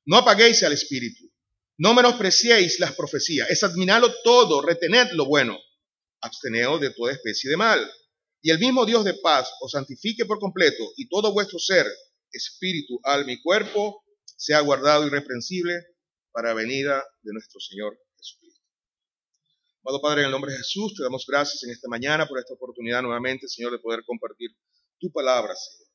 No 0.06 0.18
apaguéis 0.18 0.62
al 0.62 0.72
Espíritu, 0.72 1.28
no 1.76 1.92
menospreciéis 1.92 2.78
las 2.78 2.94
profecías, 2.94 3.50
examinadlo 3.50 4.14
todo, 4.22 4.62
retened 4.62 5.10
lo 5.14 5.24
bueno, 5.24 5.58
absteneos 6.20 6.80
de 6.80 6.90
toda 6.90 7.10
especie 7.10 7.50
de 7.50 7.56
mal. 7.56 7.92
Y 8.40 8.52
el 8.52 8.60
mismo 8.60 8.86
Dios 8.86 9.04
de 9.04 9.14
paz 9.14 9.50
os 9.60 9.72
santifique 9.72 10.24
por 10.24 10.38
completo, 10.38 10.84
y 10.96 11.08
todo 11.08 11.32
vuestro 11.32 11.58
ser, 11.58 11.84
espíritu, 12.30 13.00
alma 13.02 13.32
y 13.32 13.42
cuerpo, 13.42 14.04
sea 14.36 14.60
guardado 14.60 15.04
irreprensible 15.04 15.74
para 16.30 16.54
venida 16.54 17.04
de 17.22 17.32
nuestro 17.32 17.58
Señor 17.58 17.98
Amado 19.86 20.00
Padre, 20.00 20.20
en 20.22 20.26
el 20.28 20.32
nombre 20.32 20.50
de 20.50 20.56
Jesús, 20.56 20.94
te 20.96 21.02
damos 21.02 21.26
gracias 21.28 21.62
en 21.62 21.70
esta 21.70 21.88
mañana 21.88 22.26
por 22.26 22.38
esta 22.38 22.54
oportunidad 22.54 23.02
nuevamente, 23.02 23.46
Señor, 23.46 23.70
de 23.70 23.78
poder 23.80 24.02
compartir 24.06 24.48
tu 24.98 25.12
palabra, 25.12 25.54
Señor. 25.54 25.90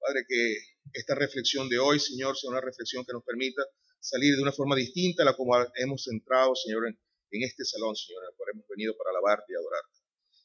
Padre, 0.00 0.24
que 0.26 0.56
esta 0.94 1.14
reflexión 1.14 1.68
de 1.68 1.78
hoy, 1.78 2.00
Señor, 2.00 2.38
sea 2.38 2.48
una 2.48 2.62
reflexión 2.62 3.04
que 3.04 3.12
nos 3.12 3.22
permita 3.22 3.60
salir 4.00 4.34
de 4.34 4.40
una 4.40 4.50
forma 4.50 4.74
distinta 4.74 5.24
a 5.24 5.26
la 5.26 5.36
como 5.36 5.52
hemos 5.76 6.08
entrado, 6.08 6.54
Señor, 6.54 6.86
en, 6.88 6.96
este 7.42 7.66
salón, 7.66 7.94
Señor, 7.94 8.22
en 8.22 8.30
el 8.30 8.34
cual 8.34 8.48
hemos 8.54 8.66
venido 8.66 8.96
para 8.96 9.10
alabarte 9.10 9.52
y 9.52 9.56
adorarte. 9.56 9.92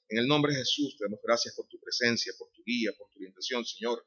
En 0.09 0.17
el 0.17 0.27
nombre 0.27 0.51
de 0.51 0.59
Jesús, 0.59 0.97
te 0.97 1.05
damos 1.05 1.21
gracias 1.23 1.55
por 1.55 1.69
tu 1.69 1.79
presencia, 1.79 2.33
por 2.37 2.51
tu 2.51 2.61
guía, 2.65 2.91
por 2.97 3.09
tu 3.11 3.19
orientación, 3.19 3.63
Señor. 3.63 4.05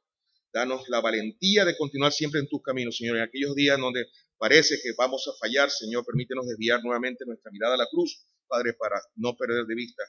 Danos 0.52 0.86
la 0.90 1.00
valentía 1.00 1.64
de 1.64 1.78
continuar 1.78 2.12
siempre 2.12 2.40
en 2.40 2.46
tus 2.46 2.60
caminos, 2.60 2.98
Señor. 2.98 3.16
En 3.16 3.22
aquellos 3.22 3.54
días 3.54 3.78
donde 3.78 4.04
parece 4.36 4.76
que 4.82 4.92
vamos 4.98 5.26
a 5.28 5.38
fallar, 5.40 5.70
Señor, 5.70 6.04
permítenos 6.04 6.46
desviar 6.46 6.84
nuevamente 6.84 7.24
nuestra 7.24 7.50
mirada 7.50 7.76
a 7.76 7.78
la 7.78 7.86
cruz 7.90 8.26
Padre, 8.52 8.74
para 8.74 9.00
no 9.16 9.34
perder 9.34 9.64
de 9.64 9.74
vista 9.74 10.02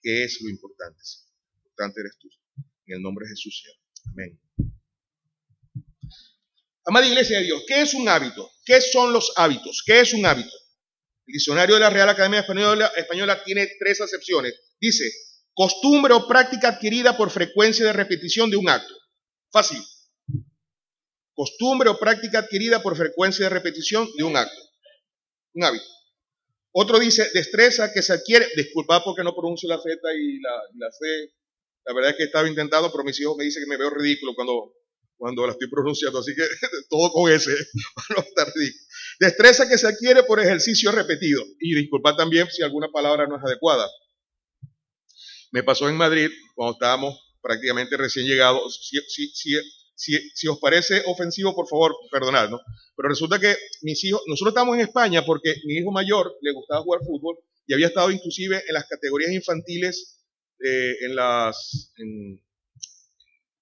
qué 0.00 0.22
es 0.22 0.38
lo 0.40 0.48
importante. 0.48 1.02
Lo 1.50 1.58
importante 1.62 2.00
eres 2.00 2.16
tú. 2.16 2.28
En 2.86 2.96
el 2.96 3.02
nombre 3.02 3.26
de 3.26 3.30
Jesús, 3.30 3.60
Señor. 3.60 3.76
Amén. 4.12 4.40
Amada 6.84 7.06
Iglesia 7.08 7.38
de 7.38 7.44
Dios, 7.44 7.64
¿qué 7.66 7.82
es 7.82 7.94
un 7.94 8.08
hábito? 8.08 8.48
¿Qué 8.64 8.80
son 8.80 9.12
los 9.12 9.32
hábitos? 9.36 9.82
¿Qué 9.84 10.00
es 10.00 10.14
un 10.14 10.24
hábito? 10.24 10.54
El 11.26 11.32
diccionario 11.32 11.74
de 11.74 11.80
la 11.80 11.90
Real 11.90 12.08
Academia 12.08 12.40
Española, 12.40 12.92
Española 12.96 13.42
tiene 13.42 13.68
tres 13.80 14.00
acepciones. 14.00 14.54
Dice, 14.80 15.04
costumbre 15.52 16.14
o 16.14 16.28
práctica 16.28 16.68
adquirida 16.68 17.16
por 17.16 17.30
frecuencia 17.30 17.84
de 17.84 17.92
repetición 17.92 18.48
de 18.50 18.58
un 18.58 18.68
acto. 18.68 18.94
Fácil. 19.50 19.82
Costumbre 21.34 21.88
o 21.88 21.98
práctica 21.98 22.40
adquirida 22.40 22.80
por 22.80 22.96
frecuencia 22.96 23.44
de 23.44 23.50
repetición 23.50 24.08
de 24.16 24.22
un 24.22 24.36
acto. 24.36 24.62
Un 25.54 25.64
hábito. 25.64 26.01
Otro 26.72 26.98
dice, 26.98 27.28
destreza 27.34 27.92
que 27.92 28.02
se 28.02 28.14
adquiere, 28.14 28.46
disculpa 28.56 29.04
porque 29.04 29.22
no 29.22 29.34
pronuncio 29.34 29.68
la 29.68 29.78
Z 29.78 29.94
y 30.14 30.40
la, 30.40 30.90
C, 30.90 31.32
la 31.84 31.94
verdad 31.94 32.10
es 32.12 32.16
que 32.16 32.24
estaba 32.24 32.48
intentando, 32.48 32.90
pero 32.90 33.04
mis 33.04 33.20
hijos 33.20 33.36
me 33.36 33.44
dicen 33.44 33.62
que 33.62 33.68
me 33.68 33.76
veo 33.76 33.90
ridículo 33.90 34.34
cuando, 34.34 34.72
cuando 35.18 35.46
la 35.46 35.52
estoy 35.52 35.68
pronunciando, 35.68 36.20
así 36.20 36.34
que 36.34 36.42
todo 36.88 37.12
con 37.12 37.30
para 37.94 38.20
no 38.20 38.26
ridículo. 38.34 38.72
Destreza 39.20 39.68
que 39.68 39.76
se 39.76 39.86
adquiere 39.86 40.22
por 40.22 40.40
ejercicio 40.40 40.90
repetido, 40.92 41.44
y 41.60 41.74
disculpa 41.74 42.16
también 42.16 42.48
si 42.50 42.62
alguna 42.62 42.88
palabra 42.88 43.26
no 43.26 43.36
es 43.36 43.44
adecuada. 43.44 43.88
Me 45.50 45.62
pasó 45.62 45.90
en 45.90 45.96
Madrid, 45.96 46.30
cuando 46.54 46.72
estábamos 46.72 47.20
prácticamente 47.42 47.98
recién 47.98 48.26
llegados, 48.26 48.80
si, 48.88 48.98
si, 49.08 49.28
si, 49.34 49.54
si, 49.94 50.48
os 50.48 50.58
parece 50.58 51.02
ofensivo, 51.06 51.54
por 51.54 51.68
favor, 51.68 51.94
perdonad, 52.10 52.50
¿no? 52.50 52.60
Pero 52.96 53.08
resulta 53.08 53.38
que 53.38 53.54
mis 53.82 54.02
hijos, 54.04 54.22
nosotros 54.26 54.52
estamos 54.52 54.74
en 54.74 54.82
España 54.82 55.24
porque 55.24 55.54
mi 55.64 55.74
hijo 55.74 55.90
mayor 55.90 56.34
le 56.40 56.52
gustaba 56.52 56.82
jugar 56.82 57.00
fútbol 57.04 57.38
y 57.66 57.74
había 57.74 57.86
estado 57.86 58.10
inclusive 58.10 58.62
en 58.66 58.74
las 58.74 58.86
categorías 58.86 59.32
infantiles, 59.32 60.20
eh, 60.64 60.96
en 61.02 61.16
las, 61.16 61.92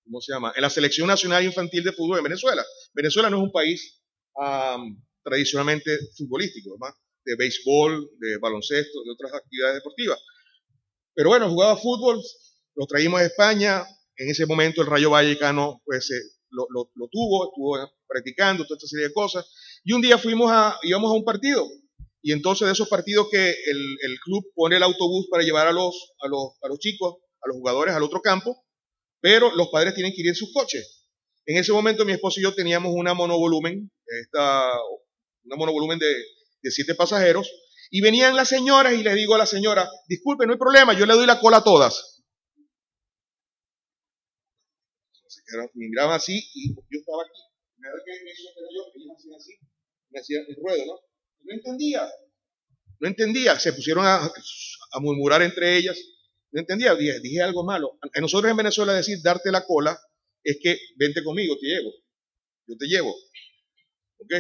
¿cómo 0.05 0.21
se 0.21 0.33
llama? 0.33 0.53
En 0.57 0.63
la 0.63 0.71
Selección 0.71 1.07
Nacional 1.09 1.45
Infantil 1.45 1.85
de 1.85 1.93
Fútbol 1.93 2.17
de 2.17 2.23
Venezuela. 2.23 2.65
Venezuela 2.95 3.31
no 3.31 3.39
es 3.39 3.43
un 3.43 3.53
país 3.53 4.01
tradicionalmente 5.23 5.99
futbolístico, 6.17 6.77
¿verdad? 6.79 6.95
De 7.25 7.37
béisbol, 7.37 8.11
de 8.19 8.39
baloncesto, 8.39 9.03
de 9.05 9.11
otras 9.13 9.35
actividades 9.35 9.77
deportivas. 9.77 10.19
Pero 11.15 11.31
bueno, 11.31 11.51
jugaba 11.51 11.77
fútbol, 11.77 12.23
lo 12.77 12.87
traímos 12.87 13.21
a 13.21 13.27
España, 13.27 13.85
en 14.17 14.31
ese 14.31 14.47
momento 14.47 14.83
el 14.83 14.89
Rayo 14.89 15.11
Vallecano 15.11 15.83
pues 15.85 16.11
eh, 16.11 16.41
lo, 16.51 16.67
tuvo, 17.11 17.47
estuvo 17.47 17.77
practicando 18.07 18.65
toda 18.65 18.77
esta 18.77 18.89
serie 18.89 19.09
de 19.09 19.13
cosas. 19.13 19.47
Y 19.85 19.93
un 19.93 20.03
día 20.03 20.19
fuimos 20.19 20.51
a, 20.51 20.79
íbamos 20.83 21.11
a 21.11 21.15
un 21.15 21.25
partido. 21.25 21.67
Y 22.23 22.33
entonces 22.33 22.67
de 22.67 22.73
esos 22.73 22.89
partidos 22.89 23.29
que 23.31 23.51
el, 23.51 24.19
club 24.23 24.45
pone 24.55 24.77
el 24.77 24.83
autobús 24.83 25.29
para 25.31 25.43
llevar 25.43 25.67
a 25.67 25.73
los, 25.73 26.13
a, 26.21 26.29
los, 26.29 26.51
a 26.63 26.69
los 26.69 26.79
chicos, 26.79 27.17
a 27.41 27.49
los 27.49 27.57
jugadores 27.57 27.95
al 27.95 28.03
otro 28.03 28.21
campo, 28.21 28.65
pero 29.21 29.55
los 29.55 29.69
padres 29.69 29.95
tienen 29.95 30.13
que 30.13 30.21
ir 30.21 30.29
en 30.29 30.35
sus 30.35 30.53
coches. 30.53 31.07
En 31.47 31.57
ese 31.57 31.73
momento 31.73 32.05
mi 32.05 32.13
esposo 32.13 32.41
y 32.41 32.43
yo 32.43 32.55
teníamos 32.55 32.93
una 32.95 33.15
monovolumen, 33.15 33.91
esta, 34.23 34.71
una 35.45 35.57
monovolumen 35.57 35.99
de, 35.99 36.15
de 36.63 36.71
siete 36.71 36.95
pasajeros, 36.95 37.51
y 37.91 38.03
venían 38.03 38.37
las 38.37 38.49
señoras 38.49 38.93
y 38.93 39.03
les 39.03 39.15
digo 39.15 39.35
a 39.35 39.39
la 39.39 39.47
señora, 39.47 39.89
disculpe, 40.07 40.47
no 40.47 40.53
hay 40.53 40.59
problema, 40.59 40.93
yo 40.93 41.07
le 41.07 41.15
doy 41.15 41.27
la 41.27 41.41
cola 41.41 41.59
a 41.59 41.65
todas. 41.65 42.10
Me 45.75 45.89
miraban 45.89 46.17
así 46.17 46.39
y 46.55 46.75
yo 46.75 46.99
estaba 46.99 47.23
aquí. 47.23 47.41
Me 47.81 47.89
me 47.89 48.75
yo, 48.75 48.83
ellos 48.95 49.17
hacían 49.17 49.35
así, 49.35 49.53
me 50.11 50.21
hacían 50.21 50.45
el 50.49 50.57
ruedo, 50.57 50.85
¿no? 50.87 51.01
No 51.43 51.55
entendía, 51.55 52.07
no 52.99 53.09
entendía, 53.09 53.59
se 53.59 53.73
pusieron 53.73 54.05
a, 54.07 54.31
murmurar 55.01 55.41
entre 55.41 55.79
ellas, 55.79 55.99
no 56.53 56.61
entendía, 56.61 56.95
dije, 56.95 57.21
dije, 57.21 57.41
algo 57.41 57.65
malo. 57.65 57.99
A 58.15 58.21
nosotros 58.21 58.51
en 58.51 58.57
Venezuela 58.59 58.93
decir 58.93 59.19
darte 59.23 59.51
la 59.51 59.65
cola 59.65 59.99
es 60.45 60.59
que 60.63 60.79
vente 60.97 61.25
conmigo, 61.25 61.57
te 61.59 61.69
llevo, 61.69 61.91
yo 62.67 62.77
te 62.77 62.87
llevo, 62.87 63.15
¿ok? 64.19 64.35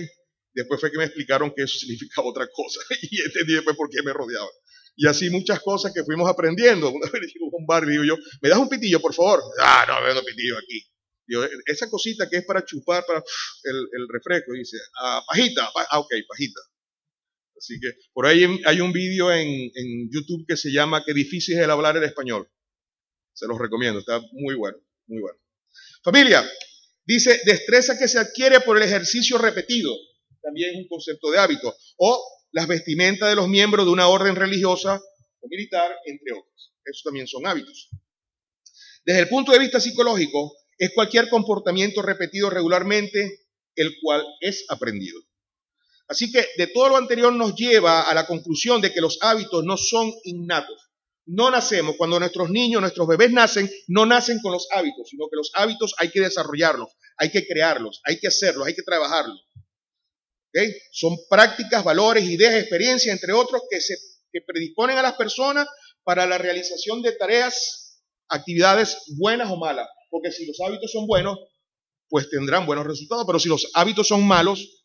Después 0.52 0.80
fue 0.80 0.90
que 0.90 0.98
me 0.98 1.04
explicaron 1.04 1.52
que 1.56 1.62
eso 1.62 1.78
significaba 1.78 2.28
otra 2.28 2.46
cosa 2.52 2.80
y 3.02 3.22
entendí 3.22 3.54
después 3.54 3.76
por 3.76 3.88
qué 3.88 4.02
me 4.02 4.12
rodeaban. 4.12 4.50
Y 4.96 5.06
así 5.06 5.30
muchas 5.30 5.60
cosas 5.60 5.94
que 5.94 6.04
fuimos 6.04 6.28
aprendiendo. 6.28 6.90
Una 6.90 7.10
vez 7.10 7.32
a 7.40 7.56
un 7.56 7.66
bar 7.66 7.84
y 7.84 7.92
digo 7.92 8.04
yo, 8.04 8.16
¿me 8.42 8.50
das 8.50 8.58
un 8.58 8.68
pitillo, 8.68 9.00
por 9.00 9.14
favor? 9.14 9.40
Ah, 9.62 9.86
no, 9.88 10.04
vendo 10.04 10.22
pitillo 10.22 10.58
aquí 10.58 10.90
esa 11.66 11.88
cosita 11.88 12.28
que 12.28 12.38
es 12.38 12.44
para 12.44 12.64
chupar 12.64 13.04
para 13.06 13.22
el, 13.64 14.08
refresco, 14.08 14.52
dice, 14.52 14.76
ah, 15.00 15.22
pajita, 15.26 15.70
ah, 15.90 15.98
ok, 15.98 16.12
pajita. 16.28 16.60
Así 17.56 17.78
que 17.78 17.88
por 18.12 18.26
ahí 18.26 18.44
hay 18.64 18.80
un 18.80 18.92
vídeo 18.92 19.30
en, 19.30 19.48
en, 19.48 20.10
YouTube 20.10 20.46
que 20.48 20.56
se 20.56 20.72
llama 20.72 21.04
Qué 21.04 21.12
difícil 21.12 21.58
es 21.58 21.64
el 21.64 21.70
hablar 21.70 21.96
el 21.96 22.04
español. 22.04 22.50
Se 23.34 23.46
los 23.46 23.58
recomiendo, 23.58 24.00
está 24.00 24.20
muy 24.32 24.54
bueno, 24.54 24.78
muy 25.06 25.20
bueno. 25.20 25.38
Familia, 26.02 26.50
dice, 27.04 27.40
destreza 27.44 27.98
que 27.98 28.08
se 28.08 28.18
adquiere 28.18 28.60
por 28.60 28.76
el 28.76 28.82
ejercicio 28.82 29.36
repetido, 29.36 29.94
también 30.42 30.70
es 30.70 30.76
un 30.76 30.88
concepto 30.88 31.30
de 31.30 31.38
hábito, 31.38 31.74
o 31.98 32.24
las 32.52 32.66
vestimentas 32.66 33.28
de 33.28 33.36
los 33.36 33.48
miembros 33.48 33.84
de 33.84 33.92
una 33.92 34.08
orden 34.08 34.36
religiosa 34.36 35.00
o 35.40 35.48
militar, 35.48 35.94
entre 36.06 36.32
otros. 36.32 36.72
Esos 36.84 37.02
también 37.04 37.26
son 37.26 37.46
hábitos. 37.46 37.90
Desde 39.04 39.20
el 39.20 39.28
punto 39.28 39.52
de 39.52 39.58
vista 39.58 39.80
psicológico, 39.80 40.56
es 40.80 40.92
cualquier 40.94 41.28
comportamiento 41.28 42.00
repetido 42.00 42.48
regularmente, 42.48 43.42
el 43.76 43.96
cual 44.00 44.24
es 44.40 44.64
aprendido. 44.70 45.20
Así 46.08 46.32
que 46.32 46.48
de 46.56 46.68
todo 46.68 46.88
lo 46.88 46.96
anterior 46.96 47.32
nos 47.34 47.54
lleva 47.54 48.02
a 48.02 48.14
la 48.14 48.26
conclusión 48.26 48.80
de 48.80 48.92
que 48.92 49.02
los 49.02 49.18
hábitos 49.20 49.62
no 49.62 49.76
son 49.76 50.10
innatos. 50.24 50.90
No 51.26 51.50
nacemos, 51.50 51.96
cuando 51.96 52.18
nuestros 52.18 52.48
niños, 52.48 52.80
nuestros 52.80 53.06
bebés 53.06 53.30
nacen, 53.30 53.70
no 53.88 54.06
nacen 54.06 54.40
con 54.40 54.52
los 54.52 54.68
hábitos, 54.72 55.08
sino 55.10 55.28
que 55.30 55.36
los 55.36 55.52
hábitos 55.54 55.94
hay 55.98 56.10
que 56.10 56.20
desarrollarlos, 56.20 56.88
hay 57.18 57.30
que 57.30 57.46
crearlos, 57.46 58.00
hay 58.04 58.18
que 58.18 58.28
hacerlos, 58.28 58.66
hay 58.66 58.74
que 58.74 58.82
trabajarlos. 58.82 59.38
Son 60.92 61.14
prácticas, 61.28 61.84
valores, 61.84 62.24
ideas, 62.24 62.54
experiencias, 62.54 63.14
entre 63.14 63.34
otros, 63.34 63.62
que 63.70 63.80
se 63.82 63.96
que 64.32 64.40
predisponen 64.40 64.96
a 64.96 65.02
las 65.02 65.14
personas 65.14 65.68
para 66.04 66.24
la 66.24 66.38
realización 66.38 67.02
de 67.02 67.12
tareas, 67.12 68.00
actividades 68.28 68.96
buenas 69.18 69.50
o 69.50 69.56
malas. 69.56 69.88
Porque 70.10 70.30
si 70.32 70.46
los 70.46 70.60
hábitos 70.60 70.92
son 70.92 71.06
buenos, 71.06 71.38
pues 72.08 72.28
tendrán 72.28 72.66
buenos 72.66 72.86
resultados. 72.86 73.24
Pero 73.26 73.38
si 73.38 73.48
los 73.48 73.70
hábitos 73.74 74.08
son 74.08 74.26
malos, 74.26 74.84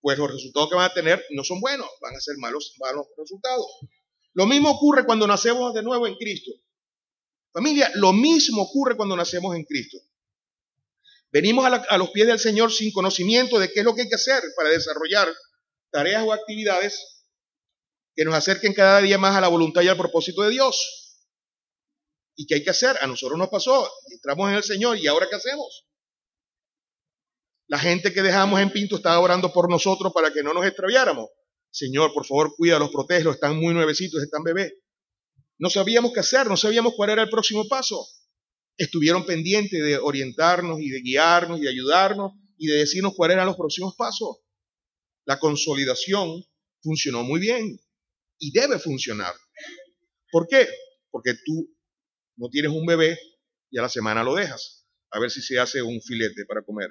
pues 0.00 0.18
los 0.18 0.32
resultados 0.32 0.68
que 0.68 0.76
van 0.76 0.90
a 0.90 0.94
tener 0.94 1.24
no 1.30 1.44
son 1.44 1.60
buenos, 1.60 1.88
van 2.00 2.16
a 2.16 2.20
ser 2.20 2.36
malos, 2.38 2.74
malos 2.78 3.06
resultados. 3.16 3.66
Lo 4.32 4.46
mismo 4.46 4.70
ocurre 4.70 5.04
cuando 5.04 5.26
nacemos 5.26 5.74
de 5.74 5.82
nuevo 5.82 6.06
en 6.06 6.14
Cristo. 6.16 6.50
Familia, 7.52 7.90
lo 7.94 8.12
mismo 8.12 8.62
ocurre 8.62 8.96
cuando 8.96 9.16
nacemos 9.16 9.56
en 9.56 9.64
Cristo. 9.64 9.98
Venimos 11.32 11.64
a, 11.64 11.74
a, 11.74 11.98
los 11.98 12.10
pies 12.10 12.26
del 12.26 12.38
Señor 12.38 12.72
sin 12.72 12.92
conocimiento 12.92 13.58
de 13.58 13.72
qué 13.72 13.80
es 13.80 13.84
lo 13.84 13.94
que 13.94 14.02
hay 14.02 14.08
que 14.08 14.14
hacer 14.14 14.42
para 14.56 14.70
desarrollar 14.70 15.28
tareas 15.90 16.22
o 16.22 16.32
actividades 16.32 17.24
que 18.14 18.24
nos 18.24 18.34
acerquen 18.34 18.72
cada 18.74 19.00
día 19.00 19.18
más 19.18 19.36
a 19.36 19.40
la 19.40 19.48
voluntad 19.48 19.82
y 19.82 19.88
al 19.88 19.96
propósito 19.96 20.42
de 20.42 20.50
Dios. 20.50 21.05
¿Y 22.36 22.46
qué 22.46 22.56
hay 22.56 22.64
que 22.64 22.70
hacer? 22.70 22.96
A 23.00 23.06
nosotros 23.06 23.38
nos 23.38 23.48
pasó, 23.48 23.90
entramos 24.12 24.50
en 24.50 24.56
el 24.56 24.62
Señor 24.62 24.98
y 24.98 25.06
ahora 25.06 25.26
qué 25.28 25.36
hacemos? 25.36 25.86
La 27.66 27.78
gente 27.78 28.12
que 28.12 28.22
dejamos 28.22 28.60
en 28.60 28.70
Pinto 28.70 28.96
estaba 28.96 29.18
orando 29.18 29.52
por 29.52 29.68
nosotros 29.68 30.12
para 30.12 30.32
que 30.32 30.42
no 30.42 30.52
nos 30.52 30.64
extraviáramos. 30.66 31.28
Señor, 31.70 32.12
por 32.12 32.24
favor, 32.24 32.54
cuídalos, 32.54 32.90
protégelos, 32.90 33.34
están 33.34 33.56
muy 33.58 33.74
nuevecitos, 33.74 34.22
están 34.22 34.42
bebés. 34.42 34.72
No 35.58 35.70
sabíamos 35.70 36.12
qué 36.12 36.20
hacer, 36.20 36.46
no 36.46 36.56
sabíamos 36.56 36.94
cuál 36.94 37.10
era 37.10 37.22
el 37.22 37.30
próximo 37.30 37.66
paso. 37.66 38.06
Estuvieron 38.76 39.24
pendientes 39.24 39.82
de 39.82 39.98
orientarnos 39.98 40.80
y 40.80 40.90
de 40.90 41.00
guiarnos 41.00 41.58
y 41.58 41.62
de 41.62 41.70
ayudarnos 41.70 42.32
y 42.58 42.66
de 42.66 42.76
decirnos 42.76 43.14
cuáles 43.16 43.34
eran 43.34 43.46
los 43.46 43.56
próximos 43.56 43.94
pasos. 43.96 44.38
La 45.24 45.38
consolidación 45.38 46.44
funcionó 46.82 47.24
muy 47.24 47.40
bien 47.40 47.80
y 48.38 48.52
debe 48.52 48.78
funcionar. 48.78 49.34
¿Por 50.30 50.46
qué? 50.46 50.68
Porque 51.10 51.34
tú 51.44 51.75
no 52.36 52.48
tienes 52.48 52.72
un 52.72 52.86
bebé 52.86 53.18
y 53.70 53.78
a 53.78 53.82
la 53.82 53.88
semana 53.88 54.22
lo 54.22 54.34
dejas, 54.34 54.86
a 55.10 55.18
ver 55.20 55.30
si 55.30 55.40
se 55.40 55.58
hace 55.58 55.82
un 55.82 56.00
filete 56.00 56.44
para 56.46 56.62
comer 56.62 56.90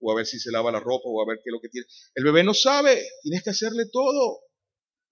o 0.00 0.12
a 0.12 0.14
ver 0.14 0.26
si 0.26 0.38
se 0.38 0.50
lava 0.50 0.70
la 0.70 0.80
ropa, 0.80 1.08
o 1.08 1.22
a 1.22 1.26
ver 1.26 1.38
qué 1.42 1.50
es 1.50 1.52
lo 1.52 1.60
que 1.60 1.68
tiene. 1.68 1.86
El 2.14 2.24
bebé 2.24 2.44
no 2.44 2.54
sabe, 2.54 3.04
tienes 3.22 3.42
que 3.42 3.50
hacerle 3.50 3.86
todo. 3.92 4.40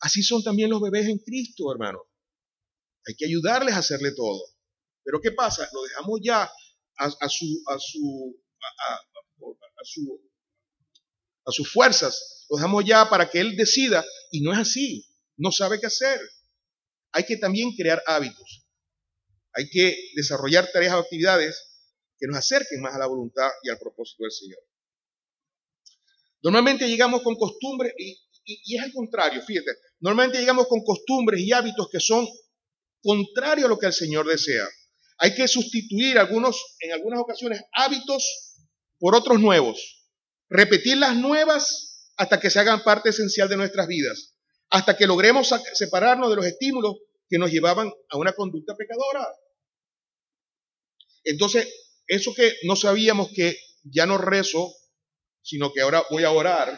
Así 0.01 0.23
son 0.23 0.43
también 0.43 0.71
los 0.71 0.81
bebés 0.81 1.09
en 1.09 1.19
Cristo, 1.19 1.73
hermano. 1.73 2.01
Hay 3.07 3.15
que 3.15 3.27
ayudarles 3.27 3.75
a 3.75 3.79
hacerle 3.79 4.13
todo. 4.13 4.43
Pero 5.05 5.21
¿qué 5.21 5.33
pasa? 5.33 5.69
Lo 5.73 5.83
dejamos 5.83 6.21
ya 6.23 6.51
a, 6.99 7.11
su, 7.29 7.63
a, 7.69 7.79
su, 7.79 8.43
a, 8.59 9.85
su, 9.85 10.21
a 11.45 11.53
sus 11.53 11.73
fuerzas. 11.73 12.47
Lo 12.51 12.57
dejamos 12.57 12.85
ya 12.85 13.09
para 13.09 13.29
que 13.29 13.41
él 13.41 13.57
decida 13.57 14.05
y 14.31 14.43
no 14.43 14.53
es 14.53 14.59
así. 14.59 15.07
No 15.37 15.53
sabe 15.53 15.81
qué 15.81 15.87
hacer. 15.87 16.21
Hay 17.13 17.25
que 17.25 17.37
también 17.37 17.75
crear 17.77 18.03
hábitos. 18.07 18.56
Hay 19.57 19.69
que 19.71 19.97
desarrollar 20.15 20.71
tareas 20.71 20.95
o 20.95 20.99
actividades 20.99 21.63
que 22.19 22.27
nos 22.27 22.37
acerquen 22.37 22.81
más 22.83 22.95
a 22.95 22.99
la 22.99 23.07
voluntad 23.07 23.51
y 23.63 23.71
al 23.71 23.79
propósito 23.79 24.23
del 24.25 24.33
Señor. 24.33 24.59
Normalmente 26.43 26.89
llegamos 26.89 27.23
con 27.23 27.37
costumbres, 27.37 27.93
y, 27.97 28.77
es 28.77 28.83
al 28.83 28.93
contrario, 28.93 29.43
fíjate, 29.43 29.71
normalmente 30.01 30.39
llegamos 30.39 30.69
con 30.69 30.85
costumbres 30.85 31.41
y 31.41 31.53
hábitos 31.53 31.89
que 31.91 32.01
son 32.01 32.27
contrarios 33.03 33.67
a 33.67 33.69
lo 33.69 33.79
que 33.79 33.87
el 33.87 33.93
Señor 33.93 34.27
desea. 34.27 34.67
Hay 35.19 35.35
que 35.35 35.49
sustituir 35.49 36.19
algunos, 36.19 36.77
en 36.81 36.93
algunas 36.93 37.21
ocasiones, 37.21 37.63
hábitos 37.73 38.55
por 38.99 39.15
otros 39.15 39.41
nuevos. 39.41 40.05
Repetir 40.49 40.99
las 40.99 41.17
nuevas 41.17 42.13
hasta 42.17 42.39
que 42.39 42.51
se 42.51 42.61
hagan 42.61 42.85
parte 42.85 43.11
esencial 43.11 43.49
de 43.49 43.57
nuestras 43.57 43.87
vidas. 43.87 44.35
Hasta 44.69 44.97
que 44.97 45.07
logremos 45.07 45.49
separarnos 45.75 46.31
de 46.31 46.37
los 46.37 46.47
estímulos 46.47 46.97
que 47.29 47.39
nos 47.39 47.51
llevaban 47.51 47.91
a 48.11 48.19
una 48.19 48.33
conducta 48.33 48.77
pecadora. 48.77 49.27
Entonces, 51.27 51.69
eso 52.07 52.35
que 52.35 52.55
no 52.63 52.77
sabíamos 52.77 53.31
que 53.35 53.59
ya 53.85 54.07
no 54.07 54.17
rezo 54.17 54.73
sino 55.47 55.73
que 55.73 55.81
ahora 55.81 56.03
voy 56.11 56.25
a 56.25 56.33
orar. 56.33 56.77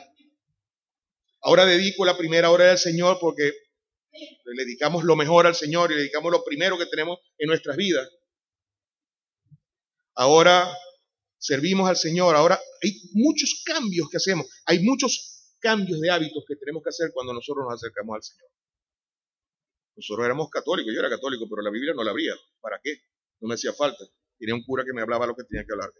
Ahora 1.40 1.64
dedico 1.64 2.04
la 2.04 2.18
primera 2.18 2.50
hora 2.50 2.66
del 2.66 2.76
Señor 2.76 3.16
porque 3.18 3.50
le 4.12 4.64
dedicamos 4.64 5.04
lo 5.04 5.16
mejor 5.16 5.46
al 5.46 5.54
Señor 5.54 5.90
y 5.90 5.94
le 5.94 6.00
dedicamos 6.02 6.30
lo 6.30 6.44
primero 6.44 6.76
que 6.76 6.84
tenemos 6.84 7.18
en 7.38 7.48
nuestras 7.48 7.78
vidas. 7.78 8.06
Ahora 10.14 10.70
servimos 11.38 11.88
al 11.88 11.96
Señor. 11.96 12.36
Ahora 12.36 12.60
hay 12.82 12.92
muchos 13.14 13.62
cambios 13.64 14.10
que 14.10 14.18
hacemos. 14.18 14.46
Hay 14.66 14.80
muchos 14.80 15.54
cambios 15.60 15.98
de 16.00 16.10
hábitos 16.10 16.44
que 16.46 16.56
tenemos 16.56 16.82
que 16.82 16.90
hacer 16.90 17.10
cuando 17.14 17.32
nosotros 17.32 17.64
nos 17.64 17.74
acercamos 17.74 18.16
al 18.16 18.22
Señor. 18.22 18.50
Nosotros 19.96 20.26
éramos 20.26 20.50
católicos, 20.50 20.92
yo 20.92 21.00
era 21.00 21.08
católico, 21.08 21.46
pero 21.48 21.62
la 21.62 21.70
Biblia 21.70 21.94
no 21.94 22.04
la 22.04 22.10
abría. 22.10 22.34
¿Para 22.60 22.78
qué? 22.82 23.00
No 23.40 23.48
me 23.48 23.54
hacía 23.54 23.72
falta. 23.72 24.04
Tenía 24.38 24.54
un 24.54 24.62
cura 24.64 24.84
que 24.84 24.92
me 24.92 25.02
hablaba 25.02 25.26
lo 25.26 25.34
que 25.34 25.44
tenía 25.44 25.64
que 25.64 25.72
hablar. 25.72 25.92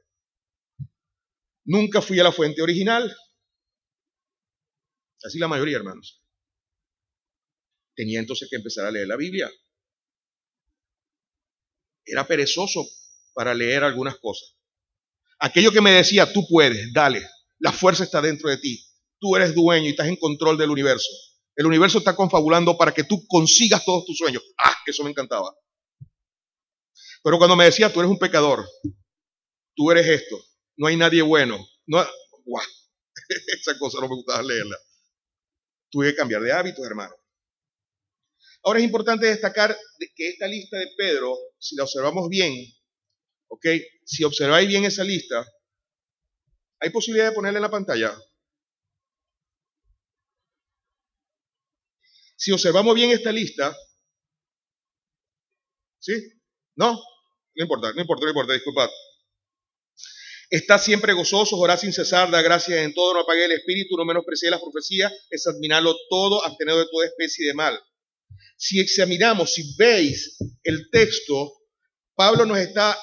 Nunca 1.64 2.00
fui 2.00 2.18
a 2.18 2.24
la 2.24 2.32
fuente 2.32 2.62
original. 2.62 3.14
Así 5.22 5.38
la 5.38 5.48
mayoría, 5.48 5.76
hermanos. 5.76 6.22
Tenía 7.94 8.20
entonces 8.20 8.48
que 8.48 8.56
empezar 8.56 8.86
a 8.86 8.90
leer 8.90 9.08
la 9.08 9.16
Biblia. 9.16 9.50
Era 12.04 12.26
perezoso 12.26 12.86
para 13.34 13.54
leer 13.54 13.84
algunas 13.84 14.16
cosas. 14.18 14.56
Aquello 15.40 15.72
que 15.72 15.80
me 15.80 15.90
decía, 15.90 16.32
tú 16.32 16.46
puedes, 16.48 16.92
dale, 16.92 17.28
la 17.58 17.72
fuerza 17.72 18.04
está 18.04 18.22
dentro 18.22 18.48
de 18.48 18.58
ti. 18.58 18.84
Tú 19.20 19.36
eres 19.36 19.54
dueño 19.54 19.86
y 19.86 19.90
estás 19.90 20.08
en 20.08 20.16
control 20.16 20.56
del 20.56 20.70
universo. 20.70 21.08
El 21.56 21.66
universo 21.66 21.98
está 21.98 22.14
confabulando 22.14 22.78
para 22.78 22.94
que 22.94 23.04
tú 23.04 23.26
consigas 23.26 23.84
todos 23.84 24.04
tus 24.06 24.16
sueños. 24.16 24.42
Ah, 24.58 24.76
eso 24.86 25.02
me 25.02 25.10
encantaba. 25.10 25.52
Pero 27.22 27.38
cuando 27.38 27.56
me 27.56 27.64
decía, 27.64 27.92
tú 27.92 28.00
eres 28.00 28.10
un 28.10 28.18
pecador, 28.18 28.68
tú 29.74 29.90
eres 29.90 30.06
esto, 30.06 30.38
no 30.76 30.86
hay 30.86 30.96
nadie 30.96 31.22
bueno. 31.22 31.58
No, 31.86 32.00
esa 33.28 33.78
cosa 33.78 34.00
no 34.00 34.08
me 34.08 34.14
gustaba 34.14 34.42
leerla. 34.42 34.76
Tuve 35.90 36.10
que 36.10 36.16
cambiar 36.16 36.42
de 36.42 36.52
hábitos, 36.52 36.84
hermano. 36.84 37.14
Ahora 38.62 38.80
es 38.80 38.84
importante 38.84 39.26
destacar 39.26 39.76
que 40.14 40.28
esta 40.28 40.46
lista 40.46 40.78
de 40.78 40.88
Pedro, 40.96 41.36
si 41.58 41.76
la 41.76 41.84
observamos 41.84 42.28
bien, 42.28 42.54
¿ok? 43.48 43.66
Si 44.04 44.24
observáis 44.24 44.68
bien 44.68 44.84
esa 44.84 45.04
lista, 45.04 45.46
¿hay 46.80 46.90
posibilidad 46.90 47.28
de 47.28 47.34
ponerla 47.34 47.58
en 47.58 47.62
la 47.62 47.70
pantalla? 47.70 48.16
Si 52.36 52.52
observamos 52.52 52.94
bien 52.94 53.10
esta 53.10 53.32
lista, 53.32 53.76
¿sí? 55.98 56.37
¿No? 56.78 56.92
No 56.92 57.64
importa, 57.64 57.92
no 57.92 58.00
importa, 58.00 58.24
no 58.24 58.30
importa, 58.30 58.52
disculpad. 58.52 58.88
Está 60.48 60.78
siempre 60.78 61.12
gozoso, 61.12 61.56
orar 61.56 61.76
sin 61.76 61.92
cesar, 61.92 62.30
da 62.30 62.40
gracias 62.40 62.78
en 62.78 62.94
todo, 62.94 63.14
no 63.14 63.20
apague 63.20 63.46
el 63.46 63.52
espíritu, 63.52 63.96
no 63.96 64.04
menosprecie 64.04 64.48
las 64.48 64.60
profecías, 64.60 65.12
examinarlo 65.28 65.94
todo, 66.08 66.42
abstener 66.44 66.76
de 66.76 66.86
toda 66.90 67.06
especie 67.06 67.48
de 67.48 67.54
mal. 67.54 67.78
Si 68.56 68.78
examinamos, 68.78 69.52
si 69.52 69.74
veis 69.76 70.38
el 70.62 70.88
texto, 70.90 71.52
Pablo 72.14 72.46
nos 72.46 72.58
está, 72.58 72.96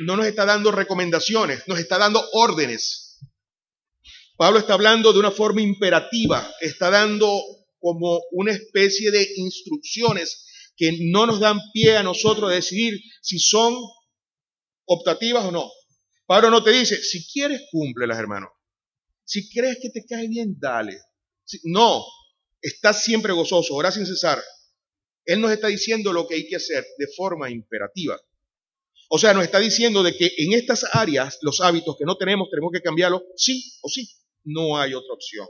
no 0.00 0.16
nos 0.16 0.26
está 0.26 0.44
dando 0.44 0.72
recomendaciones, 0.72 1.62
nos 1.68 1.78
está 1.78 1.96
dando 1.96 2.28
órdenes. 2.32 3.20
Pablo 4.36 4.58
está 4.58 4.74
hablando 4.74 5.12
de 5.12 5.20
una 5.20 5.30
forma 5.30 5.62
imperativa, 5.62 6.52
está 6.60 6.90
dando 6.90 7.40
como 7.78 8.20
una 8.32 8.52
especie 8.52 9.12
de 9.12 9.26
instrucciones 9.36 10.49
que 10.76 10.98
no 11.10 11.26
nos 11.26 11.40
dan 11.40 11.58
pie 11.72 11.96
a 11.96 12.02
nosotros 12.02 12.50
de 12.50 12.56
decidir 12.56 13.00
si 13.22 13.38
son 13.38 13.76
optativas 14.86 15.44
o 15.44 15.50
no. 15.50 15.70
Pablo 16.26 16.50
no 16.50 16.62
te 16.62 16.70
dice, 16.70 16.96
si 17.02 17.26
quieres, 17.26 17.62
cúmplelas, 17.70 18.18
hermano. 18.18 18.48
Si 19.24 19.48
crees 19.50 19.78
que 19.80 19.90
te 19.90 20.04
cae 20.06 20.28
bien, 20.28 20.56
dale. 20.58 20.98
no, 21.64 22.04
estás 22.60 23.04
siempre 23.04 23.32
gozoso, 23.32 23.74
ora 23.74 23.92
sin 23.92 24.06
cesar. 24.06 24.42
Él 25.24 25.40
nos 25.40 25.52
está 25.52 25.68
diciendo 25.68 26.12
lo 26.12 26.26
que 26.26 26.34
hay 26.34 26.48
que 26.48 26.56
hacer 26.56 26.84
de 26.98 27.06
forma 27.16 27.50
imperativa. 27.50 28.20
O 29.08 29.18
sea, 29.18 29.34
nos 29.34 29.44
está 29.44 29.58
diciendo 29.58 30.02
de 30.02 30.16
que 30.16 30.30
en 30.38 30.52
estas 30.52 30.84
áreas, 30.92 31.38
los 31.42 31.60
hábitos 31.60 31.96
que 31.96 32.04
no 32.04 32.16
tenemos, 32.16 32.48
tenemos 32.48 32.70
que 32.72 32.80
cambiarlos 32.80 33.22
sí 33.36 33.72
o 33.82 33.88
sí. 33.88 34.08
No 34.44 34.78
hay 34.78 34.94
otra 34.94 35.14
opción. 35.14 35.46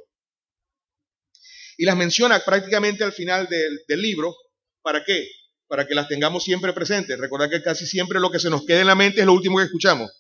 Y 1.76 1.85
las 1.85 1.96
menciona 1.96 2.42
prácticamente 2.44 3.04
al 3.04 3.12
final 3.12 3.48
del 3.48 4.00
libro. 4.00 4.35
¿Para 4.82 5.04
qué? 5.04 5.28
Para 5.66 5.86
que 5.86 5.94
las 5.94 6.08
tengamos 6.08 6.44
siempre 6.44 6.72
presentes. 6.72 7.18
Recordad 7.18 7.50
que 7.50 7.62
casi 7.62 7.86
siempre 7.86 8.20
lo 8.20 8.30
que 8.30 8.38
se 8.38 8.50
nos 8.50 8.64
queda 8.64 8.80
en 8.80 8.86
la 8.86 8.94
mente 8.94 9.20
es 9.20 9.26
lo 9.26 9.32
último 9.32 9.58
que 9.58 9.64
escuchamos. 9.64 10.10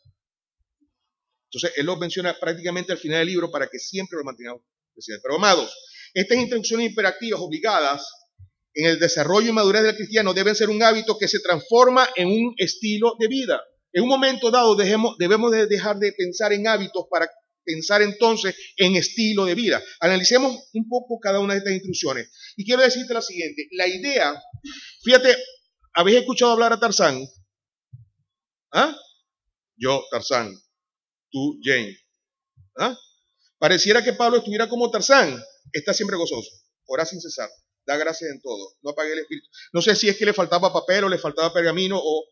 Entonces, 1.52 1.72
él 1.76 1.86
lo 1.86 1.96
menciona 1.96 2.38
prácticamente 2.38 2.92
al 2.92 2.98
final 2.98 3.18
del 3.18 3.28
libro 3.28 3.50
para 3.50 3.66
que 3.66 3.78
siempre 3.78 4.18
lo 4.18 4.24
mantengamos 4.24 4.62
presente. 4.94 5.20
Pero, 5.22 5.36
amados, 5.36 5.74
estas 6.14 6.38
instrucciones 6.38 6.90
imperativas 6.90 7.40
obligadas 7.40 8.06
en 8.74 8.86
el 8.86 8.98
desarrollo 9.00 9.48
y 9.48 9.52
madurez 9.52 9.82
del 9.82 9.96
cristiano 9.96 10.32
deben 10.32 10.54
ser 10.54 10.70
un 10.70 10.82
hábito 10.82 11.18
que 11.18 11.26
se 11.26 11.40
transforma 11.40 12.08
en 12.14 12.28
un 12.28 12.54
estilo 12.56 13.16
de 13.18 13.26
vida. 13.26 13.60
En 13.92 14.04
un 14.04 14.08
momento 14.08 14.50
dado 14.52 14.76
debemos 14.76 15.50
de 15.50 15.66
dejar 15.66 15.98
de 15.98 16.12
pensar 16.12 16.52
en 16.52 16.68
hábitos 16.68 17.06
para 17.10 17.28
pensar 17.70 18.02
entonces 18.02 18.54
en 18.76 18.96
estilo 18.96 19.44
de 19.44 19.54
vida. 19.54 19.82
Analicemos 20.00 20.68
un 20.72 20.88
poco 20.88 21.18
cada 21.20 21.40
una 21.40 21.54
de 21.54 21.58
estas 21.58 21.74
instrucciones. 21.74 22.30
Y 22.56 22.64
quiero 22.64 22.82
decirte 22.82 23.14
la 23.14 23.22
siguiente, 23.22 23.68
la 23.72 23.86
idea, 23.86 24.42
fíjate, 25.02 25.36
¿habéis 25.94 26.18
escuchado 26.18 26.52
hablar 26.52 26.72
a 26.72 26.80
Tarzán? 26.80 27.24
¿Ah? 28.72 28.96
Yo, 29.76 30.04
Tarzán, 30.10 30.54
tú, 31.30 31.58
Jane. 31.62 31.96
¿Ah? 32.78 32.96
Pareciera 33.58 34.02
que 34.02 34.14
Pablo 34.14 34.38
estuviera 34.38 34.68
como 34.68 34.90
Tarzán, 34.90 35.38
está 35.72 35.92
siempre 35.92 36.16
gozoso, 36.16 36.50
ora 36.86 37.04
sin 37.04 37.20
cesar, 37.20 37.48
da 37.86 37.96
gracias 37.96 38.30
en 38.30 38.40
todo, 38.40 38.76
no 38.82 38.90
apague 38.90 39.12
el 39.12 39.18
espíritu. 39.20 39.48
No 39.72 39.82
sé 39.82 39.94
si 39.94 40.08
es 40.08 40.16
que 40.16 40.24
le 40.24 40.32
faltaba 40.32 40.72
papel 40.72 41.04
o 41.04 41.08
le 41.08 41.18
faltaba 41.18 41.52
pergamino 41.52 42.00
o, 42.02 42.24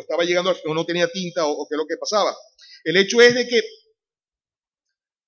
estaba 0.00 0.24
llegando 0.24 0.54
o 0.66 0.74
no 0.74 0.86
tenía 0.86 1.08
tinta 1.08 1.44
o, 1.46 1.50
o 1.50 1.66
qué 1.68 1.74
es 1.74 1.78
lo 1.78 1.86
que 1.86 1.96
pasaba. 1.96 2.36
El 2.84 2.96
hecho 2.96 3.20
es 3.20 3.34
de 3.34 3.48
que 3.48 3.60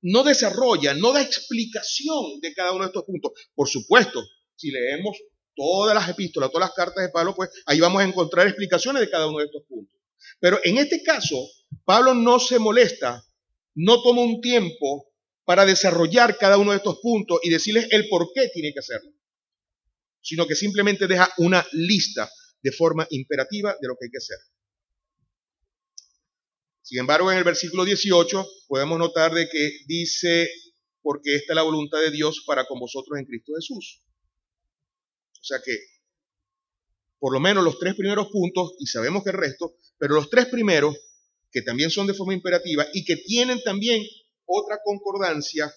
no 0.02 0.22
desarrolla, 0.22 0.94
no 0.94 1.12
da 1.12 1.22
explicación 1.22 2.40
de 2.40 2.54
cada 2.54 2.72
uno 2.72 2.84
de 2.84 2.88
estos 2.88 3.04
puntos. 3.04 3.32
Por 3.54 3.68
supuesto, 3.68 4.22
si 4.56 4.70
leemos 4.70 5.16
todas 5.54 5.94
las 5.94 6.08
epístolas, 6.08 6.50
todas 6.50 6.68
las 6.68 6.74
cartas 6.74 7.04
de 7.04 7.10
Pablo, 7.10 7.34
pues 7.34 7.50
ahí 7.66 7.80
vamos 7.80 8.02
a 8.02 8.06
encontrar 8.06 8.46
explicaciones 8.46 9.00
de 9.00 9.10
cada 9.10 9.26
uno 9.26 9.38
de 9.38 9.46
estos 9.46 9.64
puntos. 9.68 9.98
Pero 10.38 10.58
en 10.64 10.78
este 10.78 11.02
caso, 11.02 11.36
Pablo 11.84 12.14
no 12.14 12.38
se 12.38 12.58
molesta, 12.58 13.24
no 13.74 14.02
toma 14.02 14.22
un 14.22 14.40
tiempo 14.40 15.10
para 15.44 15.66
desarrollar 15.66 16.38
cada 16.38 16.58
uno 16.58 16.70
de 16.70 16.78
estos 16.78 16.98
puntos 17.00 17.40
y 17.42 17.50
decirles 17.50 17.88
el 17.90 18.08
por 18.08 18.30
qué 18.34 18.48
tiene 18.52 18.72
que 18.72 18.78
hacerlo, 18.78 19.10
sino 20.22 20.46
que 20.46 20.54
simplemente 20.54 21.06
deja 21.06 21.32
una 21.38 21.66
lista 21.72 22.30
de 22.62 22.72
forma 22.72 23.06
imperativa 23.10 23.76
de 23.80 23.88
lo 23.88 23.96
que 23.96 24.06
hay 24.06 24.10
que 24.10 24.18
hacer. 24.18 24.38
Sin 26.90 26.98
embargo, 26.98 27.30
en 27.30 27.38
el 27.38 27.44
versículo 27.44 27.84
18 27.84 28.48
podemos 28.66 28.98
notar 28.98 29.32
de 29.32 29.48
que 29.48 29.70
dice, 29.86 30.50
porque 31.02 31.36
esta 31.36 31.52
es 31.52 31.54
la 31.54 31.62
voluntad 31.62 32.00
de 32.00 32.10
Dios 32.10 32.42
para 32.44 32.64
con 32.64 32.80
vosotros 32.80 33.16
en 33.16 33.26
Cristo 33.26 33.52
Jesús. 33.54 34.02
O 35.40 35.44
sea 35.44 35.60
que, 35.64 35.78
por 37.20 37.32
lo 37.32 37.38
menos 37.38 37.62
los 37.62 37.78
tres 37.78 37.94
primeros 37.94 38.26
puntos, 38.32 38.72
y 38.80 38.86
sabemos 38.86 39.22
que 39.22 39.30
el 39.30 39.36
resto, 39.36 39.76
pero 39.98 40.16
los 40.16 40.30
tres 40.30 40.46
primeros, 40.46 40.96
que 41.52 41.62
también 41.62 41.92
son 41.92 42.08
de 42.08 42.14
forma 42.14 42.34
imperativa 42.34 42.84
y 42.92 43.04
que 43.04 43.18
tienen 43.18 43.62
también 43.62 44.02
otra 44.44 44.80
concordancia, 44.84 45.72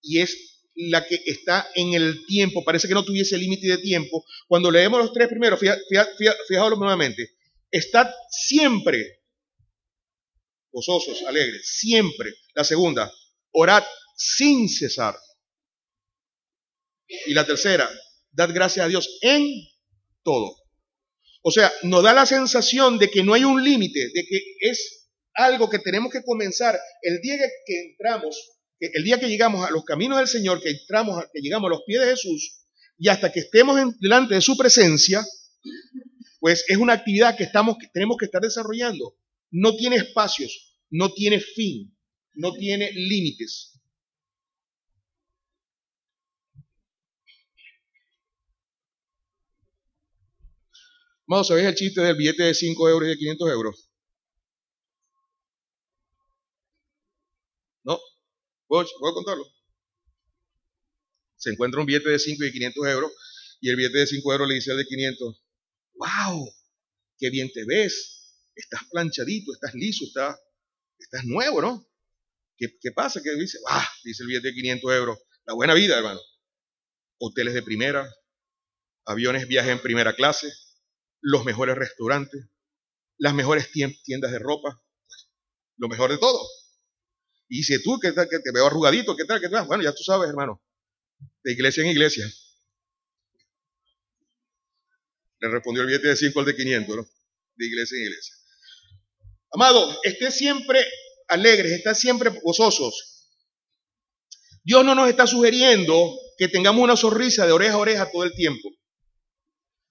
y 0.00 0.20
es 0.20 0.62
la 0.76 1.06
que 1.06 1.20
está 1.26 1.68
en 1.74 1.92
el 1.92 2.24
tiempo, 2.24 2.64
parece 2.64 2.88
que 2.88 2.94
no 2.94 3.04
tuviese 3.04 3.36
límite 3.36 3.66
de 3.66 3.76
tiempo. 3.76 4.24
Cuando 4.48 4.70
leemos 4.70 4.98
los 4.98 5.12
tres 5.12 5.28
primeros, 5.28 5.60
fijaos 5.60 6.78
nuevamente, 6.78 7.34
estad 7.70 8.08
siempre 8.30 9.21
gozosos, 10.72 11.22
alegres, 11.22 11.62
siempre. 11.78 12.32
La 12.54 12.64
segunda, 12.64 13.12
orad 13.52 13.84
sin 14.16 14.68
cesar. 14.68 15.16
Y 17.26 17.34
la 17.34 17.46
tercera, 17.46 17.88
dad 18.32 18.50
gracias 18.52 18.86
a 18.86 18.88
Dios 18.88 19.18
en 19.20 19.46
todo. 20.22 20.56
O 21.42 21.50
sea, 21.50 21.72
nos 21.82 22.02
da 22.02 22.12
la 22.12 22.26
sensación 22.26 22.98
de 22.98 23.10
que 23.10 23.22
no 23.22 23.34
hay 23.34 23.44
un 23.44 23.62
límite, 23.62 24.00
de 24.14 24.24
que 24.24 24.40
es 24.60 25.08
algo 25.34 25.68
que 25.68 25.78
tenemos 25.78 26.12
que 26.12 26.22
comenzar 26.22 26.78
el 27.02 27.20
día 27.20 27.36
que 27.66 27.80
entramos, 27.90 28.36
el 28.78 29.04
día 29.04 29.18
que 29.18 29.28
llegamos 29.28 29.66
a 29.66 29.70
los 29.70 29.84
caminos 29.84 30.18
del 30.18 30.28
Señor, 30.28 30.62
que 30.62 30.70
entramos, 30.70 31.24
que 31.32 31.40
llegamos 31.40 31.68
a 31.68 31.74
los 31.74 31.82
pies 31.84 32.00
de 32.00 32.10
Jesús, 32.10 32.60
y 32.96 33.08
hasta 33.08 33.32
que 33.32 33.40
estemos 33.40 33.78
delante 33.98 34.34
de 34.34 34.40
su 34.40 34.56
presencia, 34.56 35.26
pues 36.38 36.64
es 36.68 36.76
una 36.76 36.94
actividad 36.94 37.36
que 37.36 37.44
estamos, 37.44 37.76
que 37.78 37.88
tenemos 37.92 38.16
que 38.16 38.26
estar 38.26 38.40
desarrollando 38.40 39.16
no 39.52 39.76
tiene 39.76 39.96
espacios, 39.96 40.78
no 40.90 41.12
tiene 41.12 41.38
fin, 41.38 41.96
no 42.34 42.52
tiene 42.54 42.90
límites. 42.92 43.78
Vamos, 51.26 51.48
¿sabéis 51.48 51.68
el 51.68 51.74
chiste 51.74 52.00
del 52.00 52.16
billete 52.16 52.42
de 52.42 52.54
5 52.54 52.88
euros 52.88 53.06
y 53.06 53.10
de 53.10 53.16
500 53.16 53.50
euros? 53.50 53.90
¿No? 57.84 57.98
¿Puedo, 58.66 58.86
¿Puedo, 58.98 59.14
contarlo? 59.14 59.44
Se 61.36 61.50
encuentra 61.50 61.80
un 61.80 61.86
billete 61.86 62.10
de 62.10 62.18
5 62.18 62.44
y 62.44 62.52
500 62.52 62.86
euros 62.88 63.12
y 63.60 63.70
el 63.70 63.76
billete 63.76 63.98
de 63.98 64.06
5 64.06 64.32
euros 64.32 64.48
le 64.48 64.54
dice 64.54 64.72
al 64.72 64.78
de 64.78 64.86
500, 64.86 65.42
¡Wow! 65.94 66.54
¡Qué 67.18 67.30
bien 67.30 67.50
te 67.52 67.64
ves! 67.64 68.21
Estás 68.54 68.82
planchadito, 68.90 69.52
estás 69.52 69.74
liso, 69.74 70.04
estás, 70.04 70.38
estás 70.98 71.24
nuevo, 71.24 71.60
¿no? 71.60 71.86
¿Qué, 72.56 72.92
pasa? 72.92 73.20
¿Qué 73.22 73.34
dice? 73.34 73.58
¡Ah! 73.68 73.88
Dice 74.04 74.22
el 74.22 74.28
billete 74.28 74.48
de 74.48 74.54
500 74.54 74.92
euros. 74.92 75.18
La 75.46 75.54
buena 75.54 75.74
vida, 75.74 75.96
hermano. 75.96 76.20
Hoteles 77.18 77.54
de 77.54 77.62
primera, 77.62 78.08
aviones, 79.04 79.48
viajes 79.48 79.72
en 79.72 79.82
primera 79.82 80.14
clase, 80.14 80.52
los 81.20 81.44
mejores 81.44 81.76
restaurantes, 81.76 82.44
las 83.18 83.34
mejores 83.34 83.70
tiendas 83.72 84.30
de 84.30 84.38
ropa, 84.38 84.80
lo 85.76 85.88
mejor 85.88 86.10
de 86.10 86.18
todo. 86.18 86.40
Y 87.48 87.58
dice 87.58 87.80
tú, 87.80 87.98
que, 87.98 88.14
que 88.14 88.38
te 88.38 88.52
veo 88.52 88.66
arrugadito, 88.66 89.16
¿qué 89.16 89.24
tal? 89.24 89.40
¿Qué 89.40 89.48
tal? 89.48 89.66
Bueno, 89.66 89.82
ya 89.82 89.92
tú 89.92 90.02
sabes, 90.04 90.28
hermano. 90.28 90.62
De 91.42 91.52
iglesia 91.52 91.82
en 91.82 91.90
iglesia. 91.90 92.32
Le 95.40 95.48
respondió 95.48 95.82
el 95.82 95.88
billete 95.88 96.08
de 96.08 96.16
5 96.16 96.38
al 96.38 96.46
de 96.46 96.56
500, 96.56 96.96
¿no? 96.96 97.08
De 97.56 97.66
iglesia 97.66 97.98
en 97.98 98.04
iglesia. 98.04 98.41
Amado, 99.52 100.00
esté 100.02 100.30
siempre 100.30 100.82
alegres, 101.28 101.72
esté 101.72 101.94
siempre 101.94 102.30
gozosos. 102.42 103.28
Dios 104.64 104.82
no 104.82 104.94
nos 104.94 105.10
está 105.10 105.26
sugiriendo 105.26 106.18
que 106.38 106.48
tengamos 106.48 106.82
una 106.82 106.96
sonrisa 106.96 107.46
de 107.46 107.52
oreja 107.52 107.74
a 107.74 107.78
oreja 107.78 108.10
todo 108.10 108.24
el 108.24 108.32
tiempo. 108.32 108.70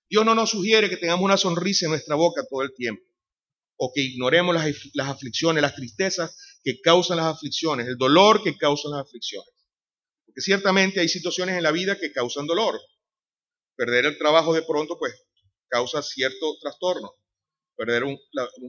Dios 0.10 0.26
no 0.26 0.34
nos 0.34 0.50
sugiere 0.50 0.90
que 0.90 0.98
tengamos 0.98 1.24
una 1.24 1.38
sonrisa 1.38 1.86
en 1.86 1.92
nuestra 1.92 2.16
boca 2.16 2.44
todo 2.50 2.64
el 2.64 2.74
tiempo. 2.74 3.04
O 3.78 3.92
que 3.94 4.02
ignoremos 4.02 4.54
las, 4.56 4.66
las 4.94 5.10
aflicciones, 5.10 5.62
las 5.62 5.76
tristezas 5.76 6.36
que 6.64 6.82
causan 6.82 7.18
las 7.18 7.28
aflicciones, 7.28 7.88
el 7.88 7.98
dolor 7.98 8.44
que 8.44 8.58
causan 8.58 8.94
las 8.94 9.02
aflicciones. 9.02 9.50
Porque 10.26 10.42
ciertamente 10.42 11.00
hay 11.00 11.08
situaciones 11.08 11.56
en 11.56 11.64
la 11.64 11.72
vida 11.72 12.00
que 12.00 12.12
causan 12.12 12.48
dolor. 12.48 12.80
Perder 13.76 14.06
el 14.06 14.18
trabajo 14.18 14.54
de 14.54 14.64
pronto, 14.64 14.98
pues, 14.98 15.14
causa 15.68 16.02
cierto 16.02 16.58
trastorno 16.60 17.21
perder 17.82 18.04
un, 18.04 18.20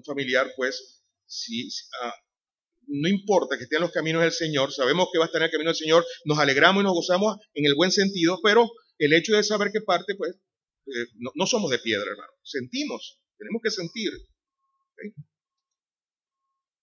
familiar, 0.06 0.50
pues 0.56 1.02
si, 1.26 1.68
ah, 2.02 2.14
no 2.86 3.08
importa 3.10 3.58
que 3.58 3.64
esté 3.64 3.76
en 3.76 3.82
los 3.82 3.92
caminos 3.92 4.22
del 4.22 4.32
Señor, 4.32 4.72
sabemos 4.72 5.08
que 5.12 5.18
va 5.18 5.24
a 5.24 5.26
estar 5.26 5.42
en 5.42 5.46
el 5.46 5.50
camino 5.50 5.68
del 5.68 5.76
Señor, 5.76 6.06
nos 6.24 6.38
alegramos 6.38 6.80
y 6.80 6.84
nos 6.84 6.94
gozamos 6.94 7.36
en 7.52 7.66
el 7.66 7.74
buen 7.74 7.90
sentido, 7.90 8.40
pero 8.42 8.70
el 8.96 9.12
hecho 9.12 9.34
de 9.36 9.42
saber 9.42 9.70
que 9.70 9.82
parte, 9.82 10.14
pues 10.14 10.32
eh, 10.86 11.06
no, 11.34 11.46
somos 11.46 11.70
de 11.70 11.78
piedra, 11.78 12.10
hermano, 12.10 12.32
sentimos, 12.42 13.20
tenemos 13.36 13.60
que 13.62 13.70
sentir. 13.70 14.12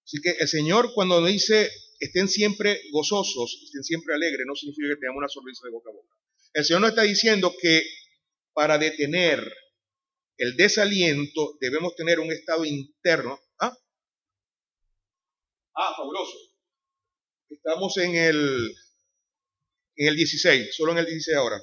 Así 0.05 0.21
que 0.21 0.31
el 0.39 0.47
Señor 0.47 0.91
cuando 0.93 1.21
nos 1.21 1.31
dice 1.31 1.67
estén 1.99 2.27
siempre 2.27 2.79
gozosos, 2.91 3.59
estén 3.65 3.83
siempre 3.83 4.13
alegres, 4.13 4.45
no 4.47 4.55
significa 4.55 4.89
que 4.89 4.99
tengamos 4.99 5.19
una 5.19 5.29
sonrisa 5.29 5.61
de 5.65 5.71
boca 5.71 5.89
a 5.89 5.93
boca. 5.93 6.15
El 6.53 6.63
Señor 6.63 6.81
nos 6.81 6.91
está 6.91 7.01
diciendo 7.01 7.55
que 7.59 7.83
para 8.53 8.77
detener 8.77 9.51
el 10.39 10.56
desaliento, 10.56 11.58
debemos 11.60 11.95
tener 11.95 12.19
un 12.19 12.32
estado 12.32 12.63
interno. 12.63 13.38
¿Ah? 13.60 13.78
ah, 15.75 15.93
fabuloso. 15.97 16.38
Estamos 17.49 17.97
en 17.97 18.15
el, 18.15 18.73
en 19.97 20.08
el 20.08 20.15
16, 20.15 20.73
solo 20.73 20.93
en 20.93 20.99
el 20.99 21.06
16 21.06 21.38
ahora. 21.38 21.62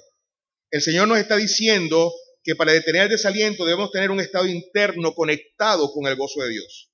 El 0.70 0.82
Señor 0.82 1.08
nos 1.08 1.16
está 1.16 1.36
diciendo 1.36 2.12
que 2.44 2.54
para 2.54 2.72
detener 2.72 3.04
el 3.04 3.08
desaliento 3.08 3.64
debemos 3.64 3.90
tener 3.90 4.10
un 4.10 4.20
estado 4.20 4.46
interno 4.46 5.14
conectado 5.14 5.90
con 5.90 6.06
el 6.06 6.16
gozo 6.16 6.42
de 6.42 6.50
Dios. 6.50 6.92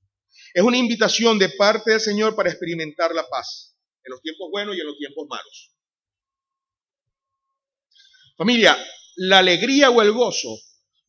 Es 0.55 0.62
una 0.62 0.77
invitación 0.77 1.37
de 1.40 1.49
parte 1.49 1.91
del 1.91 2.01
Señor 2.01 2.37
para 2.37 2.51
experimentar 2.51 3.12
la 3.12 3.28
paz 3.28 3.76
en 4.05 4.12
los 4.12 4.22
tiempos 4.22 4.51
buenos 4.53 4.76
y 4.76 4.80
en 4.80 4.87
los 4.87 4.99
tiempos 4.99 5.26
malos. 5.28 5.74
Familia, 8.37 8.78
la 9.16 9.39
alegría 9.39 9.91
o 9.91 10.01
el 10.01 10.12
gozo 10.12 10.57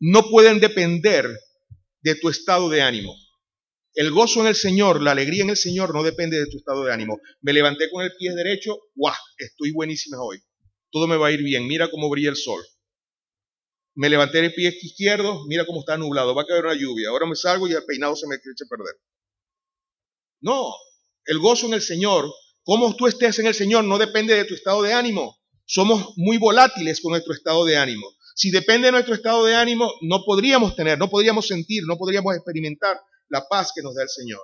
no 0.05 0.29
pueden 0.29 0.59
depender 0.59 1.29
de 2.01 2.15
tu 2.15 2.27
estado 2.27 2.67
de 2.67 2.81
ánimo. 2.81 3.15
El 3.93 4.11
gozo 4.11 4.41
en 4.41 4.47
el 4.47 4.55
Señor, 4.55 5.01
la 5.01 5.11
alegría 5.11 5.43
en 5.43 5.51
el 5.51 5.55
Señor 5.55 5.93
no 5.93 6.03
depende 6.03 6.37
de 6.37 6.47
tu 6.47 6.57
estado 6.57 6.83
de 6.83 6.91
ánimo. 6.91 7.21
Me 7.41 7.53
levanté 7.53 7.89
con 7.89 8.03
el 8.03 8.11
pie 8.17 8.35
derecho, 8.35 8.77
¡guau! 8.95 9.15
Estoy 9.37 9.71
buenísima 9.71 10.17
hoy. 10.21 10.43
Todo 10.91 11.07
me 11.07 11.15
va 11.15 11.27
a 11.27 11.31
ir 11.31 11.41
bien. 11.41 11.65
Mira 11.67 11.89
cómo 11.89 12.09
brilla 12.09 12.31
el 12.31 12.35
sol. 12.35 12.61
Me 13.95 14.09
levanté 14.09 14.39
el 14.39 14.53
pie 14.53 14.77
izquierdo, 14.81 15.45
mira 15.47 15.65
cómo 15.65 15.79
está 15.79 15.97
nublado. 15.97 16.35
Va 16.35 16.41
a 16.41 16.47
caer 16.47 16.65
una 16.65 16.75
lluvia. 16.75 17.07
Ahora 17.07 17.25
me 17.25 17.37
salgo 17.37 17.65
y 17.69 17.71
el 17.71 17.85
peinado 17.85 18.17
se 18.17 18.27
me 18.27 18.35
echa 18.35 18.65
a 18.65 18.67
perder. 18.67 18.95
No, 20.41 20.75
el 21.27 21.39
gozo 21.39 21.67
en 21.67 21.75
el 21.75 21.81
Señor, 21.81 22.29
cómo 22.65 22.93
tú 22.97 23.07
estés 23.07 23.39
en 23.39 23.47
el 23.47 23.53
Señor, 23.53 23.85
no 23.85 23.97
depende 23.97 24.35
de 24.35 24.43
tu 24.43 24.53
estado 24.53 24.81
de 24.81 24.91
ánimo. 24.91 25.39
Somos 25.65 26.11
muy 26.17 26.37
volátiles 26.37 26.99
con 26.99 27.11
nuestro 27.11 27.33
estado 27.33 27.63
de 27.63 27.77
ánimo. 27.77 28.05
Si 28.35 28.51
depende 28.51 28.87
de 28.87 28.93
nuestro 28.93 29.13
estado 29.13 29.45
de 29.45 29.55
ánimo, 29.55 29.91
no 30.01 30.23
podríamos 30.25 30.75
tener, 30.75 30.97
no 30.97 31.09
podríamos 31.09 31.47
sentir, 31.47 31.83
no 31.85 31.97
podríamos 31.97 32.35
experimentar 32.35 32.99
la 33.29 33.47
paz 33.47 33.71
que 33.75 33.81
nos 33.81 33.95
da 33.95 34.03
el 34.03 34.09
Señor. 34.09 34.41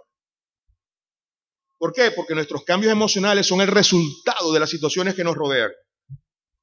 ¿Por 1.78 1.94
qué? 1.94 2.12
Porque 2.12 2.36
nuestros 2.36 2.64
cambios 2.66 2.92
emocionales 2.92 3.48
son 3.48 3.62
el 3.62 3.68
resultado 3.68 4.52
de 4.52 4.60
las 4.60 4.70
situaciones 4.70 5.16
que 5.16 5.24
nos 5.24 5.36
rodean. 5.36 5.72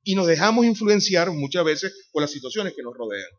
Y 0.03 0.15
nos 0.15 0.27
dejamos 0.27 0.67
influenciar 0.67 1.31
muchas 1.33 1.65
veces 1.65 2.09
por 2.13 2.23
las 2.23 2.31
situaciones 2.31 2.75
que 2.75 2.83
nos 2.83 2.95
rodean. 2.95 3.31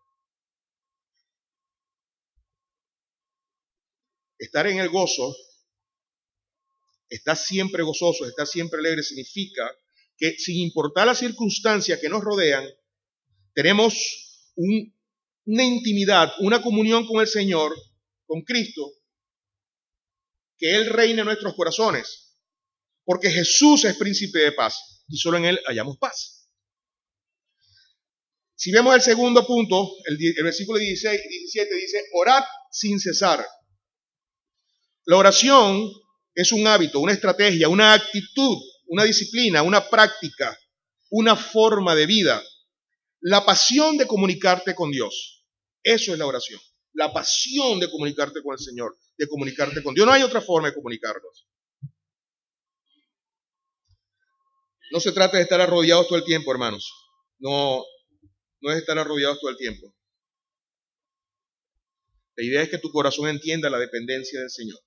Estar 4.39 4.67
en 4.67 4.79
el 4.79 4.89
gozo, 4.89 5.35
estar 7.09 7.37
siempre 7.37 7.83
gozoso, 7.83 8.25
estar 8.25 8.47
siempre 8.47 8.79
alegre, 8.79 9.03
significa 9.03 9.71
que 10.17 10.35
sin 10.37 10.57
importar 10.57 11.05
las 11.05 11.19
circunstancias 11.19 11.99
que 11.99 12.09
nos 12.09 12.23
rodean, 12.23 12.67
tenemos 13.57 14.53
una 14.55 15.63
intimidad, 15.63 16.31
una 16.41 16.61
comunión 16.61 17.07
con 17.07 17.21
el 17.21 17.27
Señor, 17.27 17.75
con 18.27 18.43
Cristo, 18.43 18.93
que 20.59 20.75
Él 20.75 20.85
reina 20.85 21.21
en 21.21 21.25
nuestros 21.25 21.55
corazones. 21.55 22.35
Porque 23.03 23.31
Jesús 23.31 23.83
es 23.85 23.97
príncipe 23.97 24.37
de 24.37 24.51
paz 24.51 25.03
y 25.07 25.17
solo 25.17 25.37
en 25.37 25.45
Él 25.45 25.59
hallamos 25.65 25.97
paz. 25.97 26.51
Si 28.53 28.71
vemos 28.71 28.93
el 28.93 29.01
segundo 29.01 29.47
punto, 29.47 29.91
el, 30.05 30.17
versículo 30.43 30.77
16 30.77 31.19
y 31.19 31.27
17 31.27 31.75
dice, 31.77 32.03
orad 32.13 32.43
sin 32.69 32.99
cesar. 32.99 33.43
La 35.05 35.17
oración 35.17 35.91
es 36.35 36.51
un 36.51 36.67
hábito, 36.67 36.99
una 36.99 37.13
estrategia, 37.13 37.69
una 37.69 37.93
actitud, 37.93 38.55
una 38.85 39.03
disciplina, 39.03 39.63
una 39.63 39.89
práctica, 39.89 40.55
una 41.09 41.35
forma 41.35 41.95
de 41.95 42.05
vida. 42.05 42.43
La 43.21 43.45
pasión 43.45 43.97
de 43.97 44.07
comunicarte 44.07 44.75
con 44.75 44.91
Dios. 44.91 45.45
Eso 45.83 46.13
es 46.13 46.19
la 46.19 46.25
oración. 46.25 46.59
La 46.93 47.11
pasión 47.13 47.79
de 47.79 47.89
comunicarte 47.89 48.41
con 48.41 48.53
el 48.53 48.59
Señor, 48.59 48.97
de 49.17 49.27
comunicarte 49.27 49.83
con 49.83 49.93
Dios. 49.93 50.05
No 50.05 50.13
hay 50.13 50.23
otra 50.23 50.41
forma 50.41 50.69
de 50.69 50.73
comunicarnos. 50.73 51.47
No 54.91 54.99
se 54.99 55.11
trata 55.11 55.37
de 55.37 55.43
estar 55.43 55.59
arrodiados 55.59 56.07
todo 56.07 56.17
el 56.17 56.23
tiempo, 56.23 56.51
hermanos. 56.51 56.91
No, 57.39 57.83
no 58.61 58.71
es 58.71 58.77
estar 58.77 58.97
arrodiados 58.97 59.39
todo 59.39 59.51
el 59.51 59.57
tiempo. 59.57 59.93
La 62.35 62.45
idea 62.45 62.61
es 62.61 62.69
que 62.69 62.77
tu 62.77 62.91
corazón 62.91 63.27
entienda 63.27 63.69
la 63.69 63.79
dependencia 63.79 64.39
del 64.39 64.49
Señor. 64.49 64.79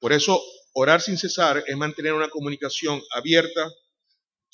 Por 0.00 0.12
eso, 0.12 0.42
orar 0.74 1.00
sin 1.00 1.18
cesar 1.18 1.64
es 1.66 1.76
mantener 1.76 2.12
una 2.12 2.28
comunicación 2.28 3.02
abierta. 3.12 3.72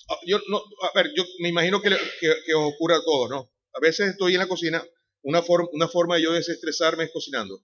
Ah, 0.08 0.18
yo, 0.26 0.40
no, 0.48 0.58
a 0.58 0.92
ver, 0.94 1.12
yo 1.14 1.24
me 1.40 1.48
imagino 1.48 1.80
que, 1.82 1.90
que, 2.20 2.54
os 2.54 2.74
ocurre 2.74 2.96
a 2.96 3.02
todos, 3.02 3.30
¿no? 3.30 3.52
A 3.74 3.80
veces 3.80 4.10
estoy 4.10 4.34
en 4.34 4.40
la 4.40 4.48
cocina, 4.48 4.82
una, 5.22 5.42
forma, 5.42 5.68
una 5.72 5.88
forma 5.88 6.16
de 6.16 6.22
yo 6.22 6.32
desestresarme 6.32 7.04
es 7.04 7.10
cocinando. 7.12 7.62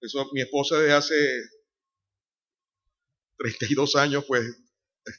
Eso, 0.00 0.28
mi 0.32 0.40
esposa 0.40 0.78
desde 0.78 0.94
hace 0.94 1.42
32 3.36 3.96
años, 3.96 4.24
pues 4.26 4.44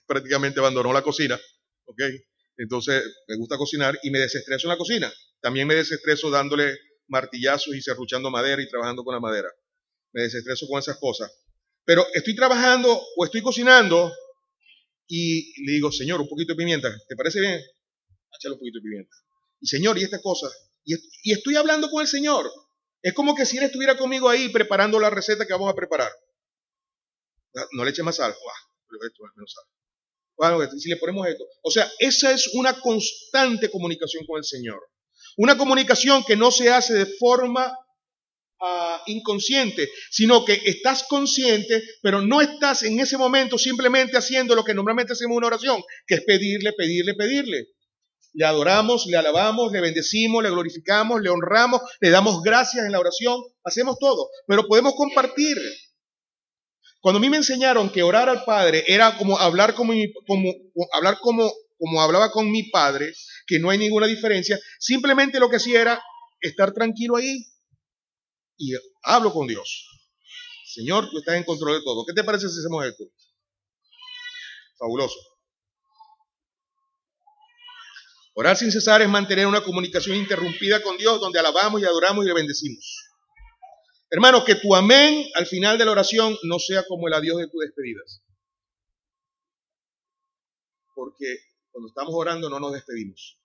prácticamente 0.07 0.59
abandonó 0.59 0.93
la 0.93 1.03
cocina, 1.03 1.39
¿ok? 1.85 2.01
Entonces 2.57 3.03
me 3.27 3.35
gusta 3.37 3.57
cocinar 3.57 3.97
y 4.03 4.11
me 4.11 4.19
desestreso 4.19 4.67
en 4.67 4.69
la 4.69 4.77
cocina. 4.77 5.11
También 5.39 5.67
me 5.67 5.75
desestreso 5.75 6.29
dándole 6.29 6.77
martillazos 7.07 7.75
y 7.75 7.81
serruchando 7.81 8.29
madera 8.31 8.61
y 8.61 8.69
trabajando 8.69 9.03
con 9.03 9.13
la 9.13 9.19
madera 9.19 9.49
me 10.13 10.23
desestreso 10.23 10.67
con 10.67 10.79
esas 10.79 10.97
cosas. 10.97 11.31
Pero 11.91 12.07
estoy 12.13 12.33
trabajando 12.33 13.05
o 13.17 13.25
estoy 13.25 13.41
cocinando 13.41 14.15
y 15.09 15.61
le 15.65 15.73
digo, 15.73 15.91
Señor, 15.91 16.21
un 16.21 16.29
poquito 16.29 16.53
de 16.53 16.57
pimienta, 16.57 16.89
¿te 17.05 17.17
parece 17.17 17.41
bien? 17.41 17.59
Échale 18.39 18.53
un 18.53 18.59
poquito 18.59 18.77
de 18.77 18.83
pimienta. 18.83 19.13
Y 19.59 19.67
Señor, 19.67 19.97
¿y 19.97 20.03
esta 20.03 20.21
cosa? 20.21 20.47
Y, 20.85 20.95
estoy 21.33 21.57
hablando 21.57 21.91
con 21.91 21.99
el 21.99 22.07
Señor. 22.07 22.49
Es 23.01 23.13
como 23.13 23.35
que 23.35 23.45
si 23.45 23.57
Él 23.57 23.65
estuviera 23.65 23.97
conmigo 23.97 24.29
ahí 24.29 24.47
preparando 24.47 25.01
la 25.01 25.09
receta 25.09 25.45
que 25.45 25.51
vamos 25.51 25.69
a 25.69 25.75
preparar. 25.75 26.09
No 27.73 27.83
le 27.83 27.91
eche 27.91 28.03
más 28.03 28.15
sal. 28.15 28.33
menos 29.35 29.53
sal. 29.53 29.65
Bueno, 30.37 30.71
si 30.71 30.87
le 30.87 30.95
ponemos 30.95 31.27
esto. 31.27 31.43
O 31.61 31.71
sea, 31.71 31.91
esa 31.99 32.31
es 32.31 32.51
una 32.53 32.79
constante 32.79 33.69
comunicación 33.69 34.25
con 34.25 34.37
el 34.37 34.45
Señor. 34.45 34.79
Una 35.35 35.57
comunicación 35.57 36.23
que 36.23 36.37
no 36.37 36.51
se 36.51 36.69
hace 36.69 36.93
de 36.93 37.05
forma 37.19 37.77
Ah, 38.63 39.01
inconsciente, 39.07 39.89
sino 40.11 40.45
que 40.45 40.53
estás 40.65 41.05
consciente, 41.09 41.81
pero 42.03 42.21
no 42.21 42.41
estás 42.41 42.83
en 42.83 42.99
ese 42.99 43.17
momento 43.17 43.57
simplemente 43.57 44.17
haciendo 44.17 44.53
lo 44.53 44.63
que 44.63 44.75
normalmente 44.75 45.13
hacemos 45.13 45.31
en 45.31 45.37
una 45.37 45.47
oración, 45.47 45.81
que 46.05 46.13
es 46.15 46.21
pedirle, 46.21 46.71
pedirle, 46.73 47.15
pedirle. 47.15 47.69
Le 48.33 48.45
adoramos, 48.45 49.07
le 49.07 49.17
alabamos, 49.17 49.71
le 49.71 49.81
bendecimos, 49.81 50.43
le 50.43 50.51
glorificamos, 50.51 51.21
le 51.23 51.31
honramos, 51.31 51.81
le 52.01 52.11
damos 52.11 52.43
gracias 52.43 52.85
en 52.85 52.91
la 52.91 52.99
oración, 52.99 53.41
hacemos 53.63 53.97
todo, 53.97 54.29
pero 54.45 54.67
podemos 54.67 54.93
compartir. 54.93 55.57
Cuando 56.99 57.17
a 57.17 57.21
mí 57.21 57.31
me 57.31 57.37
enseñaron 57.37 57.89
que 57.89 58.03
orar 58.03 58.29
al 58.29 58.43
Padre 58.43 58.83
era 58.85 59.17
como 59.17 59.39
hablar 59.39 59.73
como, 59.73 59.91
hablar 60.93 61.17
como, 61.19 61.51
como 61.79 61.99
hablaba 61.99 62.31
con 62.31 62.51
mi 62.51 62.69
Padre, 62.69 63.11
que 63.47 63.57
no 63.57 63.71
hay 63.71 63.79
ninguna 63.79 64.05
diferencia, 64.05 64.59
simplemente 64.77 65.39
lo 65.39 65.49
que 65.49 65.55
hacía 65.55 65.81
era 65.81 66.03
estar 66.41 66.73
tranquilo 66.73 67.15
ahí, 67.15 67.43
y 68.61 68.73
hablo 69.01 69.33
con 69.33 69.47
Dios. 69.47 69.87
Señor, 70.65 71.09
tú 71.09 71.17
estás 71.17 71.35
en 71.35 71.43
control 71.43 71.79
de 71.79 71.83
todo. 71.83 72.05
¿Qué 72.05 72.13
te 72.13 72.23
parece 72.23 72.47
si 72.47 72.59
hacemos 72.59 72.85
esto? 72.85 73.03
Fabuloso. 74.77 75.17
Orar 78.35 78.55
sin 78.55 78.71
cesar 78.71 79.01
es 79.01 79.09
mantener 79.09 79.47
una 79.47 79.63
comunicación 79.63 80.15
interrumpida 80.15 80.81
con 80.83 80.95
Dios 80.97 81.19
donde 81.19 81.39
alabamos 81.39 81.81
y 81.81 81.85
adoramos 81.85 82.23
y 82.23 82.27
le 82.27 82.33
bendecimos. 82.35 83.03
Hermano, 84.11 84.45
que 84.45 84.55
tu 84.55 84.75
amén 84.75 85.25
al 85.35 85.47
final 85.47 85.77
de 85.77 85.85
la 85.85 85.91
oración 85.91 86.37
no 86.43 86.59
sea 86.59 86.83
como 86.85 87.07
el 87.07 87.13
adiós 87.13 87.37
de 87.39 87.47
tus 87.47 87.61
despedidas. 87.61 88.23
Porque 90.93 91.39
cuando 91.71 91.89
estamos 91.89 92.13
orando 92.13 92.49
no 92.49 92.59
nos 92.59 92.73
despedimos. 92.73 93.40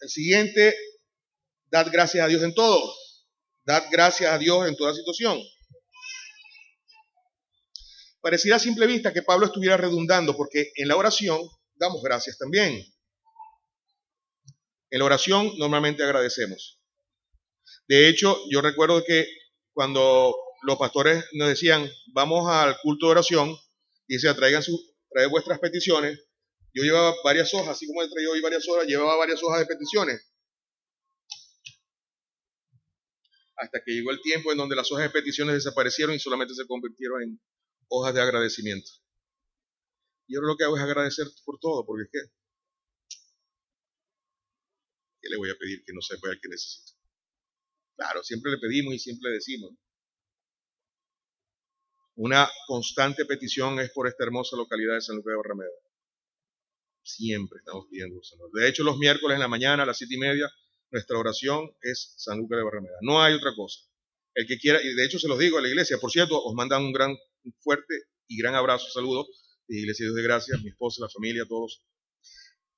El 0.00 0.08
siguiente, 0.08 0.76
dad 1.70 1.88
gracias 1.90 2.24
a 2.24 2.28
Dios 2.28 2.42
en 2.42 2.54
todo. 2.54 2.94
Dad 3.64 3.84
gracias 3.90 4.32
a 4.32 4.38
Dios 4.38 4.68
en 4.68 4.76
toda 4.76 4.94
situación. 4.94 5.40
Pareciera 8.20 8.56
a 8.56 8.60
simple 8.60 8.86
vista 8.86 9.12
que 9.12 9.22
Pablo 9.22 9.46
estuviera 9.46 9.76
redundando 9.76 10.36
porque 10.36 10.72
en 10.76 10.88
la 10.88 10.96
oración 10.96 11.40
damos 11.74 12.02
gracias 12.02 12.38
también. 12.38 12.82
En 14.90 14.98
la 14.98 15.04
oración 15.04 15.52
normalmente 15.58 16.02
agradecemos. 16.02 16.80
De 17.88 18.08
hecho, 18.08 18.38
yo 18.50 18.60
recuerdo 18.60 19.04
que 19.04 19.26
cuando 19.72 20.34
los 20.62 20.78
pastores 20.78 21.24
nos 21.32 21.48
decían, 21.48 21.90
vamos 22.14 22.50
al 22.50 22.78
culto 22.80 23.06
de 23.06 23.12
oración, 23.12 23.56
y 24.06 24.18
se 24.18 24.32
traigan 24.34 24.62
su, 24.62 24.78
trae 25.10 25.26
vuestras 25.26 25.58
peticiones, 25.58 26.18
yo 26.74 26.82
llevaba 26.82 27.14
varias 27.22 27.54
hojas, 27.54 27.68
así 27.68 27.86
como 27.86 28.02
he 28.02 28.08
traído 28.10 28.32
hoy 28.32 28.40
varias 28.40 28.68
hojas, 28.68 28.86
llevaba 28.86 29.16
varias 29.16 29.40
hojas 29.42 29.60
de 29.60 29.66
peticiones. 29.66 30.28
Hasta 33.56 33.80
que 33.84 33.92
llegó 33.92 34.10
el 34.10 34.20
tiempo 34.20 34.50
en 34.50 34.58
donde 34.58 34.74
las 34.74 34.90
hojas 34.90 35.04
de 35.04 35.10
peticiones 35.10 35.54
desaparecieron 35.54 36.16
y 36.16 36.18
solamente 36.18 36.52
se 36.54 36.66
convirtieron 36.66 37.22
en 37.22 37.40
hojas 37.88 38.12
de 38.12 38.20
agradecimiento. 38.20 38.90
Y 40.26 40.34
ahora 40.34 40.48
lo 40.48 40.56
que 40.56 40.64
hago 40.64 40.76
es 40.76 40.82
agradecer 40.82 41.28
por 41.44 41.60
todo, 41.60 41.86
porque 41.86 42.04
es 42.04 42.10
que, 42.10 42.18
¿qué 45.22 45.28
le 45.28 45.36
voy 45.36 45.50
a 45.50 45.56
pedir 45.56 45.84
que 45.84 45.92
no 45.92 46.00
sepa 46.00 46.30
el 46.30 46.40
que 46.40 46.48
necesita? 46.48 46.92
Claro, 47.96 48.24
siempre 48.24 48.50
le 48.50 48.58
pedimos 48.58 48.94
y 48.94 48.98
siempre 48.98 49.30
le 49.30 49.36
decimos. 49.36 49.70
Una 52.16 52.50
constante 52.66 53.24
petición 53.24 53.78
es 53.78 53.92
por 53.92 54.08
esta 54.08 54.24
hermosa 54.24 54.56
localidad 54.56 54.94
de 54.94 55.02
San 55.02 55.16
Lucas 55.16 55.32
de 55.32 55.36
Barrameda. 55.36 55.93
Siempre 57.04 57.58
estamos 57.58 57.86
pidiendo 57.90 58.22
Señor. 58.22 58.50
De 58.52 58.68
hecho, 58.68 58.82
los 58.82 58.96
miércoles 58.96 59.34
en 59.36 59.40
la 59.40 59.48
mañana 59.48 59.82
a 59.82 59.86
las 59.86 59.98
siete 59.98 60.14
y 60.14 60.18
media, 60.18 60.50
nuestra 60.90 61.18
oración 61.18 61.70
es 61.82 62.14
San 62.16 62.38
Lucas 62.38 62.58
de 62.58 62.64
Barrameda. 62.64 62.96
No 63.02 63.22
hay 63.22 63.34
otra 63.34 63.54
cosa. 63.54 63.80
El 64.34 64.46
que 64.46 64.58
quiera, 64.58 64.82
y 64.82 64.94
de 64.94 65.04
hecho 65.04 65.18
se 65.18 65.28
los 65.28 65.38
digo 65.38 65.58
a 65.58 65.62
la 65.62 65.68
iglesia, 65.68 65.98
por 65.98 66.10
cierto, 66.10 66.42
os 66.42 66.54
mandan 66.54 66.82
un 66.82 66.92
gran, 66.92 67.16
fuerte 67.60 67.94
y 68.26 68.38
gran 68.38 68.54
abrazo, 68.54 68.88
saludo 68.90 69.26
de 69.68 69.78
Iglesia 69.78 70.06
Dios 70.06 70.16
de 70.16 70.22
Gracias, 70.22 70.62
mi 70.62 70.70
esposa, 70.70 71.02
la 71.02 71.08
familia, 71.08 71.44
todos. 71.48 71.84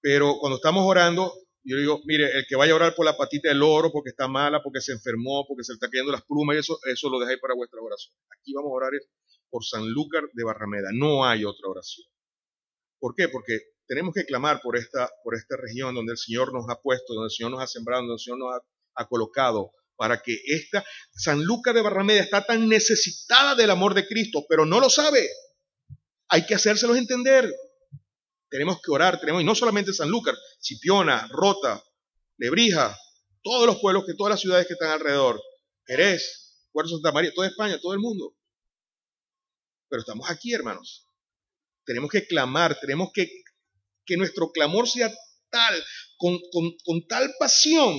Pero 0.00 0.36
cuando 0.38 0.56
estamos 0.56 0.84
orando, 0.86 1.32
yo 1.64 1.76
digo, 1.78 2.00
mire, 2.04 2.30
el 2.36 2.46
que 2.48 2.56
vaya 2.56 2.72
a 2.72 2.76
orar 2.76 2.94
por 2.94 3.04
la 3.04 3.16
patita 3.16 3.48
del 3.48 3.62
oro 3.62 3.90
porque 3.90 4.10
está 4.10 4.28
mala, 4.28 4.62
porque 4.62 4.80
se 4.80 4.92
enfermó, 4.92 5.44
porque 5.48 5.64
se 5.64 5.72
le 5.72 5.76
está 5.76 5.88
cayendo 5.88 6.12
las 6.12 6.24
plumas, 6.24 6.56
y 6.56 6.58
eso, 6.60 6.78
eso 6.84 7.08
lo 7.08 7.18
dejáis 7.18 7.40
para 7.40 7.54
vuestra 7.54 7.80
oración. 7.80 8.14
Aquí 8.38 8.52
vamos 8.54 8.70
a 8.70 8.74
orar 8.74 8.92
por 9.50 9.64
San 9.64 9.88
Lucas 9.88 10.22
de 10.32 10.44
Barrameda. 10.44 10.90
No 10.92 11.24
hay 11.24 11.44
otra 11.44 11.68
oración. 11.68 12.06
¿Por 12.98 13.14
qué? 13.14 13.28
Porque 13.28 13.60
tenemos 13.86 14.14
que 14.14 14.24
clamar 14.24 14.60
por 14.62 14.76
esta, 14.76 15.10
por 15.22 15.34
esta 15.34 15.56
región 15.56 15.94
donde 15.94 16.12
el 16.12 16.18
Señor 16.18 16.52
nos 16.52 16.68
ha 16.68 16.80
puesto, 16.80 17.14
donde 17.14 17.26
el 17.26 17.30
Señor 17.30 17.52
nos 17.52 17.62
ha 17.62 17.66
sembrado, 17.66 18.02
donde 18.02 18.14
el 18.14 18.20
Señor 18.20 18.38
nos 18.38 18.60
ha, 18.94 19.08
colocado, 19.08 19.72
para 19.96 20.22
que 20.22 20.38
esta 20.46 20.84
San 21.12 21.44
Lucas 21.44 21.74
de 21.74 21.82
Barrameda 21.82 22.20
está 22.20 22.44
tan 22.44 22.68
necesitada 22.68 23.54
del 23.54 23.70
amor 23.70 23.94
de 23.94 24.06
Cristo, 24.06 24.44
pero 24.48 24.64
no 24.64 24.80
lo 24.80 24.88
sabe. 24.88 25.28
Hay 26.28 26.46
que 26.46 26.54
hacérselos 26.54 26.96
entender. 26.96 27.52
Tenemos 28.48 28.80
que 28.82 28.90
orar, 28.90 29.20
tenemos, 29.20 29.42
y 29.42 29.44
no 29.44 29.54
solamente 29.54 29.92
Sanlúcar, 29.92 30.34
Chipiona, 30.60 31.28
Rota, 31.30 31.82
Lebrija, 32.38 32.96
todos 33.42 33.66
los 33.66 33.80
pueblos, 33.80 34.04
que 34.06 34.14
todas 34.14 34.30
las 34.30 34.40
ciudades 34.40 34.66
que 34.66 34.74
están 34.74 34.90
alrededor, 34.90 35.40
Jerez, 35.86 36.68
Puerto 36.72 36.90
Santa 36.90 37.12
María, 37.12 37.32
toda 37.34 37.48
España, 37.48 37.78
todo 37.80 37.92
el 37.92 38.00
mundo. 38.00 38.34
Pero 39.88 40.00
estamos 40.00 40.28
aquí, 40.30 40.52
hermanos. 40.52 41.06
Tenemos 41.84 42.10
que 42.10 42.26
clamar, 42.26 42.78
tenemos 42.80 43.10
que 43.12 43.28
que 44.06 44.16
nuestro 44.16 44.50
clamor 44.52 44.88
sea 44.88 45.12
tal, 45.50 45.84
con, 46.16 46.38
con 46.84 47.06
tal 47.06 47.34
pasión, 47.38 47.94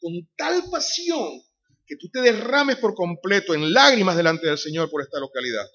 con 0.00 0.12
tal 0.36 0.64
pasión, 0.70 1.42
que 1.86 1.96
tú 1.96 2.08
te 2.08 2.20
derrames 2.20 2.76
por 2.76 2.94
completo 2.94 3.54
en 3.54 3.72
lágrimas 3.72 4.16
delante 4.16 4.46
del 4.46 4.58
Señor 4.58 4.90
por 4.90 5.02
esta 5.02 5.20
localidad. 5.20 5.66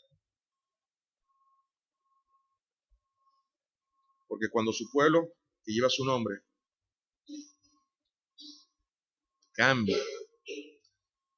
Porque 4.27 4.47
cuando 4.51 4.73
su 4.73 4.89
pueblo, 4.91 5.33
que 5.63 5.73
lleva 5.73 5.89
su 5.89 6.05
nombre, 6.05 6.35
cambia, 9.53 9.97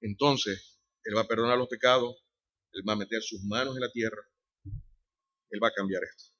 entonces 0.01 0.79
Él 1.03 1.17
va 1.17 1.21
a 1.21 1.27
perdonar 1.27 1.57
los 1.57 1.67
pecados, 1.67 2.15
Él 2.71 2.83
va 2.87 2.93
a 2.93 2.97
meter 2.97 3.21
sus 3.21 3.43
manos 3.43 3.75
en 3.75 3.81
la 3.81 3.91
tierra, 3.91 4.21
Él 5.49 5.59
va 5.61 5.67
a 5.69 5.73
cambiar 5.73 6.03
esto. 6.03 6.36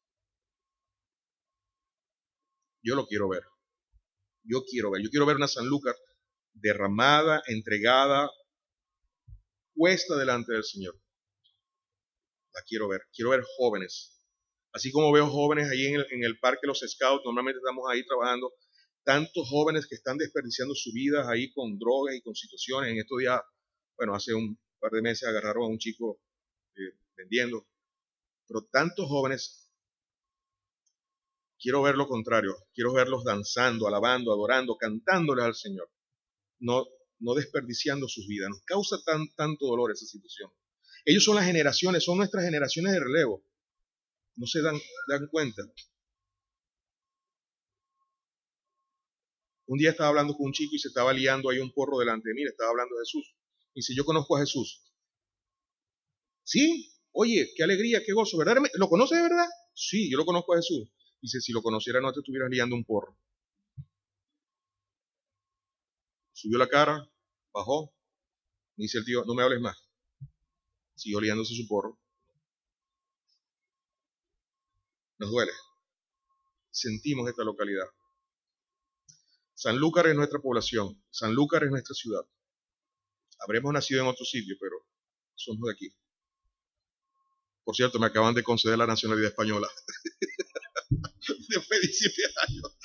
Yo 2.84 2.95
lo 2.95 3.05
quiero 3.07 3.30
ver. 3.30 3.43
Yo 4.43 4.63
quiero 4.63 4.91
ver. 4.91 5.03
Yo 5.03 5.09
quiero 5.09 5.25
ver 5.25 5.36
una 5.36 5.47
Sanlúcar 5.47 5.95
derramada, 6.53 7.41
entregada, 7.47 8.32
puesta 9.73 10.15
delante 10.17 10.53
del 10.53 10.63
Señor. 10.63 10.99
La 12.53 12.61
quiero 12.67 12.88
ver. 12.88 13.01
Quiero 13.13 13.32
ver 13.32 13.43
jóvenes. 13.57 14.17
Así 14.71 14.91
como 14.91 15.11
veo 15.11 15.28
jóvenes 15.28 15.69
ahí 15.69 15.86
en 15.88 15.95
el, 15.95 16.07
en 16.11 16.39
parque 16.39 16.67
Los 16.67 16.80
Scouts, 16.80 17.23
normalmente 17.25 17.59
estamos 17.59 17.86
ahí 17.89 18.05
trabajando. 18.05 18.53
Tantos 19.03 19.47
jóvenes 19.49 19.88
que 19.88 19.95
están 19.95 20.17
desperdiciando 20.17 20.75
su 20.75 20.91
vida 20.91 21.30
ahí 21.30 21.51
con 21.53 21.78
drogas 21.80 22.15
y 22.15 22.21
con 22.21 22.36
situaciones. 22.36 22.91
En 22.91 22.99
estos 22.99 23.19
días, 23.19 23.41
bueno, 23.95 24.13
hace 24.13 24.34
un 24.34 24.59
par 24.80 24.91
de 24.91 25.01
meses 25.01 25.28
agarraron 25.28 25.63
a 25.63 25.67
un 25.67 25.78
chico 25.78 26.19
eh, 26.75 26.97
vendiendo. 27.15 27.67
Pero 28.47 28.67
tantos 28.71 29.07
jóvenes 29.07 29.66
Quiero 31.60 31.82
ver 31.82 31.95
lo 31.95 32.08
contrario, 32.08 32.55
quiero 32.74 32.93
verlos 32.93 33.24
danzando, 33.24 33.88
alabando, 33.88 34.32
adorando, 34.32 34.78
cantándoles 34.78 35.45
al 35.45 35.55
Señor, 35.55 35.89
no, 36.60 36.86
no 37.20 37.34
desperdiciando 37.34 38.08
sus 38.08 38.28
vidas. 38.28 38.49
Nos 38.49 38.62
causa 38.64 38.97
tan, 39.03 39.28
tanto 39.36 39.66
dolor 39.66 39.91
esa 39.91 40.05
situación. 40.05 40.51
Ellos 41.05 41.24
son 41.24 41.36
las 41.36 41.45
generaciones, 41.45 42.03
son 42.03 42.18
nuestras 42.18 42.43
generaciones 42.43 42.93
de 42.93 42.99
relevo. 42.99 43.43
No 44.36 44.45
se 44.45 44.62
dan, 44.62 44.80
dan 45.08 45.28
cuenta. 45.32 45.64
Un 49.66 49.78
día 49.78 49.89
estaba 49.89 50.10
hablando 50.10 50.34
con 50.36 50.47
un 50.47 50.53
chico 50.53 50.76
y 50.76 50.80
se 50.80 50.89
estaba 50.89 51.12
liando 51.12 51.49
ahí 51.49 51.60
un 51.60 51.74
porro 51.74 51.99
delante 51.99 52.30
de 52.30 52.36
mí, 52.36 52.43
le 52.43 52.49
estaba 52.49 52.70
hablando 52.70 52.95
de 52.95 53.01
Jesús. 53.01 53.36
Y 53.74 53.80
dice, 53.80 53.93
yo 53.95 54.05
conozco 54.05 54.38
a 54.38 54.39
Jesús. 54.39 54.84
Sí, 56.43 56.93
oye, 57.12 57.49
qué 57.55 57.64
alegría, 57.64 58.03
qué 58.05 58.14
gozo, 58.14 58.38
¿verdad? 58.38 58.58
¿Lo 58.76 58.88
conoce 58.88 59.16
de 59.16 59.24
verdad? 59.24 59.47
Sí, 59.74 60.10
yo 60.10 60.18
lo 60.18 60.26
conozco 60.26 60.53
a 60.53 60.58
Jesús. 60.58 60.89
Dice, 61.28 61.41
si 61.41 61.51
lo 61.51 61.61
conociera 61.61 61.99
no 61.99 62.13
te 62.13 62.21
estuvieras 62.21 62.49
liando 62.49 62.73
un 62.73 62.86
porro. 62.86 63.17
Subió 66.32 66.57
la 66.57 66.69
cara, 66.69 67.05
bajó, 67.51 67.93
dice 68.78 68.99
el 68.99 69.03
tío, 69.03 69.25
no 69.25 69.34
me 69.34 69.43
hables 69.43 69.59
más. 69.59 69.75
Siguió 70.95 71.19
liándose 71.19 71.53
su 71.53 71.67
porro. 71.67 71.99
Nos 75.17 75.30
duele. 75.30 75.51
Sentimos 76.71 77.28
esta 77.28 77.43
localidad. 77.43 77.89
Sanlúcar 79.53 80.07
es 80.07 80.15
nuestra 80.15 80.39
población. 80.39 81.03
Sanlúcar 81.09 81.65
es 81.65 81.71
nuestra 81.71 81.93
ciudad. 81.93 82.25
Habremos 83.39 83.73
nacido 83.73 83.99
en 83.99 84.07
otro 84.07 84.23
sitio, 84.23 84.55
pero 84.61 84.78
somos 85.36 85.67
de 85.67 85.73
aquí. 85.73 85.93
Por 87.65 87.75
cierto, 87.75 87.99
me 87.99 88.05
acaban 88.05 88.34
de 88.34 88.43
conceder 88.43 88.78
la 88.78 88.88
nacionalidad 88.88 89.32
española. 89.32 89.67
de 91.28 91.80
17 91.82 92.22
años. 92.48 92.78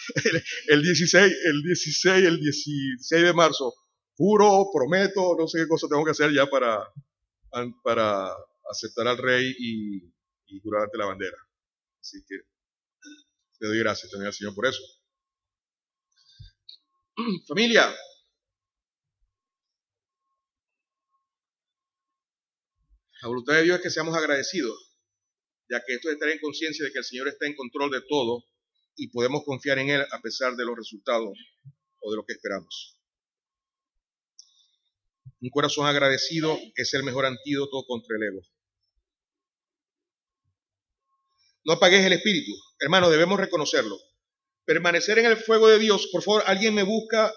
El, 0.68 0.82
16, 0.82 1.34
el 1.44 1.62
16, 1.62 2.24
el 2.26 2.40
16 2.40 3.22
de 3.22 3.32
marzo, 3.32 3.74
juro, 4.16 4.66
prometo, 4.72 5.36
no 5.38 5.48
sé 5.48 5.58
qué 5.60 5.68
cosa 5.68 5.88
tengo 5.88 6.04
que 6.04 6.10
hacer 6.12 6.32
ya 6.32 6.46
para, 6.46 6.86
para 7.82 8.28
aceptar 8.70 9.08
al 9.08 9.18
rey 9.18 9.54
y, 9.58 9.96
y 10.46 10.60
la 10.94 11.06
bandera. 11.06 11.36
Así 12.00 12.18
que 12.26 12.36
le 13.60 13.68
doy 13.68 13.78
gracias 13.78 14.10
también 14.10 14.28
al 14.28 14.34
Señor 14.34 14.54
por 14.54 14.66
eso. 14.66 14.82
Familia, 17.46 17.94
la 23.22 23.28
voluntad 23.28 23.54
de 23.54 23.62
Dios 23.62 23.76
es 23.76 23.82
que 23.82 23.90
seamos 23.90 24.16
agradecidos 24.16 24.91
ya 25.72 25.82
que 25.82 25.94
esto 25.94 26.08
es 26.08 26.14
estar 26.14 26.28
en 26.28 26.38
conciencia 26.38 26.84
de 26.84 26.92
que 26.92 26.98
el 26.98 27.04
Señor 27.04 27.28
está 27.28 27.46
en 27.46 27.54
control 27.54 27.90
de 27.90 28.02
todo 28.02 28.44
y 28.94 29.08
podemos 29.08 29.42
confiar 29.44 29.78
en 29.78 29.88
Él 29.88 30.02
a 30.10 30.20
pesar 30.20 30.54
de 30.54 30.66
los 30.66 30.76
resultados 30.76 31.38
o 32.00 32.10
de 32.10 32.16
lo 32.16 32.26
que 32.26 32.34
esperamos. 32.34 33.00
Un 35.40 35.48
corazón 35.48 35.86
agradecido 35.86 36.58
es 36.76 36.92
el 36.92 37.04
mejor 37.04 37.24
antídoto 37.24 37.84
contra 37.86 38.16
el 38.16 38.22
ego. 38.22 38.42
No 41.64 41.72
apagues 41.72 42.04
el 42.04 42.12
espíritu. 42.12 42.52
Hermano, 42.78 43.08
debemos 43.08 43.40
reconocerlo. 43.40 43.98
Permanecer 44.66 45.18
en 45.20 45.26
el 45.26 45.38
fuego 45.38 45.68
de 45.68 45.78
Dios. 45.78 46.08
Por 46.12 46.22
favor, 46.22 46.42
alguien 46.46 46.74
me 46.74 46.82
busca 46.82 47.32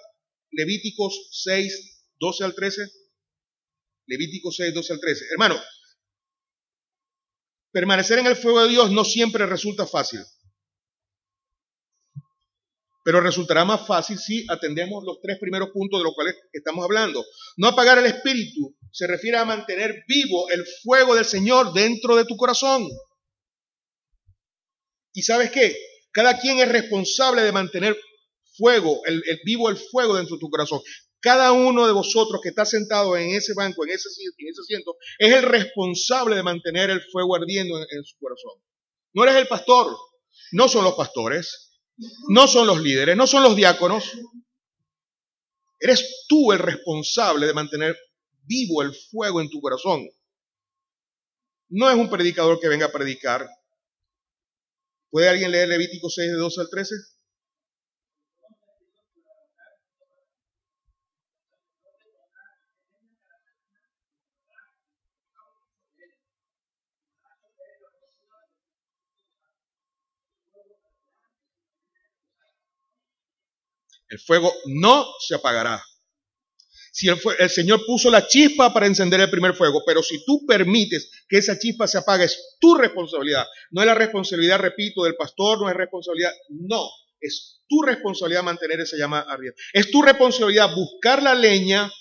Levíticos 0.52 1.30
6, 1.32 2.10
12 2.20 2.44
al 2.44 2.54
13. 2.54 2.86
Levíticos 4.08 4.58
6, 4.58 4.74
12 4.74 4.94
al 4.94 5.00
13. 5.00 5.26
Hermano, 5.32 5.60
Permanecer 7.76 8.20
en 8.20 8.28
el 8.28 8.38
fuego 8.38 8.62
de 8.62 8.70
Dios 8.70 8.90
no 8.90 9.04
siempre 9.04 9.46
resulta 9.46 9.86
fácil. 9.86 10.22
Pero 13.04 13.20
resultará 13.20 13.66
más 13.66 13.86
fácil 13.86 14.18
si 14.18 14.46
atendemos 14.50 15.04
los 15.04 15.20
tres 15.22 15.38
primeros 15.42 15.72
puntos 15.72 16.00
de 16.00 16.06
los 16.06 16.16
cuales 16.16 16.36
estamos 16.54 16.86
hablando. 16.86 17.26
No 17.58 17.68
apagar 17.68 17.98
el 17.98 18.06
espíritu 18.06 18.78
se 18.94 19.08
refiere 19.08 19.40
a 19.40 19.44
mantener 19.44 20.06
vivo 20.08 20.50
el 20.52 20.66
fuego 20.84 21.16
del 21.16 21.26
Señor 21.26 21.74
dentro 21.74 22.16
de 22.16 22.24
tu 22.24 22.38
corazón. 22.38 22.88
¿Y 25.12 25.24
sabes 25.24 25.52
qué? 25.52 25.76
Cada 26.14 26.40
quien 26.40 26.60
es 26.60 26.70
responsable 26.70 27.42
de 27.42 27.52
mantener 27.52 28.00
fuego, 28.58 29.02
el, 29.06 29.22
vivo 29.44 29.70
el 29.70 29.76
fuego 29.76 30.16
dentro 30.16 30.38
de 30.38 30.40
tu 30.40 30.50
corazón. 30.50 30.80
Cada 31.26 31.54
uno 31.54 31.88
de 31.88 31.92
vosotros 31.92 32.40
que 32.40 32.50
está 32.50 32.66
sentado 32.66 33.18
en 33.18 33.32
ese 33.32 33.56
banco, 33.56 33.84
en 33.84 33.90
ese, 33.90 34.10
en 34.38 34.48
ese 34.48 34.62
asiento, 34.62 34.96
es 35.18 35.34
el 35.34 35.42
responsable 35.42 36.36
de 36.36 36.44
mantener 36.44 36.92
el 36.92 37.02
fuego 37.02 37.36
ardiendo 37.36 37.80
en, 37.80 37.88
en 37.90 38.04
su 38.04 38.16
corazón. 38.20 38.62
No 39.12 39.24
eres 39.24 39.36
el 39.38 39.48
pastor, 39.48 39.98
no 40.52 40.68
son 40.68 40.84
los 40.84 40.94
pastores, 40.94 41.80
no 42.30 42.48
son 42.48 42.68
los 42.68 42.80
líderes, 42.80 43.18
no 43.18 43.26
son 43.26 43.42
los 43.42 43.56
diáconos. 43.56 44.12
Eres 45.80 46.28
tú 46.28 46.52
el 46.52 46.60
responsable 46.60 47.48
de 47.48 47.56
mantener 47.56 47.98
vivo 48.44 48.84
el 48.84 48.94
fuego 48.94 49.42
en 49.42 49.50
tu 49.50 49.60
corazón. 49.62 50.08
No 51.70 51.90
es 51.90 51.96
un 51.96 52.08
predicador 52.08 52.60
que 52.60 52.68
venga 52.68 52.86
a 52.86 52.92
predicar. 52.92 53.50
¿Puede 55.10 55.30
alguien 55.30 55.50
leer 55.50 55.70
Levítico 55.70 56.08
6 56.08 56.34
de 56.34 56.38
12 56.38 56.62
al 56.62 56.70
13? 56.70 56.96
El 74.10 74.20
fuego 74.20 74.54
no 74.68 75.06
se 75.20 75.36
apagará. 75.36 75.82
Si 76.92 77.10
el, 77.10 77.20
el, 77.40 77.50
Señor 77.50 77.86
puso 77.86 78.10
la 78.10 78.26
chispa 78.26 78.74
para 78.74 78.86
encender 78.86 79.20
el 79.20 79.30
primer 79.30 79.54
fuego, 79.54 79.84
pero 79.86 80.02
si 80.02 80.24
tú 80.24 80.46
permites 80.48 81.12
que 81.28 81.40
esa 81.40 81.60
chispa 81.60 81.88
se 81.88 81.98
apague, 81.98 82.24
es 82.24 82.58
tu 82.60 82.76
responsabilidad. 82.76 83.46
No 83.72 83.82
es 83.82 83.88
la 83.88 83.96
responsabilidad, 83.96 84.60
repito, 84.60 85.04
del 85.04 85.16
pastor, 85.16 85.60
no 85.60 85.70
es 85.70 85.76
responsabilidad, 85.76 86.32
no. 86.50 86.88
Es 87.20 87.62
tu 87.68 87.82
responsabilidad 87.82 88.44
mantener 88.44 88.80
esa 88.80 88.96
llama 88.96 89.20
ardiente. 89.20 89.62
Es 89.74 89.92
tu 89.92 90.02
responsabilidad 90.02 90.74
buscar 90.74 91.22
la 91.22 91.36
leña 91.36 91.92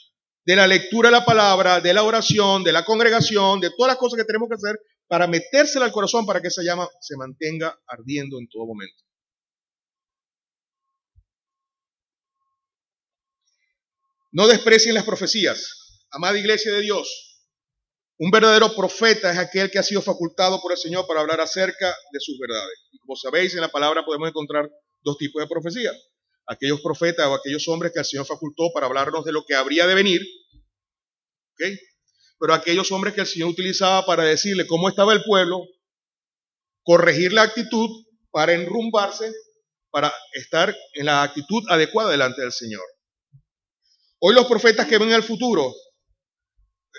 de 0.45 0.57
la 0.57 0.67
lectura 0.67 1.09
de 1.09 1.17
la 1.17 1.25
palabra, 1.25 1.81
de 1.81 1.95
la 1.95 2.03
oración, 2.03 2.63
de 2.63 2.73
la 2.73 2.85
congregación, 2.85 3.61
de 3.61 3.71
todas 3.71 3.93
las 3.93 3.97
cosas 3.97 4.19
que 4.19 4.25
tenemos 4.25 4.49
que 4.49 4.57
hacer 4.57 4.79
para 5.09 5.27
metérsela 5.27 5.87
al 5.87 5.93
corazón 5.93 6.27
para 6.27 6.41
que 6.41 6.49
esa 6.49 6.63
llama 6.63 6.89
se 7.01 7.17
mantenga 7.17 7.79
ardiendo 7.87 8.39
en 8.39 8.49
todo 8.49 8.67
momento. 8.67 9.04
No 14.35 14.49
desprecien 14.49 14.97
las 14.97 15.05
profecías. 15.05 16.05
Amada 16.11 16.37
iglesia 16.37 16.73
de 16.73 16.81
Dios, 16.81 17.09
Un 18.17 18.31
verdadero 18.31 18.75
profeta 18.75 19.33
es 19.33 19.39
aquel 19.39 19.71
que 19.71 19.79
ha 19.79 19.83
sido 19.83 20.01
facultado 20.03 20.61
por 20.61 20.71
el 20.73 20.79
Señor 20.79 21.07
para 21.07 21.21
hablar 21.21 21.41
acerca 21.41 21.97
de 22.13 22.21
sus 22.21 22.39
verdades. 22.39 22.79
Y 22.93 22.99
como 22.99 23.17
sabéis, 23.17 23.55
en 23.55 23.61
la 23.61 23.69
palabra 23.69 24.05
podemos 24.05 24.29
encontrar 24.29 24.71
dos 25.03 25.19
tipos 25.19 25.43
de 25.43 25.49
profecía. 25.49 25.93
Aquellos 26.47 26.81
profetas 26.81 27.27
o 27.27 27.35
aquellos 27.35 27.67
hombres 27.69 27.93
que 27.93 28.01
el 28.01 28.05
Señor 28.05 28.27
facultó 28.27 28.71
para 28.73 28.87
hablarnos 28.87 29.25
de 29.25 29.33
lo 29.33 29.45
que 29.45 29.55
habría 29.55 29.87
de 29.87 29.95
venir. 29.95 30.21
Pero 32.39 32.55
aquellos 32.55 32.91
hombres 32.93 33.15
que 33.15 33.23
el 33.23 33.27
Señor 33.27 33.49
utilizaba 33.49 34.05
para 34.07 34.25
decirle 34.25 34.67
cómo 34.67 34.89
estaba 34.89 35.13
el 35.13 35.23
pueblo, 35.25 35.61
corregir 36.83 37.33
la 37.33 37.43
actitud 37.43 37.89
para 38.31 38.53
enrumbarse, 38.53 39.33
para 39.91 40.13
estar 40.35 40.75
en 40.95 41.07
la 41.07 41.23
actitud 41.23 41.65
adecuada 41.69 42.11
delante 42.11 42.43
del 42.43 42.53
Señor. 42.53 42.83
Hoy 44.21 44.35
los 44.35 44.47
profetas 44.47 44.87
que 44.87 44.99
ven 44.99 45.13
el 45.13 45.23
futuro, 45.23 45.75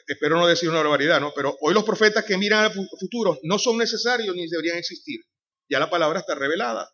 espero 0.07 0.37
no 0.37 0.47
decir 0.47 0.69
una 0.69 0.79
barbaridad, 0.79 1.19
¿no? 1.19 1.33
Pero 1.35 1.57
hoy 1.61 1.73
los 1.73 1.83
profetas 1.83 2.25
que 2.25 2.37
miran 2.37 2.65
al 2.65 2.73
futuro 2.99 3.39
no 3.43 3.57
son 3.57 3.77
necesarios 3.77 4.35
ni 4.35 4.47
deberían 4.47 4.77
existir. 4.77 5.21
Ya 5.69 5.79
la 5.79 5.89
palabra 5.89 6.19
está 6.19 6.35
revelada. 6.35 6.89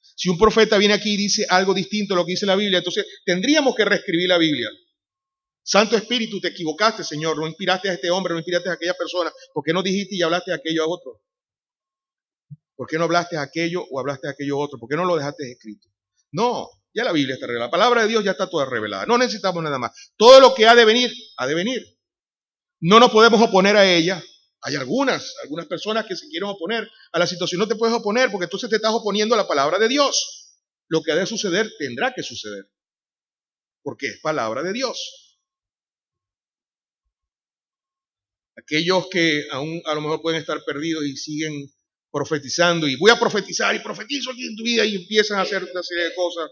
Si 0.00 0.28
un 0.28 0.38
profeta 0.38 0.78
viene 0.78 0.94
aquí 0.94 1.14
y 1.14 1.16
dice 1.16 1.46
algo 1.48 1.74
distinto 1.74 2.14
a 2.14 2.16
lo 2.16 2.24
que 2.24 2.32
dice 2.32 2.46
la 2.46 2.56
Biblia, 2.56 2.78
entonces 2.78 3.06
tendríamos 3.24 3.74
que 3.74 3.84
reescribir 3.84 4.28
la 4.28 4.38
Biblia. 4.38 4.68
Santo 5.62 5.96
Espíritu, 5.96 6.40
te 6.40 6.48
equivocaste, 6.48 7.02
Señor, 7.02 7.36
no 7.36 7.46
inspiraste 7.46 7.90
a 7.90 7.92
este 7.94 8.08
hombre, 8.08 8.32
no 8.32 8.38
inspiraste 8.38 8.70
a 8.70 8.74
aquella 8.74 8.94
persona. 8.94 9.32
¿Por 9.52 9.64
qué 9.64 9.72
no 9.72 9.82
dijiste 9.82 10.14
y 10.14 10.22
hablaste 10.22 10.52
a 10.52 10.56
aquello 10.56 10.84
a 10.84 10.88
otro? 10.88 11.20
¿Por 12.76 12.86
qué 12.86 12.98
no 12.98 13.04
hablaste 13.04 13.36
a 13.36 13.42
aquello 13.42 13.84
o 13.90 13.98
hablaste 13.98 14.28
a 14.28 14.30
aquello 14.30 14.58
otro? 14.58 14.78
¿Por 14.78 14.88
qué 14.88 14.96
no 14.96 15.04
lo 15.04 15.16
dejaste 15.16 15.50
escrito? 15.50 15.88
No, 16.30 16.68
ya 16.96 17.04
la 17.04 17.12
Biblia 17.12 17.34
está 17.34 17.46
revelada. 17.46 17.66
La 17.66 17.70
palabra 17.70 18.02
de 18.02 18.08
Dios 18.08 18.24
ya 18.24 18.30
está 18.30 18.48
toda 18.48 18.64
revelada. 18.64 19.04
No 19.04 19.18
necesitamos 19.18 19.62
nada 19.62 19.78
más. 19.78 19.92
Todo 20.16 20.40
lo 20.40 20.54
que 20.54 20.66
ha 20.66 20.74
de 20.74 20.86
venir, 20.86 21.12
ha 21.36 21.46
de 21.46 21.54
venir. 21.54 21.82
No 22.80 22.98
nos 22.98 23.10
podemos 23.10 23.38
oponer 23.42 23.76
a 23.76 23.86
ella. 23.86 24.22
Hay 24.62 24.76
algunas, 24.76 25.34
algunas 25.42 25.66
personas 25.66 26.06
que 26.06 26.16
se 26.16 26.26
quieren 26.28 26.48
oponer 26.48 26.88
a 27.12 27.18
la 27.18 27.26
situación. 27.26 27.58
No 27.58 27.68
te 27.68 27.76
puedes 27.76 27.94
oponer 27.94 28.30
porque 28.30 28.44
entonces 28.44 28.70
te 28.70 28.76
estás 28.76 28.94
oponiendo 28.94 29.34
a 29.34 29.38
la 29.38 29.46
palabra 29.46 29.78
de 29.78 29.88
Dios. 29.88 30.54
Lo 30.88 31.02
que 31.02 31.12
ha 31.12 31.16
de 31.16 31.26
suceder 31.26 31.70
tendrá 31.78 32.14
que 32.14 32.22
suceder. 32.22 32.64
Porque 33.82 34.06
es 34.06 34.20
palabra 34.20 34.62
de 34.62 34.72
Dios. 34.72 35.38
Aquellos 38.56 39.06
que 39.10 39.44
aún 39.50 39.82
a 39.84 39.94
lo 39.94 40.00
mejor 40.00 40.22
pueden 40.22 40.40
estar 40.40 40.64
perdidos 40.64 41.04
y 41.04 41.14
siguen 41.14 41.70
profetizando 42.10 42.88
y 42.88 42.96
voy 42.96 43.10
a 43.10 43.20
profetizar 43.20 43.76
y 43.76 43.80
profetizo 43.80 44.30
aquí 44.30 44.46
en 44.46 44.56
tu 44.56 44.62
vida 44.62 44.86
y 44.86 44.96
empiezan 44.96 45.38
a 45.38 45.42
hacer 45.42 45.62
una 45.62 45.82
serie 45.82 46.04
de 46.04 46.14
cosas. 46.14 46.50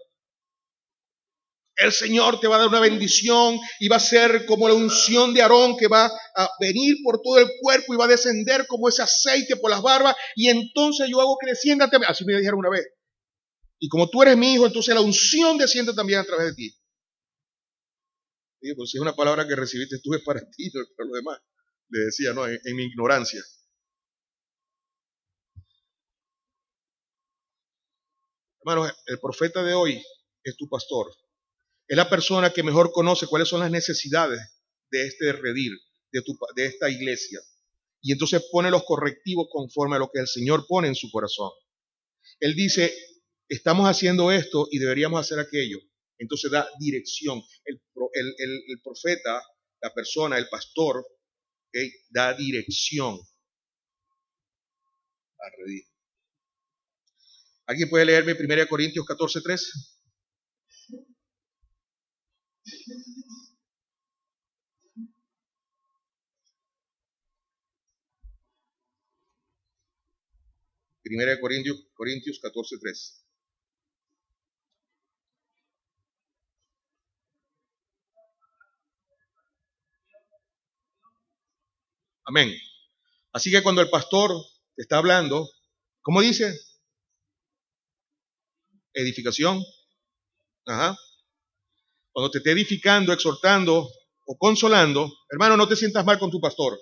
El 1.77 1.93
Señor 1.93 2.39
te 2.39 2.47
va 2.47 2.57
a 2.57 2.59
dar 2.61 2.69
una 2.69 2.81
bendición 2.81 3.59
y 3.81 3.89
va 3.89 3.97
a 3.97 4.01
ser 4.01 4.47
como 4.47 4.69
la 4.69 4.75
unción 4.75 5.35
de 5.35 5.43
Aarón 5.43 5.77
que 5.77 5.89
va 5.89 6.07
a 6.07 6.51
venir 6.61 6.97
por 7.03 7.21
todo 7.21 7.39
el 7.39 7.49
cuerpo 7.61 7.95
y 7.95 7.97
va 7.97 8.05
a 8.05 8.09
descender 8.09 8.67
como 8.69 8.89
ese 8.89 9.03
aceite 9.03 9.57
por 9.57 9.71
las 9.71 9.83
barbas 9.83 10.15
y 10.37 10.49
entonces 10.49 11.09
yo 11.11 11.21
hago 11.21 11.37
creciendo. 11.37 11.85
Así 12.07 12.25
me 12.25 12.37
dijeron 12.37 12.61
una 12.61 12.71
vez. 12.71 12.87
Y 13.81 13.89
como 13.89 14.09
tú 14.09 14.23
eres 14.23 14.37
mi 14.37 14.55
hijo, 14.55 14.67
entonces 14.67 14.95
la 14.95 15.01
unción 15.01 15.59
desciende 15.59 15.93
también 15.95 16.21
a 16.21 16.25
través 16.25 16.47
de 16.47 16.55
ti. 16.55 16.75
Digo, 18.61 18.77
pues 18.77 18.91
si 18.91 18.99
es 18.99 19.03
una 19.03 19.17
palabra 19.17 19.47
que 19.47 19.57
recibiste 19.57 19.99
tú 20.03 20.15
es 20.15 20.23
para 20.23 20.41
ti, 20.41 20.71
no 20.73 20.81
es 20.81 20.89
para 20.97 21.09
los 21.09 21.17
demás 21.17 21.39
le 21.89 22.05
decía, 22.07 22.33
¿no? 22.33 22.47
En, 22.47 22.59
en 22.65 22.77
mi 22.77 22.85
ignorancia. 22.85 23.43
Hermanos, 28.61 28.93
el 29.07 29.19
profeta 29.21 29.63
de 29.63 29.75
hoy 29.75 30.03
es 30.43 30.57
tu 30.57 30.69
pastor. 30.69 31.07
Es 31.87 31.97
la 31.97 32.09
persona 32.09 32.53
que 32.53 32.63
mejor 32.63 32.93
conoce 32.93 33.27
cuáles 33.27 33.49
son 33.49 33.61
las 33.61 33.71
necesidades 33.71 34.41
de 34.91 35.07
este 35.07 35.33
redir, 35.33 35.73
de, 36.13 36.23
tu, 36.23 36.39
esta 36.57 36.89
iglesia. 36.89 37.41
Y 38.01 38.13
entonces 38.13 38.45
pone 38.51 38.71
los 38.71 38.85
correctivos 38.85 39.49
conforme 39.51 39.97
a 39.97 39.99
lo 39.99 40.11
que 40.13 40.21
el 40.21 40.29
Señor 40.29 40.67
pone 40.67 40.89
en 40.89 40.95
su 40.95 41.11
corazón. 41.11 41.51
Él 42.41 42.55
dice, 42.55 42.95
estamos 43.49 43.89
haciendo 43.89 44.33
esto 44.33 44.69
y 44.71 44.79
deberíamos 44.79 45.21
hacer 45.21 45.39
aquello. 45.39 45.79
Entonces 46.19 46.51
da 46.51 46.69
dirección. 46.79 47.43
El, 47.65 47.81
profeta, 48.83 49.43
la 49.81 49.93
persona, 49.93 50.39
el 50.39 50.49
pastor, 50.49 51.05
da 52.11 52.35
dirección 52.35 53.19
a 55.39 55.51
redir. 55.59 55.85
¿Alguien 57.67 57.89
puede 57.89 58.05
leerme 58.05 58.37
1 58.39 58.69
Corintios 58.69 59.07
14, 59.07 59.41
3? 59.41 59.94
Primera 71.03 71.33
de 71.33 71.41
Corintios, 71.41 71.87
Corintios 71.95 72.41
14, 72.41 72.77
3. 72.81 73.25
Amén. 82.27 82.51
Así 83.33 83.51
que 83.51 83.63
cuando 83.63 83.83
el 83.83 83.91
pastor 83.91 84.31
está 84.77 84.97
hablando, 84.97 85.47
¿cómo 86.01 86.23
dice? 86.23 86.59
Edificación. 88.95 89.63
Ajá. 90.67 90.97
Cuando 92.15 92.31
te 92.31 92.39
esté 92.39 92.53
edificando, 92.53 93.13
exhortando 93.13 93.91
o 94.27 94.39
consolando, 94.39 95.13
hermano, 95.29 95.57
no 95.57 95.67
te 95.67 95.75
sientas 95.75 96.05
mal 96.05 96.17
con 96.17 96.31
tu 96.31 96.41
pastor. 96.41 96.79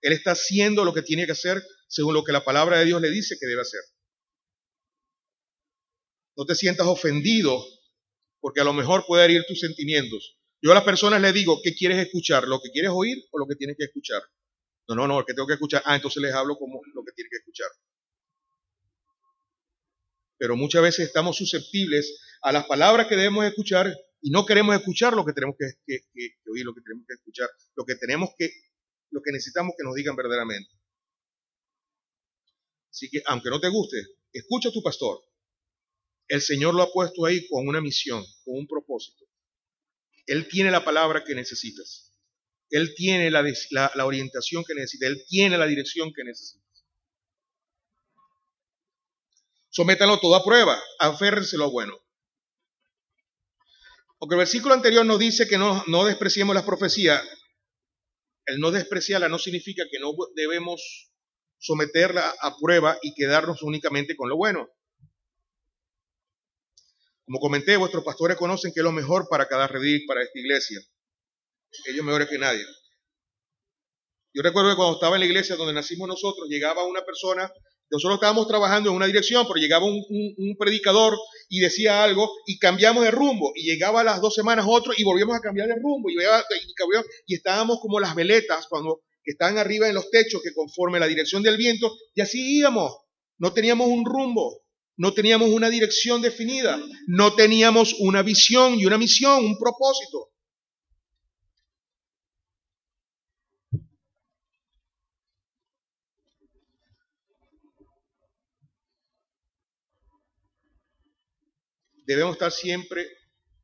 Él 0.00 0.12
está 0.12 0.30
haciendo 0.30 0.84
lo 0.84 0.94
que 0.94 1.02
tiene 1.02 1.26
que 1.26 1.32
hacer 1.32 1.60
según 1.88 2.14
lo 2.14 2.22
que 2.22 2.30
la 2.30 2.44
palabra 2.44 2.78
de 2.78 2.84
Dios 2.84 3.00
le 3.00 3.10
dice 3.10 3.36
que 3.40 3.46
debe 3.46 3.62
hacer. 3.62 3.80
No 6.36 6.46
te 6.46 6.54
sientas 6.54 6.86
ofendido 6.86 7.60
porque 8.40 8.60
a 8.60 8.64
lo 8.64 8.72
mejor 8.72 9.04
puede 9.04 9.24
herir 9.24 9.44
tus 9.48 9.58
sentimientos. 9.58 10.38
Yo 10.62 10.70
a 10.70 10.74
las 10.76 10.84
personas 10.84 11.20
les 11.20 11.34
digo, 11.34 11.60
¿qué 11.60 11.74
quieres 11.74 11.98
escuchar? 11.98 12.46
¿Lo 12.46 12.60
que 12.60 12.70
quieres 12.70 12.92
oír 12.94 13.18
o 13.32 13.38
lo 13.40 13.46
que 13.48 13.56
tienes 13.56 13.76
que 13.76 13.86
escuchar? 13.86 14.22
No, 14.86 14.94
no, 14.94 15.08
no, 15.08 15.18
el 15.18 15.26
que 15.26 15.34
tengo 15.34 15.48
que 15.48 15.54
escuchar. 15.54 15.82
Ah, 15.84 15.96
entonces 15.96 16.22
les 16.22 16.32
hablo 16.32 16.56
como 16.56 16.80
lo 16.94 17.02
que 17.02 17.10
tienen 17.16 17.30
que 17.30 17.38
escuchar. 17.38 17.68
Pero 20.38 20.56
muchas 20.56 20.82
veces 20.82 21.06
estamos 21.06 21.36
susceptibles 21.36 22.18
a 22.42 22.52
las 22.52 22.66
palabras 22.66 23.06
que 23.06 23.16
debemos 23.16 23.44
escuchar 23.44 23.94
y 24.20 24.30
no 24.30 24.44
queremos 24.44 24.74
escuchar 24.74 25.14
lo 25.14 25.24
que 25.24 25.32
tenemos 25.32 25.56
que, 25.56 25.66
oír, 26.50 26.64
lo 26.64 26.74
que 26.74 26.80
tenemos 26.80 27.06
que 27.06 27.14
escuchar, 27.14 27.48
lo 27.74 27.84
que 27.84 27.94
tenemos 27.94 28.30
que, 28.36 28.50
lo 29.10 29.22
que 29.22 29.32
necesitamos 29.32 29.74
que 29.76 29.84
nos 29.84 29.94
digan 29.94 30.16
verdaderamente. 30.16 30.70
Así 32.90 33.08
que, 33.10 33.22
aunque 33.26 33.50
no 33.50 33.60
te 33.60 33.68
guste, 33.68 34.04
escucha 34.32 34.70
a 34.70 34.72
tu 34.72 34.82
pastor. 34.82 35.20
El 36.28 36.40
Señor 36.40 36.74
lo 36.74 36.82
ha 36.82 36.92
puesto 36.92 37.24
ahí 37.24 37.46
con 37.48 37.68
una 37.68 37.80
misión, 37.80 38.24
con 38.44 38.56
un 38.56 38.66
propósito. 38.66 39.24
Él 40.26 40.48
tiene 40.48 40.70
la 40.70 40.84
palabra 40.84 41.22
que 41.24 41.34
necesitas. 41.34 42.12
Él 42.70 42.94
tiene 42.96 43.30
la, 43.30 43.44
orientación 44.04 44.64
que 44.64 44.74
necesitas. 44.74 45.08
Él 45.08 45.24
tiene 45.28 45.56
la 45.56 45.66
dirección 45.66 46.12
que 46.12 46.24
necesitas. 46.24 46.65
Sométalo 49.76 50.18
todo 50.18 50.34
a 50.36 50.42
prueba. 50.42 50.82
Aférrense 50.98 51.58
lo 51.58 51.70
bueno. 51.70 51.92
Porque 54.18 54.34
el 54.34 54.38
versículo 54.38 54.72
anterior 54.72 55.04
nos 55.04 55.18
dice 55.18 55.46
que 55.46 55.58
no, 55.58 55.84
no 55.86 56.06
despreciemos 56.06 56.54
las 56.54 56.64
profecías. 56.64 57.22
El 58.46 58.58
no 58.58 58.70
despreciarla 58.70 59.28
no 59.28 59.38
significa 59.38 59.84
que 59.90 59.98
no 59.98 60.14
debemos 60.34 61.12
someterla 61.58 62.34
a 62.40 62.56
prueba 62.56 62.96
y 63.02 63.12
quedarnos 63.12 63.62
únicamente 63.62 64.16
con 64.16 64.30
lo 64.30 64.38
bueno. 64.38 64.66
Como 67.26 67.38
comenté, 67.38 67.76
vuestros 67.76 68.02
pastores 68.02 68.38
conocen 68.38 68.72
que 68.72 68.80
es 68.80 68.84
lo 68.84 68.92
mejor 68.92 69.28
para 69.28 69.46
cada 69.46 69.66
redil, 69.66 70.06
para 70.06 70.22
esta 70.22 70.38
iglesia. 70.38 70.80
Ellos 71.84 72.02
mejores 72.02 72.30
que 72.30 72.38
nadie. 72.38 72.64
Yo 74.32 74.40
recuerdo 74.40 74.70
que 74.70 74.76
cuando 74.76 74.94
estaba 74.94 75.16
en 75.16 75.20
la 75.20 75.26
iglesia 75.26 75.54
donde 75.56 75.74
nacimos 75.74 76.08
nosotros, 76.08 76.48
llegaba 76.48 76.86
una 76.86 77.04
persona, 77.04 77.52
nosotros 77.90 78.16
estábamos 78.16 78.48
trabajando 78.48 78.90
en 78.90 78.96
una 78.96 79.06
dirección, 79.06 79.46
pero 79.46 79.60
llegaba 79.60 79.86
un, 79.86 80.56
predicador 80.58 81.16
y 81.48 81.60
decía 81.60 82.02
algo 82.02 82.30
y 82.46 82.58
cambiamos 82.58 83.04
de 83.04 83.10
rumbo. 83.10 83.52
Y 83.54 83.64
llegaba 83.64 84.00
a 84.00 84.04
las 84.04 84.20
dos 84.20 84.34
semanas 84.34 84.66
otro 84.68 84.92
y 84.96 85.04
volvíamos 85.04 85.36
a 85.36 85.40
cambiar 85.40 85.68
de 85.68 85.76
rumbo. 85.76 86.10
Y, 86.10 86.16
y 87.26 87.34
estábamos 87.34 87.78
como 87.80 88.00
las 88.00 88.14
veletas 88.14 88.66
cuando 88.68 89.02
están 89.24 89.58
arriba 89.58 89.88
en 89.88 89.94
los 89.94 90.10
techos 90.10 90.42
que 90.42 90.54
conforme 90.54 91.00
la 91.00 91.06
dirección 91.06 91.42
del 91.42 91.56
viento, 91.56 91.92
y 92.14 92.20
así 92.20 92.58
íbamos. 92.58 92.92
No 93.38 93.52
teníamos 93.52 93.88
un 93.88 94.04
rumbo. 94.04 94.62
No 94.98 95.12
teníamos 95.12 95.50
una 95.50 95.68
dirección 95.68 96.22
definida, 96.22 96.80
no 97.06 97.34
teníamos 97.34 97.94
una 97.98 98.22
visión 98.22 98.80
y 98.80 98.86
una 98.86 98.96
misión, 98.96 99.44
un 99.44 99.58
propósito. 99.58 100.30
Debemos 112.06 112.34
estar 112.34 112.52
siempre 112.52 113.04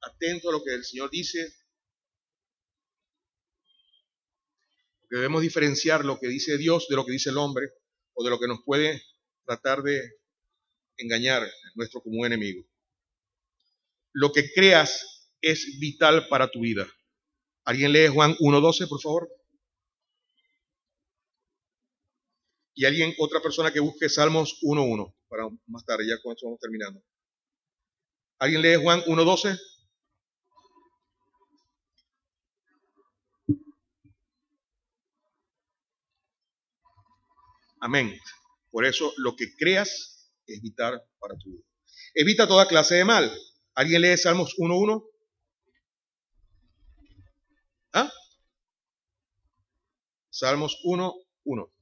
atentos 0.01 0.51
a 0.51 0.53
lo 0.53 0.65
que 0.65 0.75
el 0.75 0.85
Señor 0.85 1.11
dice. 1.11 1.55
porque 5.13 5.17
debemos 5.17 5.43
diferenciar 5.43 6.07
lo 6.07 6.19
que 6.19 6.27
dice 6.27 6.57
Dios 6.57 6.89
de 6.89 6.97
lo 6.97 7.05
que 7.05 7.13
dice 7.13 7.29
el 7.29 7.37
hombre 7.37 7.71
o 8.15 8.25
de 8.25 8.31
lo 8.31 8.41
que 8.41 8.49
nos 8.49 8.63
puede 8.65 9.03
tratar 9.45 9.83
de 9.83 10.01
engañar 10.97 11.47
nuestro 11.75 12.01
común 12.01 12.25
enemigo. 12.25 12.67
Lo 14.13 14.33
que 14.33 14.51
creas 14.55 15.31
es 15.43 15.79
vital 15.79 16.29
para 16.29 16.51
tu 16.51 16.61
vida. 16.61 16.91
¿Alguien 17.65 17.93
lee 17.93 18.09
Juan 18.09 18.35
1.12, 18.37 18.89
por 18.89 19.03
favor? 19.03 19.29
Y 22.75 22.87
alguien, 22.87 23.15
otra 23.19 23.41
persona 23.43 23.71
que 23.71 23.81
busque 23.81 24.09
Salmos 24.09 24.59
1.1, 24.63 25.15
para 25.29 25.49
más 25.67 25.85
tarde, 25.85 26.09
ya 26.09 26.21
con 26.23 26.33
esto 26.33 26.47
vamos 26.47 26.61
terminando. 26.61 27.05
¿Alguien 28.39 28.63
lee 28.63 28.77
Juan 28.77 29.01
1.12? 29.03 29.59
Amén. 37.81 38.17
Por 38.71 38.87
eso 38.87 39.13
lo 39.17 39.35
que 39.35 39.55
creas 39.57 40.31
es 40.47 40.63
vital 40.63 41.03
para 41.19 41.37
tu 41.37 41.51
vida. 41.51 41.65
Evita 42.15 42.47
toda 42.47 42.69
clase 42.69 42.95
de 42.97 43.05
mal. 43.05 43.31
¿Alguien 43.75 44.03
lee 44.03 44.17
Salmos 44.17 44.55
1.1? 44.57 45.05
¿Ah? 47.93 48.11
Salmos 50.31 50.79
1.1. 50.85 51.73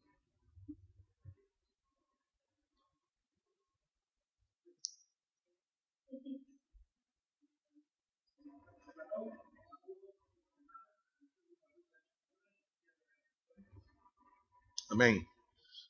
Amén. 14.91 15.27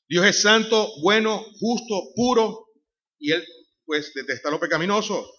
Dios 0.07 0.25
es 0.25 0.41
santo, 0.41 0.89
bueno, 1.01 1.43
justo, 1.59 2.11
puro, 2.15 2.67
y 3.17 3.31
Él 3.31 3.45
pues 3.85 4.13
detesta 4.13 4.49
lo 4.49 4.59
pecaminoso. 4.59 5.29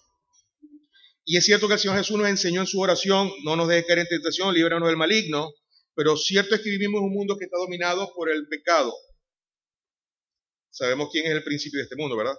Y 1.25 1.37
es 1.37 1.45
cierto 1.45 1.67
que 1.67 1.75
el 1.75 1.79
Señor 1.79 1.97
Jesús 1.97 2.17
nos 2.17 2.27
enseñó 2.27 2.61
en 2.61 2.67
su 2.67 2.79
oración, 2.79 3.31
no 3.45 3.55
nos 3.55 3.67
deje 3.67 3.85
caer 3.85 3.99
en 3.99 4.07
tentación, 4.07 4.53
líbranos 4.53 4.87
del 4.89 4.97
maligno, 4.97 5.53
pero 5.95 6.17
cierto 6.17 6.55
es 6.55 6.61
que 6.61 6.69
vivimos 6.69 6.99
en 6.99 7.05
un 7.05 7.13
mundo 7.13 7.37
que 7.37 7.45
está 7.45 7.57
dominado 7.57 8.11
por 8.13 8.29
el 8.29 8.47
pecado. 8.47 8.93
Sabemos 10.69 11.09
quién 11.11 11.25
es 11.27 11.31
el 11.31 11.43
principio 11.43 11.77
de 11.79 11.83
este 11.83 11.95
mundo, 11.95 12.17
¿verdad? 12.17 12.35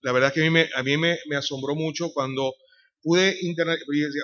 La 0.00 0.12
verdad 0.12 0.28
es 0.28 0.34
que 0.34 0.68
a 0.74 0.82
mí 0.82 0.96
me 0.96 1.36
asombró 1.36 1.74
mucho 1.74 2.10
cuando 2.12 2.52
pude 3.00 3.38
internet, 3.42 3.80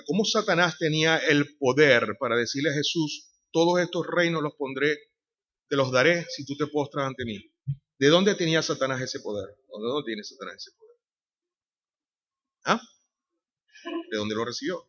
cómo 0.06 0.24
Satanás 0.24 0.76
tenía 0.78 1.18
el 1.18 1.56
poder 1.58 2.16
para 2.18 2.36
decirle 2.36 2.70
a 2.70 2.74
Jesús, 2.74 3.27
todos 3.50 3.80
estos 3.80 4.06
reinos 4.06 4.42
los 4.42 4.54
pondré, 4.54 4.96
te 5.68 5.76
los 5.76 5.90
daré 5.92 6.24
si 6.30 6.44
tú 6.44 6.56
te 6.56 6.66
postras 6.66 7.06
ante 7.06 7.24
mí. 7.24 7.38
¿De 7.98 8.08
dónde 8.08 8.34
tenía 8.34 8.62
Satanás 8.62 9.00
ese 9.00 9.20
poder? 9.20 9.48
¿De 9.48 9.88
dónde 9.88 10.06
tiene 10.06 10.24
Satanás 10.24 10.56
ese 10.56 10.76
poder? 10.76 10.96
¿Ah? 12.64 12.80
¿De 14.10 14.16
dónde 14.16 14.34
lo 14.34 14.44
recibió? 14.44 14.88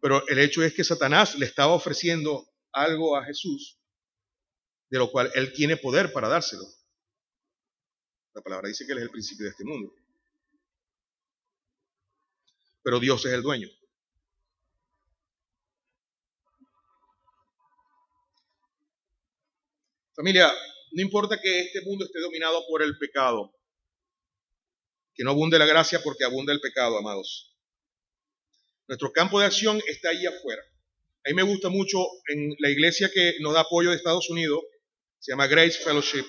Pero 0.00 0.26
el 0.28 0.38
hecho 0.38 0.62
es 0.62 0.74
que 0.74 0.84
Satanás 0.84 1.36
le 1.38 1.46
estaba 1.46 1.72
ofreciendo 1.72 2.46
algo 2.72 3.16
a 3.16 3.24
Jesús, 3.24 3.80
de 4.90 4.98
lo 4.98 5.10
cual 5.10 5.30
él 5.34 5.52
tiene 5.52 5.76
poder 5.76 6.12
para 6.12 6.28
dárselo. 6.28 6.64
La 8.34 8.42
palabra 8.42 8.68
dice 8.68 8.84
que 8.84 8.92
él 8.92 8.98
es 8.98 9.04
el 9.04 9.10
principio 9.10 9.44
de 9.44 9.50
este 9.50 9.64
mundo. 9.64 9.92
Pero 12.82 13.00
Dios 13.00 13.24
es 13.24 13.32
el 13.32 13.42
dueño. 13.42 13.68
Familia, 20.16 20.50
no 20.92 21.02
importa 21.02 21.38
que 21.38 21.60
este 21.60 21.82
mundo 21.82 22.06
esté 22.06 22.20
dominado 22.20 22.64
por 22.68 22.82
el 22.82 22.96
pecado, 22.96 23.52
que 25.14 25.24
no 25.24 25.32
abunde 25.32 25.58
la 25.58 25.66
gracia 25.66 26.02
porque 26.02 26.24
abunda 26.24 26.54
el 26.54 26.60
pecado, 26.60 26.96
amados. 26.96 27.54
Nuestro 28.88 29.12
campo 29.12 29.38
de 29.38 29.46
acción 29.46 29.78
está 29.86 30.08
ahí 30.08 30.24
afuera. 30.24 30.62
A 31.26 31.28
mí 31.28 31.34
me 31.34 31.42
gusta 31.42 31.68
mucho 31.68 31.98
en 32.28 32.54
la 32.60 32.70
iglesia 32.70 33.10
que 33.12 33.34
nos 33.40 33.52
da 33.52 33.60
apoyo 33.60 33.90
de 33.90 33.96
Estados 33.96 34.30
Unidos, 34.30 34.60
se 35.18 35.32
llama 35.32 35.48
Grace 35.48 35.78
Fellowship. 35.84 36.24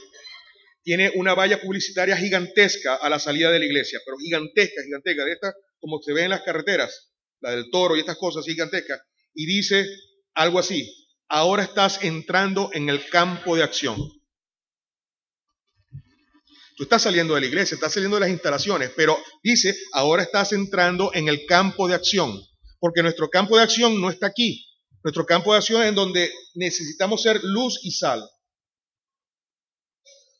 Tiene 0.83 1.13
una 1.15 1.33
valla 1.33 1.61
publicitaria 1.61 2.17
gigantesca 2.17 2.95
a 2.95 3.09
la 3.09 3.19
salida 3.19 3.51
de 3.51 3.59
la 3.59 3.65
iglesia, 3.65 4.01
pero 4.05 4.17
gigantesca, 4.17 4.83
gigantesca, 4.83 5.23
de 5.23 5.31
estas 5.31 5.55
como 5.79 6.01
se 6.01 6.11
ve 6.11 6.23
en 6.23 6.31
las 6.31 6.41
carreteras, 6.41 7.13
la 7.39 7.51
del 7.51 7.69
toro 7.71 7.95
y 7.95 7.99
estas 8.01 8.17
cosas 8.17 8.43
gigantescas, 8.43 8.99
y 9.33 9.45
dice 9.45 9.87
algo 10.33 10.59
así, 10.59 11.06
ahora 11.29 11.63
estás 11.63 12.03
entrando 12.03 12.69
en 12.73 12.89
el 12.89 13.09
campo 13.09 13.55
de 13.55 13.63
acción. 13.63 13.97
Tú 16.75 16.83
estás 16.83 17.01
saliendo 17.01 17.33
de 17.33 17.41
la 17.41 17.47
iglesia, 17.47 17.75
estás 17.75 17.93
saliendo 17.93 18.17
de 18.17 18.21
las 18.21 18.29
instalaciones, 18.29 18.91
pero 18.95 19.17
dice, 19.41 19.75
ahora 19.93 20.21
estás 20.21 20.53
entrando 20.53 21.11
en 21.13 21.27
el 21.27 21.45
campo 21.47 21.87
de 21.87 21.95
acción, 21.95 22.39
porque 22.79 23.01
nuestro 23.01 23.29
campo 23.29 23.57
de 23.57 23.63
acción 23.63 23.99
no 23.99 24.11
está 24.11 24.27
aquí. 24.27 24.63
Nuestro 25.03 25.25
campo 25.25 25.51
de 25.51 25.57
acción 25.57 25.81
es 25.81 25.89
en 25.89 25.95
donde 25.95 26.31
necesitamos 26.53 27.21
ser 27.23 27.39
luz 27.43 27.79
y 27.83 27.91
sal. 27.91 28.23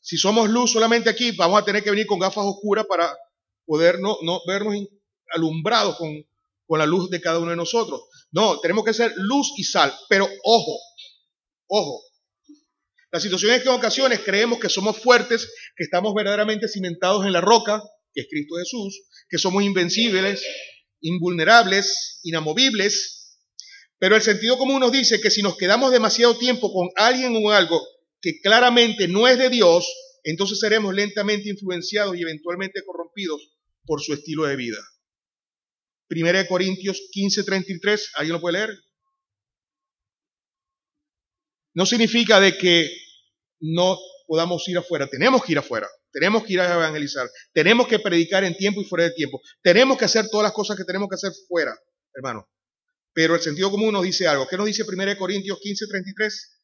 Si 0.00 0.16
somos 0.16 0.48
luz 0.48 0.72
solamente 0.72 1.10
aquí, 1.10 1.32
vamos 1.32 1.60
a 1.60 1.64
tener 1.64 1.82
que 1.82 1.90
venir 1.90 2.06
con 2.06 2.18
gafas 2.18 2.44
oscuras 2.46 2.86
para 2.86 3.14
poder 3.66 3.98
no, 4.00 4.16
vernos 4.46 4.74
alumbrados 5.34 5.96
con, 5.96 6.24
con 6.66 6.78
la 6.78 6.86
luz 6.86 7.10
de 7.10 7.20
cada 7.20 7.40
uno 7.40 7.50
de 7.50 7.56
nosotros. 7.56 8.02
No, 8.30 8.60
tenemos 8.60 8.84
que 8.84 8.92
ser 8.92 9.12
luz 9.16 9.52
y 9.56 9.64
sal, 9.64 9.94
pero 10.08 10.28
ojo, 10.44 10.78
ojo. 11.68 12.02
La 13.10 13.20
situación 13.20 13.52
es 13.52 13.62
que 13.62 13.68
en 13.68 13.74
ocasiones 13.74 14.20
creemos 14.20 14.58
que 14.58 14.68
somos 14.68 14.98
fuertes, 14.98 15.50
que 15.76 15.84
estamos 15.84 16.12
verdaderamente 16.14 16.68
cimentados 16.68 17.24
en 17.24 17.32
la 17.32 17.40
roca, 17.40 17.82
que 18.12 18.22
es 18.22 18.26
Cristo 18.30 18.56
Jesús, 18.58 19.02
que 19.30 19.38
somos 19.38 19.62
invencibles, 19.62 20.44
invulnerables, 21.00 22.20
inamovibles, 22.22 23.18
pero 23.98 24.14
el 24.14 24.22
sentido 24.22 24.58
común 24.58 24.80
nos 24.80 24.92
dice 24.92 25.20
que 25.20 25.30
si 25.30 25.42
nos 25.42 25.56
quedamos 25.56 25.90
demasiado 25.90 26.36
tiempo 26.36 26.72
con 26.72 26.88
alguien 26.96 27.34
o 27.36 27.50
algo 27.50 27.80
que 28.20 28.40
claramente 28.40 29.08
no 29.08 29.26
es 29.26 29.38
de 29.38 29.50
Dios, 29.50 29.86
entonces 30.22 30.60
seremos 30.60 30.94
lentamente 30.94 31.48
influenciados 31.48 32.16
y 32.16 32.22
eventualmente 32.22 32.82
corrompidos 32.84 33.40
por 33.86 34.00
su 34.02 34.12
estilo 34.12 34.44
de 34.44 34.56
vida. 34.56 34.78
Primera 36.08 36.38
de 36.38 36.48
Corintios 36.48 37.02
15:33, 37.12 38.10
¿alguien 38.14 38.32
lo 38.32 38.40
puede 38.40 38.58
leer? 38.58 38.78
No 41.74 41.86
significa 41.86 42.40
de 42.40 42.56
que 42.56 42.90
no 43.60 43.98
podamos 44.26 44.66
ir 44.68 44.78
afuera, 44.78 45.06
tenemos 45.06 45.44
que 45.44 45.52
ir 45.52 45.58
afuera, 45.58 45.86
tenemos 46.10 46.44
que 46.44 46.54
ir 46.54 46.60
a 46.60 46.74
evangelizar, 46.74 47.28
tenemos 47.52 47.86
que 47.86 47.98
predicar 47.98 48.42
en 48.44 48.56
tiempo 48.56 48.80
y 48.80 48.84
fuera 48.84 49.04
de 49.04 49.12
tiempo, 49.12 49.40
tenemos 49.62 49.98
que 49.98 50.06
hacer 50.06 50.28
todas 50.30 50.44
las 50.44 50.52
cosas 50.52 50.76
que 50.76 50.84
tenemos 50.84 51.08
que 51.08 51.14
hacer 51.14 51.32
fuera, 51.46 51.78
hermano. 52.14 52.48
Pero 53.12 53.34
el 53.34 53.40
sentido 53.40 53.70
común 53.70 53.92
nos 53.92 54.04
dice 54.04 54.26
algo. 54.26 54.46
¿Qué 54.48 54.56
nos 54.56 54.66
dice 54.66 54.84
1 54.84 55.16
Corintios 55.18 55.58
15:33? 55.60 56.58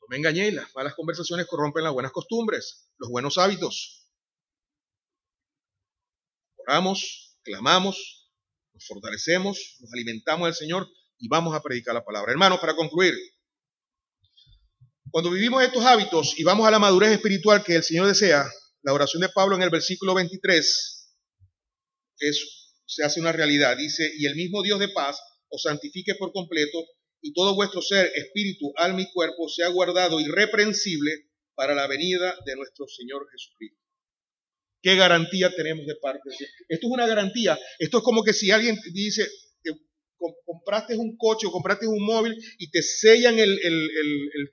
No 0.00 0.06
me 0.08 0.16
engañéis, 0.18 0.54
las 0.54 0.74
malas 0.74 0.94
conversaciones 0.94 1.46
corrompen 1.46 1.82
las 1.82 1.92
buenas 1.92 2.12
costumbres, 2.12 2.90
los 2.98 3.10
buenos 3.10 3.38
hábitos. 3.38 4.03
Oramos, 6.66 7.36
clamamos, 7.42 8.30
nos 8.72 8.86
fortalecemos, 8.86 9.76
nos 9.80 9.92
alimentamos 9.92 10.46
del 10.46 10.54
Señor 10.54 10.88
y 11.18 11.28
vamos 11.28 11.54
a 11.54 11.62
predicar 11.62 11.94
la 11.94 12.04
palabra. 12.04 12.32
Hermanos, 12.32 12.58
para 12.58 12.74
concluir, 12.74 13.14
cuando 15.10 15.30
vivimos 15.30 15.62
estos 15.62 15.84
hábitos 15.84 16.38
y 16.38 16.42
vamos 16.42 16.66
a 16.66 16.70
la 16.70 16.78
madurez 16.78 17.12
espiritual 17.12 17.62
que 17.62 17.76
el 17.76 17.82
Señor 17.82 18.06
desea, 18.06 18.50
la 18.82 18.94
oración 18.94 19.20
de 19.20 19.28
Pablo 19.28 19.56
en 19.56 19.62
el 19.62 19.70
versículo 19.70 20.14
23 20.14 21.16
es, 22.18 22.72
se 22.86 23.04
hace 23.04 23.20
una 23.20 23.32
realidad. 23.32 23.76
Dice, 23.76 24.10
y 24.16 24.24
el 24.24 24.34
mismo 24.34 24.62
Dios 24.62 24.80
de 24.80 24.88
paz 24.88 25.20
os 25.50 25.62
santifique 25.62 26.14
por 26.14 26.32
completo 26.32 26.78
y 27.20 27.34
todo 27.34 27.54
vuestro 27.54 27.82
ser, 27.82 28.10
espíritu, 28.14 28.72
alma 28.76 29.02
y 29.02 29.12
cuerpo 29.12 29.48
sea 29.48 29.68
guardado 29.68 30.18
irreprensible 30.18 31.30
para 31.54 31.74
la 31.74 31.86
venida 31.86 32.36
de 32.46 32.56
nuestro 32.56 32.86
Señor 32.88 33.28
Jesucristo. 33.30 33.83
¿Qué 34.84 34.96
garantía 34.96 35.50
tenemos 35.56 35.86
de 35.86 35.96
parte 35.96 36.28
de 36.28 36.36
Dios? 36.38 36.50
Esto 36.68 36.86
es 36.88 36.92
una 36.92 37.06
garantía. 37.06 37.58
Esto 37.78 37.98
es 37.98 38.04
como 38.04 38.22
que 38.22 38.34
si 38.34 38.50
alguien 38.50 38.78
dice, 38.92 39.26
compraste 40.44 40.94
un 40.94 41.16
coche 41.16 41.46
o 41.46 41.50
compraste 41.50 41.86
un 41.86 42.04
móvil 42.04 42.34
y 42.58 42.70
te 42.70 42.82
sellan 42.82 43.38
el, 43.38 43.58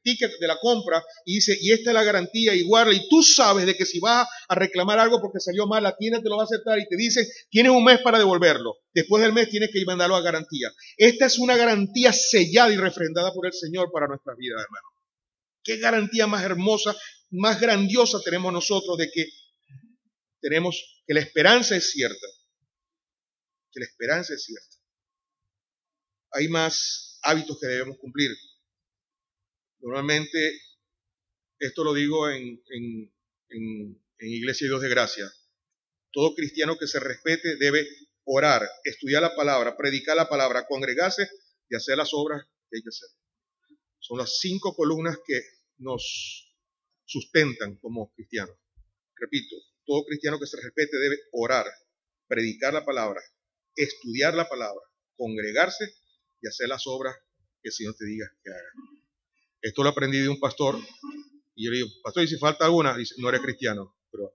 ticket 0.03 0.31
de 0.39 0.47
la 0.47 0.57
compra 0.57 1.03
y 1.25 1.35
dice, 1.35 1.57
y 1.59 1.73
esta 1.73 1.89
es 1.89 1.93
la 1.93 2.05
garantía 2.05 2.55
igual, 2.55 2.93
y 2.93 3.09
tú 3.09 3.21
sabes 3.21 3.65
de 3.65 3.75
que 3.75 3.85
si 3.85 3.99
vas 3.99 4.25
a 4.47 4.55
reclamar 4.55 4.99
algo 4.99 5.19
porque 5.19 5.41
salió 5.41 5.67
mal, 5.67 5.83
la 5.83 5.97
tienda 5.97 6.21
te 6.21 6.29
lo 6.29 6.37
va 6.37 6.43
a 6.43 6.45
aceptar 6.45 6.79
y 6.79 6.87
te 6.87 6.95
dice, 6.95 7.27
tienes 7.49 7.73
un 7.73 7.83
mes 7.83 7.99
para 7.99 8.17
devolverlo. 8.17 8.77
Después 8.93 9.21
del 9.21 9.33
mes 9.33 9.49
tienes 9.49 9.69
que 9.73 9.83
mandarlo 9.83 10.15
a 10.15 10.21
garantía. 10.21 10.71
Esta 10.95 11.25
es 11.25 11.39
una 11.39 11.57
garantía 11.57 12.13
sellada 12.13 12.73
y 12.73 12.77
refrendada 12.77 13.33
por 13.33 13.47
el 13.47 13.53
Señor 13.53 13.91
para 13.91 14.07
nuestra 14.07 14.33
vida, 14.37 14.53
hermano. 14.53 14.87
Qué 15.61 15.77
garantía 15.77 16.25
más 16.25 16.41
hermosa, 16.45 16.95
más 17.31 17.59
grandiosa 17.59 18.21
tenemos 18.23 18.53
nosotros 18.53 18.97
de 18.97 19.11
que 19.11 19.25
tenemos 20.41 21.03
que 21.05 21.13
la 21.13 21.21
esperanza 21.21 21.75
es 21.75 21.91
cierta. 21.91 22.27
Que 23.71 23.79
la 23.79 23.85
esperanza 23.85 24.33
es 24.33 24.43
cierta. 24.43 24.75
Hay 26.31 26.47
más 26.47 27.19
hábitos 27.21 27.59
que 27.59 27.67
debemos 27.67 27.97
cumplir. 27.97 28.31
Normalmente, 29.79 30.61
esto 31.59 31.83
lo 31.83 31.93
digo 31.93 32.29
en, 32.29 32.61
en, 32.69 33.13
en, 33.49 34.01
Iglesia 34.19 34.65
y 34.65 34.67
Dios 34.69 34.81
de 34.81 34.89
Gracia. 34.89 35.31
Todo 36.11 36.35
cristiano 36.35 36.77
que 36.77 36.87
se 36.87 36.99
respete 36.99 37.55
debe 37.57 37.87
orar, 38.25 38.67
estudiar 38.83 39.21
la 39.21 39.35
palabra, 39.35 39.77
predicar 39.77 40.15
la 40.15 40.29
palabra, 40.29 40.67
congregarse 40.67 41.27
y 41.69 41.75
hacer 41.75 41.97
las 41.97 42.13
obras 42.13 42.43
que 42.69 42.77
hay 42.77 42.83
que 42.83 42.89
hacer. 42.89 43.09
Son 43.99 44.17
las 44.17 44.37
cinco 44.39 44.75
columnas 44.75 45.17
que 45.25 45.41
nos 45.77 46.55
sustentan 47.05 47.77
como 47.77 48.13
cristianos. 48.13 48.55
Repito, 49.15 49.55
todo 49.85 50.03
cristiano 50.05 50.39
que 50.39 50.47
se 50.47 50.57
respete 50.61 50.97
debe 50.97 51.17
orar, 51.31 51.65
predicar 52.27 52.73
la 52.73 52.85
palabra, 52.85 53.21
estudiar 53.75 54.33
la 54.33 54.47
palabra, 54.47 54.81
congregarse 55.15 55.93
y 56.41 56.47
hacer 56.47 56.67
las 56.67 56.87
obras 56.87 57.15
que 57.61 57.69
el 57.69 57.73
Señor 57.73 57.95
te 57.95 58.05
diga 58.05 58.31
que 58.43 58.51
haga. 58.51 58.71
Esto 59.61 59.83
lo 59.83 59.89
aprendí 59.89 60.19
de 60.19 60.29
un 60.29 60.39
pastor 60.39 60.77
y 61.55 61.65
yo 61.65 61.71
le 61.71 61.77
digo, 61.77 61.89
pastor, 62.03 62.23
¿y 62.23 62.27
si 62.27 62.37
falta 62.37 62.65
alguna? 62.65 62.95
Dice, 62.95 63.15
no 63.17 63.29
eres 63.29 63.41
cristiano. 63.41 63.95
Pero, 64.11 64.31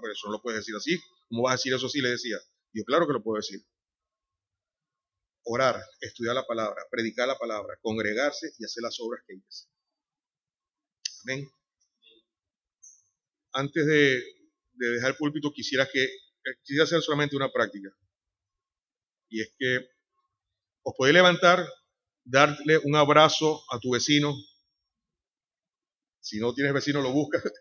pero, 0.00 0.12
eso 0.12 0.26
no 0.26 0.34
lo 0.34 0.42
puedes 0.42 0.60
decir 0.60 0.76
así. 0.76 0.96
¿Cómo 1.28 1.42
vas 1.42 1.52
a 1.52 1.56
decir 1.56 1.74
eso 1.74 1.86
así? 1.86 2.00
Le 2.00 2.10
decía. 2.10 2.36
yo, 2.72 2.84
claro 2.84 3.06
que 3.06 3.14
lo 3.14 3.22
puedo 3.22 3.36
decir. 3.36 3.60
Orar, 5.44 5.82
estudiar 6.00 6.34
la 6.34 6.46
palabra, 6.46 6.82
predicar 6.90 7.26
la 7.26 7.38
palabra, 7.38 7.78
congregarse 7.80 8.52
y 8.58 8.64
hacer 8.64 8.82
las 8.82 9.00
obras 9.00 9.22
que 9.26 9.34
hacer. 9.34 9.68
Amén 11.24 11.57
antes 13.58 13.86
de, 13.86 14.22
dejar 14.74 15.10
el 15.10 15.16
púlpito, 15.16 15.50
quisiera 15.52 15.88
que 15.92 16.08
quisiera 16.62 16.84
hacer 16.84 17.02
solamente 17.02 17.34
una 17.34 17.50
práctica. 17.50 17.88
Y 19.28 19.42
es 19.42 19.52
que 19.58 19.88
os 20.82 20.94
podéis 20.96 21.14
levantar, 21.14 21.68
darle 22.24 22.78
un 22.84 22.94
abrazo 22.94 23.64
a 23.70 23.80
tu 23.80 23.90
vecino. 23.90 24.32
Si 26.20 26.38
no 26.38 26.54
tienes 26.54 26.72
vecino, 26.72 27.02
lo 27.02 27.10
buscas. 27.10 27.42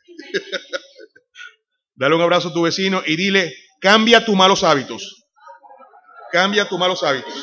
Dale 1.95 2.15
un 2.15 2.21
abrazo 2.21 2.49
a 2.49 2.53
tu 2.53 2.61
vecino 2.61 3.01
y 3.03 3.15
dile, 3.15 3.51
cambia 3.81 4.23
tus 4.23 4.35
malos 4.35 4.63
hábitos. 4.63 5.25
Cambia 6.31 6.69
tus 6.69 6.77
malos 6.77 7.01
hábitos. 7.01 7.33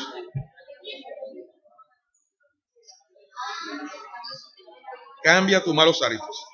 Cambia 5.23 5.61
tus 5.61 5.73
malos 5.73 6.01
hábitos. 6.01 6.44